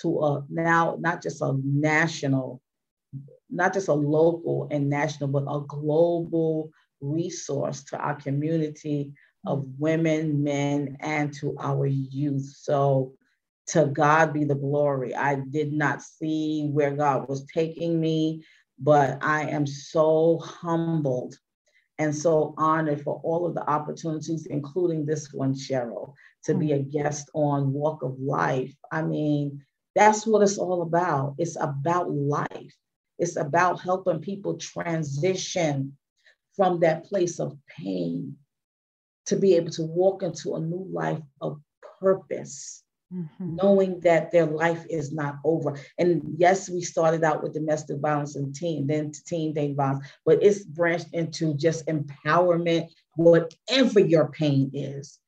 to 0.00 0.20
a 0.20 0.44
now 0.48 0.96
not 1.00 1.22
just 1.22 1.42
a 1.42 1.58
national 1.64 2.62
not 3.50 3.74
just 3.74 3.88
a 3.88 3.92
local 3.92 4.68
and 4.70 4.88
national 4.88 5.28
but 5.28 5.42
a 5.42 5.60
global 5.66 6.70
resource 7.00 7.84
to 7.84 7.98
our 7.98 8.14
community 8.14 9.12
of 9.46 9.60
mm-hmm. 9.60 9.70
women, 9.78 10.42
men, 10.42 10.96
and 11.00 11.32
to 11.34 11.56
our 11.60 11.86
youth. 11.86 12.54
So 12.56 13.12
to 13.68 13.86
God 13.86 14.32
be 14.32 14.44
the 14.44 14.54
glory. 14.54 15.14
I 15.14 15.36
did 15.36 15.72
not 15.72 16.02
see 16.02 16.68
where 16.72 16.92
God 16.92 17.28
was 17.28 17.46
taking 17.46 18.00
me, 18.00 18.44
but 18.78 19.18
I 19.22 19.42
am 19.50 19.66
so 19.66 20.38
humbled 20.38 21.36
and 21.98 22.14
so 22.14 22.54
honored 22.56 23.02
for 23.02 23.20
all 23.24 23.44
of 23.44 23.54
the 23.54 23.68
opportunities, 23.68 24.46
including 24.46 25.04
this 25.04 25.32
one, 25.32 25.52
Cheryl, 25.54 26.14
to 26.44 26.54
be 26.54 26.68
mm-hmm. 26.68 26.80
a 26.80 27.02
guest 27.02 27.28
on 27.34 27.72
Walk 27.72 28.02
of 28.02 28.18
Life. 28.18 28.74
I 28.92 29.02
mean, 29.02 29.64
that's 29.94 30.26
what 30.26 30.42
it's 30.42 30.58
all 30.58 30.82
about. 30.82 31.34
It's 31.38 31.56
about 31.60 32.10
life. 32.10 32.74
It's 33.18 33.36
about 33.36 33.80
helping 33.80 34.20
people 34.20 34.56
transition 34.56 35.96
from 36.58 36.80
that 36.80 37.04
place 37.04 37.38
of 37.38 37.56
pain 37.68 38.36
to 39.26 39.36
be 39.36 39.54
able 39.54 39.70
to 39.70 39.84
walk 39.84 40.24
into 40.24 40.56
a 40.56 40.60
new 40.60 40.86
life 40.92 41.22
of 41.40 41.58
purpose. 42.00 42.82
Mm-hmm. 43.14 43.56
Knowing 43.56 44.00
that 44.00 44.32
their 44.32 44.44
life 44.44 44.84
is 44.90 45.12
not 45.12 45.36
over. 45.42 45.80
And 45.96 46.34
yes, 46.36 46.68
we 46.68 46.82
started 46.82 47.24
out 47.24 47.42
with 47.42 47.54
domestic 47.54 48.00
violence 48.00 48.36
and 48.36 48.54
teen, 48.54 48.86
then 48.86 49.12
teen 49.24 49.54
day 49.54 49.72
violence, 49.72 50.06
but 50.26 50.42
it's 50.42 50.62
branched 50.62 51.14
into 51.14 51.54
just 51.54 51.86
empowerment, 51.86 52.90
whatever 53.16 54.00
your 54.00 54.28
pain 54.28 54.70
is. 54.74 55.18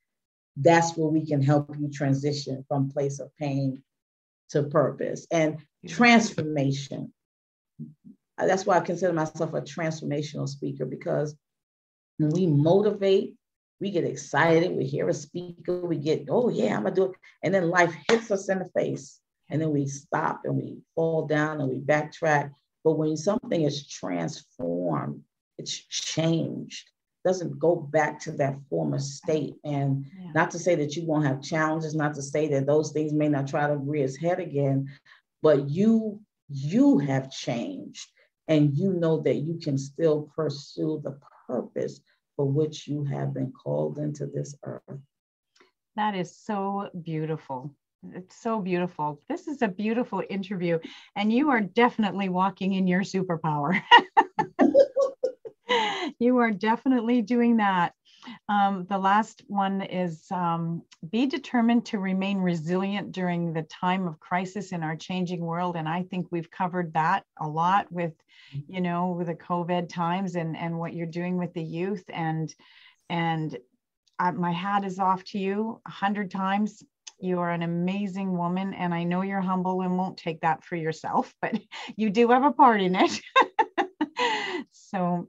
That's 0.59 0.95
where 0.95 1.09
we 1.09 1.25
can 1.25 1.41
help 1.41 1.75
you 1.79 1.91
transition 1.91 2.67
from 2.69 2.91
place 2.91 3.19
of 3.19 3.35
pain 3.39 3.83
to 4.51 4.65
purpose 4.65 5.27
and 5.31 5.57
transformation. 5.89 7.15
Uh, 8.41 8.47
that's 8.47 8.65
why 8.65 8.77
I 8.77 8.81
consider 8.81 9.13
myself 9.13 9.53
a 9.53 9.61
transformational 9.61 10.49
speaker 10.49 10.87
because 10.87 11.37
when 12.19 12.31
we 12.31 12.47
motivate, 12.47 13.35
we 13.81 13.91
get 13.91 14.05
excited, 14.05 14.73
we 14.73 14.85
hear 14.85 15.09
a 15.09 15.15
speaker, 15.15 15.81
we 15.81 15.97
get, 15.97 16.27
oh 16.29 16.49
yeah, 16.49 16.77
I'm 16.77 16.85
gonna 16.85 16.95
do 16.95 17.05
it. 17.07 17.13
And 17.43 17.55
then 17.55 17.71
life 17.71 17.95
hits 18.09 18.31
us 18.31 18.49
in 18.49 18.59
the 18.59 18.69
face. 18.77 19.21
And 19.51 19.61
then 19.61 19.71
we 19.71 19.87
stop 19.87 20.43
and 20.45 20.57
we 20.57 20.79
fall 20.95 21.27
down 21.27 21.61
and 21.61 21.69
we 21.69 21.79
backtrack. 21.79 22.53
But 22.85 22.93
when 22.93 23.17
something 23.17 23.63
is 23.63 23.89
transformed, 23.89 25.23
it's 25.59 25.77
changed, 25.77 26.89
doesn't 27.25 27.59
go 27.59 27.75
back 27.75 28.21
to 28.21 28.33
that 28.33 28.57
former 28.71 28.99
state. 28.99 29.57
And 29.65 30.07
yeah. 30.19 30.31
not 30.35 30.51
to 30.53 30.59
say 30.59 30.77
that 30.77 30.95
you 30.95 31.05
won't 31.05 31.27
have 31.27 31.43
challenges, 31.43 31.95
not 31.95 32.15
to 32.15 32.23
say 32.23 32.49
that 32.49 32.67
those 32.67 32.93
things 32.93 33.13
may 33.13 33.29
not 33.29 33.49
try 33.49 33.67
to 33.67 33.77
rear 33.77 34.05
its 34.05 34.17
head 34.17 34.41
again, 34.41 34.89
but 35.43 35.69
you 35.69 36.21
you 36.49 36.99
have 36.99 37.31
changed 37.31 38.09
and 38.51 38.77
you 38.77 38.93
know 38.93 39.21
that 39.21 39.37
you 39.37 39.59
can 39.63 39.79
still 39.79 40.29
pursue 40.35 41.01
the 41.05 41.17
purpose 41.47 42.01
for 42.37 42.45
which 42.45 42.89
you 42.89 43.05
have 43.05 43.33
been 43.33 43.53
called 43.53 43.99
into 43.99 44.27
this 44.27 44.57
earth. 44.65 44.99
That 45.95 46.17
is 46.17 46.37
so 46.37 46.91
beautiful. 47.03 47.73
It's 48.13 48.35
so 48.35 48.61
beautiful. 48.61 49.21
This 49.29 49.47
is 49.47 49.63
a 49.63 49.69
beautiful 49.69 50.23
interview, 50.29 50.81
and 51.15 51.33
you 51.33 51.51
are 51.51 51.61
definitely 51.61 52.29
walking 52.29 52.75
in 52.75 52.89
your 52.89 53.03
superpower. 53.03 53.81
you 56.19 56.39
are 56.39 56.51
definitely 56.51 57.23
doing 57.23 57.59
that. 57.59 57.93
Um, 58.49 58.87
the 58.89 58.99
last 58.99 59.45
one 59.47 59.83
is 59.83 60.25
um, 60.33 60.83
be 61.11 61.27
determined 61.27 61.87
to 61.87 61.99
remain 61.99 62.39
resilient 62.39 63.13
during 63.13 63.53
the 63.53 63.63
time 63.63 64.07
of 64.07 64.21
crisis 64.21 64.73
in 64.73 64.83
our 64.83 64.97
changing 64.97 65.41
world. 65.41 65.77
And 65.77 65.89
I 65.89 66.03
think 66.05 66.27
we've 66.31 66.51
covered 66.51 66.93
that 66.95 67.25
a 67.41 67.49
lot 67.49 67.91
with, 67.91 68.13
mm-hmm. 68.55 68.75
you 68.75 68.81
know, 68.81 69.11
with 69.11 69.27
the 69.27 69.35
COVID 69.35 69.89
times 69.89 70.37
and, 70.37 70.57
and 70.57 70.79
what 70.79 70.95
you're 70.95 71.07
doing 71.07 71.37
with 71.37 71.53
the 71.55 71.63
youth. 71.63 72.05
And, 72.09 72.55
and 73.09 73.57
I, 74.19 74.31
my 74.33 74.53
hat 74.53 74.85
is 74.85 74.99
off 74.99 75.25
to 75.25 75.39
you 75.39 75.81
a 75.87 75.91
hundred 75.91 76.31
times. 76.31 76.83
You 77.19 77.41
are 77.41 77.51
an 77.51 77.63
amazing 77.63 78.37
woman. 78.37 78.75
And 78.75 78.95
I 78.95 79.05
know 79.05 79.23
you're 79.23 79.41
humble 79.41 79.83
and 79.83 79.99
won't 79.99 80.17
take 80.17 80.41
that 80.43 80.65
for 80.65 80.77
yourself, 80.77 81.35
but 81.43 81.59
you 81.97 82.11
do 82.11 82.29
have 82.29 82.45
a 82.45 82.53
part 82.53 82.81
in 82.81 82.97
it. 82.97 83.21
so 84.73 85.29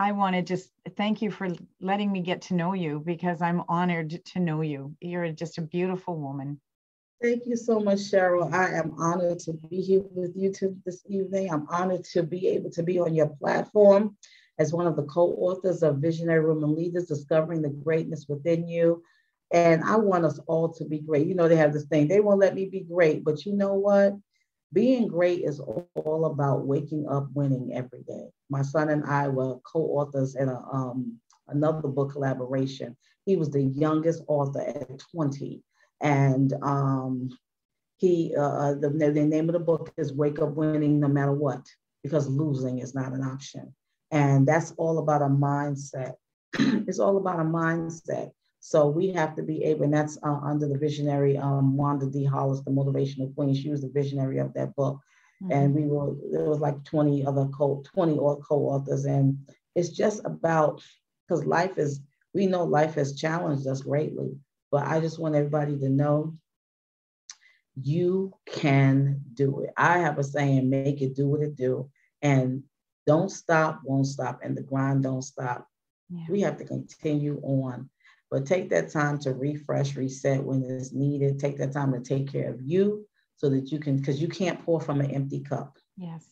I 0.00 0.12
want 0.12 0.34
to 0.34 0.40
just 0.40 0.70
thank 0.96 1.20
you 1.20 1.30
for 1.30 1.48
letting 1.82 2.10
me 2.10 2.22
get 2.22 2.40
to 2.42 2.54
know 2.54 2.72
you 2.72 3.02
because 3.04 3.42
I'm 3.42 3.62
honored 3.68 4.24
to 4.24 4.40
know 4.40 4.62
you. 4.62 4.96
You're 5.02 5.30
just 5.30 5.58
a 5.58 5.60
beautiful 5.60 6.16
woman. 6.18 6.58
Thank 7.20 7.44
you 7.44 7.54
so 7.54 7.78
much, 7.78 7.98
Cheryl. 7.98 8.50
I 8.50 8.78
am 8.78 8.94
honored 8.98 9.40
to 9.40 9.52
be 9.52 9.82
here 9.82 10.00
with 10.14 10.32
you 10.34 10.54
this 10.86 11.02
evening. 11.06 11.52
I'm 11.52 11.66
honored 11.68 12.04
to 12.14 12.22
be 12.22 12.48
able 12.48 12.70
to 12.70 12.82
be 12.82 12.98
on 12.98 13.14
your 13.14 13.26
platform 13.26 14.16
as 14.58 14.72
one 14.72 14.86
of 14.86 14.96
the 14.96 15.02
co-authors 15.02 15.82
of 15.82 15.98
Visionary 15.98 16.46
Women 16.46 16.74
Leaders, 16.74 17.04
Discovering 17.04 17.60
the 17.60 17.68
Greatness 17.68 18.24
Within 18.26 18.66
You. 18.66 19.02
And 19.50 19.84
I 19.84 19.96
want 19.96 20.24
us 20.24 20.40
all 20.46 20.70
to 20.70 20.84
be 20.86 21.00
great. 21.00 21.26
You 21.26 21.34
know, 21.34 21.46
they 21.46 21.56
have 21.56 21.74
this 21.74 21.84
thing, 21.84 22.08
they 22.08 22.20
won't 22.20 22.40
let 22.40 22.54
me 22.54 22.64
be 22.64 22.80
great, 22.80 23.22
but 23.22 23.44
you 23.44 23.52
know 23.52 23.74
what? 23.74 24.14
Being 24.72 25.08
great 25.08 25.44
is 25.44 25.60
all 25.60 26.26
about 26.26 26.66
waking 26.66 27.06
up 27.08 27.28
winning 27.34 27.72
every 27.74 28.02
day. 28.02 28.28
My 28.48 28.62
son 28.62 28.88
and 28.90 29.04
I 29.04 29.28
were 29.28 29.58
co-authors 29.60 30.36
in 30.36 30.48
a, 30.48 30.62
um, 30.72 31.18
another 31.48 31.88
book 31.88 32.12
collaboration. 32.12 32.96
He 33.26 33.36
was 33.36 33.50
the 33.50 33.62
youngest 33.62 34.22
author 34.28 34.60
at 34.60 35.00
20. 35.12 35.62
And 36.00 36.54
um, 36.62 37.30
he, 37.96 38.34
uh, 38.36 38.40
uh, 38.40 38.74
the, 38.74 38.88
the 38.90 39.24
name 39.24 39.48
of 39.48 39.54
the 39.54 39.60
book 39.60 39.92
is 39.96 40.14
Wake 40.14 40.40
Up 40.40 40.54
Winning 40.54 41.00
No 41.00 41.08
Matter 41.08 41.32
What, 41.32 41.66
because 42.02 42.28
losing 42.28 42.78
is 42.78 42.94
not 42.94 43.12
an 43.12 43.22
option. 43.22 43.74
And 44.10 44.46
that's 44.46 44.72
all 44.72 44.98
about 44.98 45.22
a 45.22 45.26
mindset. 45.26 46.14
it's 46.58 46.98
all 46.98 47.16
about 47.16 47.40
a 47.40 47.44
mindset. 47.44 48.30
So 48.60 48.88
we 48.88 49.08
have 49.12 49.34
to 49.36 49.42
be 49.42 49.64
able, 49.64 49.84
and 49.84 49.94
that's 49.94 50.18
uh, 50.22 50.38
under 50.44 50.68
the 50.68 50.78
visionary 50.78 51.38
um, 51.38 51.76
Wanda 51.76 52.06
D. 52.06 52.24
Hollis, 52.24 52.60
the 52.60 52.70
motivational 52.70 53.34
queen. 53.34 53.54
She 53.54 53.70
was 53.70 53.80
the 53.80 53.88
visionary 53.88 54.38
of 54.38 54.52
that 54.54 54.76
book. 54.76 55.00
Mm-hmm. 55.42 55.52
And 55.52 55.74
we 55.74 55.86
were, 55.86 56.14
there 56.30 56.44
was 56.44 56.60
like 56.60 56.84
20 56.84 57.24
other 57.24 57.46
co 57.46 57.82
20 57.94 58.18
or 58.18 58.38
co-authors. 58.40 59.06
And 59.06 59.38
it's 59.74 59.88
just 59.88 60.20
about, 60.26 60.82
because 61.26 61.46
life 61.46 61.78
is, 61.78 62.00
we 62.34 62.46
know 62.46 62.64
life 62.64 62.94
has 62.94 63.18
challenged 63.18 63.66
us 63.66 63.80
greatly, 63.80 64.36
but 64.70 64.86
I 64.86 65.00
just 65.00 65.18
want 65.18 65.34
everybody 65.34 65.78
to 65.78 65.88
know 65.88 66.36
you 67.80 68.34
can 68.46 69.22
do 69.32 69.60
it. 69.60 69.70
I 69.76 69.98
have 69.98 70.18
a 70.18 70.24
saying, 70.24 70.68
make 70.68 71.00
it 71.00 71.16
do 71.16 71.28
what 71.28 71.40
it 71.40 71.56
do. 71.56 71.90
And 72.20 72.64
don't 73.06 73.30
stop, 73.30 73.80
won't 73.84 74.06
stop, 74.06 74.40
and 74.44 74.54
the 74.54 74.62
grind 74.62 75.04
don't 75.04 75.22
stop. 75.22 75.66
Yeah. 76.10 76.26
We 76.28 76.42
have 76.42 76.58
to 76.58 76.64
continue 76.64 77.40
on 77.42 77.88
but 78.30 78.46
take 78.46 78.70
that 78.70 78.90
time 78.90 79.18
to 79.20 79.32
refresh, 79.32 79.96
reset 79.96 80.42
when 80.42 80.62
it's 80.62 80.92
needed. 80.92 81.38
Take 81.38 81.58
that 81.58 81.72
time 81.72 81.92
to 81.92 82.00
take 82.00 82.30
care 82.30 82.50
of 82.50 82.60
you 82.62 83.06
so 83.36 83.48
that 83.50 83.72
you 83.72 83.78
can, 83.78 83.96
because 83.96 84.20
you 84.20 84.28
can't 84.28 84.64
pour 84.64 84.80
from 84.80 85.00
an 85.00 85.10
empty 85.10 85.40
cup. 85.40 85.76
Yes. 85.96 86.28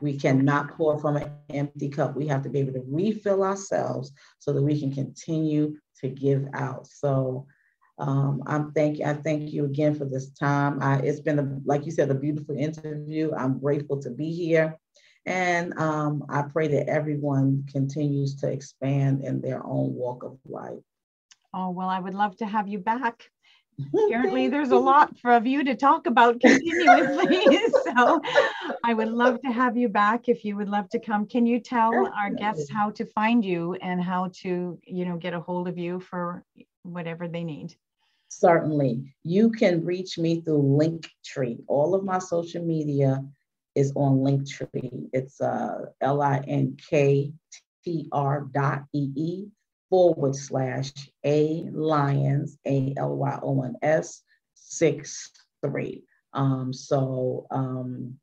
We 0.00 0.18
cannot 0.18 0.76
pour 0.76 0.98
from 0.98 1.16
an 1.16 1.32
empty 1.48 1.88
cup. 1.88 2.14
We 2.14 2.26
have 2.28 2.42
to 2.42 2.50
be 2.50 2.60
able 2.60 2.74
to 2.74 2.84
refill 2.86 3.42
ourselves 3.42 4.12
so 4.38 4.52
that 4.52 4.62
we 4.62 4.78
can 4.78 4.92
continue 4.92 5.76
to 6.00 6.08
give 6.08 6.46
out. 6.52 6.86
So 6.86 7.46
um, 7.98 8.42
I'm 8.46 8.70
thank 8.72 8.98
you. 8.98 9.06
I 9.06 9.14
thank 9.14 9.50
you 9.50 9.64
again 9.64 9.94
for 9.94 10.04
this 10.04 10.30
time. 10.30 10.78
I, 10.82 10.98
it's 10.98 11.20
been 11.20 11.38
a, 11.38 11.58
like 11.64 11.84
you 11.84 11.90
said, 11.90 12.10
a 12.10 12.14
beautiful 12.14 12.56
interview. 12.56 13.32
I'm 13.34 13.58
grateful 13.58 14.00
to 14.02 14.10
be 14.10 14.32
here. 14.32 14.78
And 15.26 15.76
um, 15.78 16.24
I 16.28 16.42
pray 16.42 16.68
that 16.68 16.88
everyone 16.88 17.66
continues 17.70 18.36
to 18.36 18.50
expand 18.50 19.24
in 19.24 19.40
their 19.40 19.64
own 19.66 19.94
walk 19.94 20.22
of 20.22 20.38
life. 20.46 20.78
Oh, 21.54 21.70
well, 21.70 21.88
I 21.88 21.98
would 21.98 22.14
love 22.14 22.36
to 22.38 22.46
have 22.46 22.68
you 22.68 22.78
back. 22.78 23.30
Apparently, 24.06 24.48
there's 24.48 24.70
a 24.70 24.76
lot 24.76 25.16
for 25.18 25.32
of 25.32 25.46
you 25.46 25.62
to 25.64 25.74
talk 25.74 26.06
about 26.06 26.40
continuously. 26.44 27.46
so 27.84 28.20
I 28.84 28.92
would 28.92 29.08
love 29.08 29.40
to 29.42 29.52
have 29.52 29.76
you 29.76 29.88
back 29.88 30.28
if 30.28 30.44
you 30.44 30.56
would 30.56 30.68
love 30.68 30.88
to 30.90 30.98
come. 30.98 31.26
Can 31.26 31.46
you 31.46 31.60
tell 31.60 32.10
our 32.16 32.30
guests 32.30 32.68
how 32.70 32.90
to 32.90 33.04
find 33.04 33.44
you 33.44 33.74
and 33.74 34.02
how 34.02 34.30
to, 34.40 34.78
you 34.82 35.04
know, 35.04 35.16
get 35.16 35.32
a 35.32 35.40
hold 35.40 35.68
of 35.68 35.78
you 35.78 36.00
for 36.00 36.44
whatever 36.82 37.28
they 37.28 37.44
need? 37.44 37.76
Certainly. 38.30 39.14
You 39.22 39.50
can 39.50 39.84
reach 39.84 40.18
me 40.18 40.40
through 40.40 40.62
Linktree. 40.62 41.62
All 41.66 41.94
of 41.94 42.04
my 42.04 42.18
social 42.18 42.64
media 42.64 43.24
is 43.74 43.92
on 43.94 44.18
Linktree. 44.18 45.08
It's 45.12 45.40
uh, 45.40 45.86
L-I-N-K-T-R 46.00 47.30
dot 48.52 48.84
E-E 48.92 49.46
forward 49.90 50.34
slash 50.34 50.92
A 51.24 51.68
Lyons, 51.72 52.58
A 52.66 52.94
L 52.96 53.16
Y 53.16 53.38
O 53.42 53.62
N 53.62 53.76
S, 53.82 54.22
six 54.54 55.30
three. 55.64 56.04
Um, 56.34 56.72
so 56.72 57.46
um, 57.50 58.18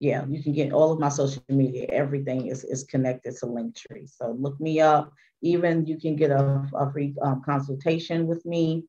yeah, 0.00 0.24
you 0.28 0.42
can 0.42 0.52
get 0.52 0.72
all 0.72 0.92
of 0.92 0.98
my 0.98 1.10
social 1.10 1.42
media. 1.48 1.86
Everything 1.90 2.46
is, 2.46 2.64
is 2.64 2.84
connected 2.84 3.36
to 3.36 3.46
Linktree. 3.46 4.08
So 4.08 4.36
look 4.38 4.58
me 4.60 4.80
up. 4.80 5.12
Even 5.42 5.86
you 5.86 5.98
can 5.98 6.16
get 6.16 6.30
a, 6.30 6.66
a 6.74 6.90
free 6.90 7.14
um, 7.22 7.42
consultation 7.44 8.26
with 8.26 8.44
me 8.46 8.84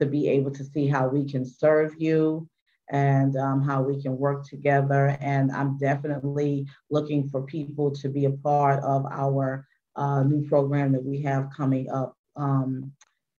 to 0.00 0.06
be 0.06 0.28
able 0.28 0.50
to 0.52 0.64
see 0.64 0.86
how 0.86 1.08
we 1.08 1.24
can 1.24 1.44
serve 1.44 1.94
you 1.98 2.48
and 2.90 3.36
um, 3.36 3.62
how 3.62 3.82
we 3.82 4.00
can 4.00 4.16
work 4.16 4.46
together. 4.46 5.16
And 5.20 5.50
I'm 5.50 5.78
definitely 5.78 6.66
looking 6.90 7.28
for 7.28 7.42
people 7.42 7.90
to 7.92 8.08
be 8.08 8.26
a 8.26 8.30
part 8.30 8.82
of 8.84 9.04
our 9.06 9.66
uh, 9.96 10.22
new 10.22 10.46
program 10.48 10.92
that 10.92 11.04
we 11.04 11.20
have 11.22 11.48
coming 11.56 11.90
up 11.90 12.16
um, 12.36 12.92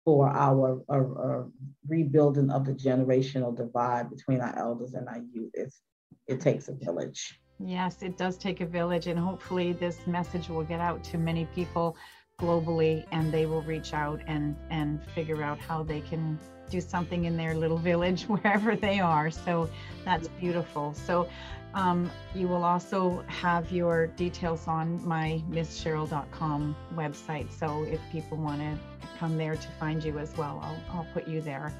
for 0.05 0.27
our, 0.27 0.81
our, 0.89 1.19
our, 1.19 1.47
rebuilding 1.87 2.49
of 2.49 2.65
the 2.65 2.73
generational 2.73 3.55
divide 3.55 4.09
between 4.09 4.41
our 4.41 4.57
elders 4.57 4.93
and 4.93 5.07
our 5.07 5.21
youth. 5.33 5.51
It's, 5.53 5.81
it 6.27 6.41
takes 6.41 6.67
a 6.67 6.73
village. 6.73 7.39
Yes, 7.59 8.01
it 8.01 8.17
does 8.17 8.37
take 8.37 8.61
a 8.61 8.65
village, 8.65 9.07
and 9.07 9.17
hopefully, 9.17 9.73
this 9.73 10.05
message 10.07 10.49
will 10.49 10.63
get 10.63 10.79
out 10.79 11.03
to 11.05 11.17
many 11.17 11.45
people 11.55 11.95
globally, 12.39 13.05
and 13.11 13.31
they 13.31 13.45
will 13.45 13.61
reach 13.61 13.93
out 13.93 14.21
and 14.27 14.55
and 14.69 15.01
figure 15.15 15.41
out 15.43 15.59
how 15.59 15.83
they 15.83 16.01
can 16.01 16.39
do 16.69 16.81
something 16.81 17.25
in 17.25 17.37
their 17.37 17.53
little 17.55 17.77
village 17.77 18.23
wherever 18.27 18.75
they 18.75 18.99
are. 18.99 19.29
So 19.29 19.69
that's 20.03 20.27
beautiful. 20.27 20.93
So 20.93 21.29
um, 21.73 22.11
you 22.35 22.47
will 22.47 22.63
also 22.63 23.23
have 23.27 23.71
your 23.71 24.07
details 24.07 24.67
on 24.67 25.05
my 25.07 25.41
misscheryl.com 25.49 26.75
website. 26.95 27.51
So 27.51 27.83
if 27.83 27.99
people 28.11 28.37
want 28.37 28.61
to 28.61 28.77
come 29.19 29.37
there 29.37 29.55
to 29.55 29.67
find 29.79 30.03
you 30.03 30.19
as 30.19 30.35
well, 30.37 30.59
I'll, 30.63 30.97
I'll 30.97 31.07
put 31.13 31.27
you 31.27 31.41
there. 31.41 31.73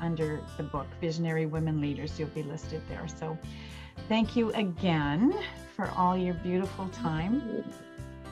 under 0.00 0.40
the 0.56 0.62
book 0.62 0.86
Visionary 1.00 1.46
Women 1.46 1.80
Leaders. 1.80 2.18
You'll 2.18 2.28
be 2.28 2.42
listed 2.42 2.82
there. 2.88 3.06
So 3.08 3.38
thank 4.08 4.36
you 4.36 4.52
again 4.52 5.34
for 5.74 5.90
all 5.96 6.16
your 6.16 6.34
beautiful 6.34 6.88
time. 6.88 7.64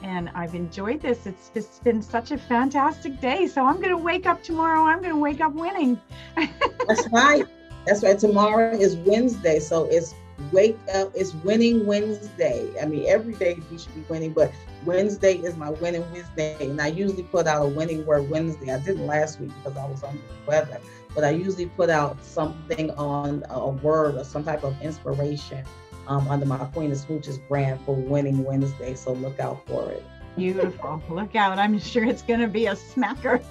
And 0.03 0.29
I've 0.35 0.53
enjoyed 0.55 1.01
this. 1.01 1.25
It's 1.25 1.49
just 1.49 1.83
been 1.83 2.01
such 2.01 2.31
a 2.31 2.37
fantastic 2.37 3.19
day. 3.19 3.47
So 3.47 3.65
I'm 3.65 3.77
going 3.77 3.89
to 3.89 3.97
wake 3.97 4.25
up 4.27 4.43
tomorrow. 4.43 4.81
I'm 4.83 4.99
going 4.99 5.13
to 5.13 5.19
wake 5.19 5.41
up 5.41 5.53
winning. 5.53 5.99
That's 6.35 7.07
right. 7.11 7.45
That's 7.85 8.03
right. 8.03 8.19
Tomorrow 8.19 8.77
is 8.77 8.97
Wednesday. 8.97 9.59
So 9.59 9.85
it's 9.85 10.13
wake 10.51 10.77
up. 10.93 11.11
It's 11.15 11.33
winning 11.33 11.85
Wednesday. 11.85 12.69
I 12.81 12.85
mean, 12.85 13.05
every 13.07 13.33
day 13.33 13.59
we 13.71 13.77
should 13.77 13.93
be 13.95 14.01
winning, 14.09 14.33
but 14.33 14.51
Wednesday 14.85 15.35
is 15.37 15.55
my 15.55 15.69
winning 15.71 16.09
Wednesday. 16.11 16.57
And 16.69 16.79
I 16.81 16.87
usually 16.87 17.23
put 17.23 17.47
out 17.47 17.65
a 17.65 17.69
winning 17.69 18.05
word 18.05 18.29
Wednesday. 18.29 18.73
I 18.73 18.79
didn't 18.79 19.07
last 19.07 19.39
week 19.39 19.51
because 19.63 19.77
I 19.77 19.85
was 19.87 20.03
under 20.03 20.17
the 20.17 20.47
weather, 20.47 20.79
but 21.13 21.23
I 21.23 21.31
usually 21.31 21.67
put 21.67 21.89
out 21.89 22.23
something 22.23 22.91
on 22.91 23.43
a 23.49 23.69
word 23.69 24.15
or 24.15 24.23
some 24.23 24.43
type 24.43 24.63
of 24.63 24.79
inspiration 24.81 25.65
um, 26.07 26.27
under 26.27 26.45
my 26.45 26.57
Queen 26.57 26.91
of 26.91 26.97
Smooches 26.97 27.45
brand 27.47 27.79
for 27.85 27.95
winning 27.95 28.43
Wednesday. 28.43 28.95
So 28.95 29.13
look 29.13 29.39
out 29.39 29.65
for 29.67 29.91
it. 29.91 30.03
Beautiful. 30.35 31.01
look 31.09 31.35
out. 31.35 31.57
I'm 31.57 31.79
sure 31.79 32.03
it's 32.03 32.21
going 32.21 32.41
to 32.41 32.47
be 32.47 32.65
a 32.67 32.75
smacker. 32.75 33.41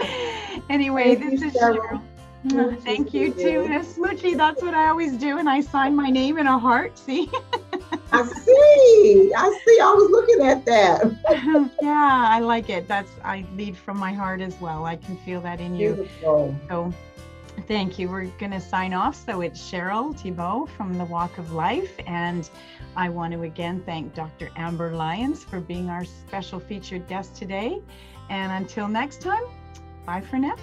anyway, 0.70 1.14
Thank 1.14 1.40
this 1.40 1.54
is 1.54 1.60
Cheryl. 1.60 1.78
Cheryl. 1.78 2.02
Ah, 2.50 2.74
thank 2.80 3.14
you 3.14 3.32
too, 3.32 3.68
Miss 3.68 3.96
Smoochy. 3.96 4.36
That's 4.36 4.62
what 4.62 4.74
I 4.74 4.88
always 4.88 5.12
do, 5.12 5.38
and 5.38 5.48
I 5.48 5.60
sign 5.60 5.94
my 5.94 6.10
name 6.10 6.38
in 6.38 6.46
a 6.46 6.58
heart. 6.58 6.98
See? 6.98 7.30
I 8.12 8.24
see. 8.26 9.32
I 9.36 9.60
see. 9.64 9.78
I 9.80 9.92
was 9.94 10.10
looking 10.10 10.46
at 10.46 10.64
that. 10.66 11.70
yeah, 11.82 12.26
I 12.28 12.40
like 12.40 12.68
it. 12.68 12.88
That's 12.88 13.10
I 13.24 13.46
lead 13.56 13.76
from 13.76 13.96
my 13.98 14.12
heart 14.12 14.40
as 14.40 14.60
well. 14.60 14.84
I 14.84 14.96
can 14.96 15.16
feel 15.18 15.40
that 15.42 15.60
in 15.60 15.76
you. 15.76 15.94
Beautiful. 15.94 16.54
So 16.68 16.92
thank 17.68 17.98
you. 17.98 18.08
We're 18.10 18.26
going 18.38 18.52
to 18.52 18.60
sign 18.60 18.92
off. 18.92 19.14
So 19.14 19.40
it's 19.40 19.60
Cheryl 19.60 20.18
Thibault 20.18 20.66
from 20.76 20.98
the 20.98 21.04
Walk 21.04 21.38
of 21.38 21.52
Life. 21.52 21.94
And 22.06 22.48
I 22.96 23.08
want 23.08 23.32
to 23.32 23.42
again 23.42 23.82
thank 23.86 24.14
Dr. 24.14 24.50
Amber 24.56 24.92
Lyons 24.92 25.44
for 25.44 25.60
being 25.60 25.88
our 25.88 26.04
special 26.04 26.60
featured 26.60 27.08
guest 27.08 27.36
today. 27.36 27.80
And 28.30 28.52
until 28.52 28.88
next 28.88 29.22
time, 29.22 29.44
bye 30.04 30.20
for 30.20 30.38
now. 30.38 30.56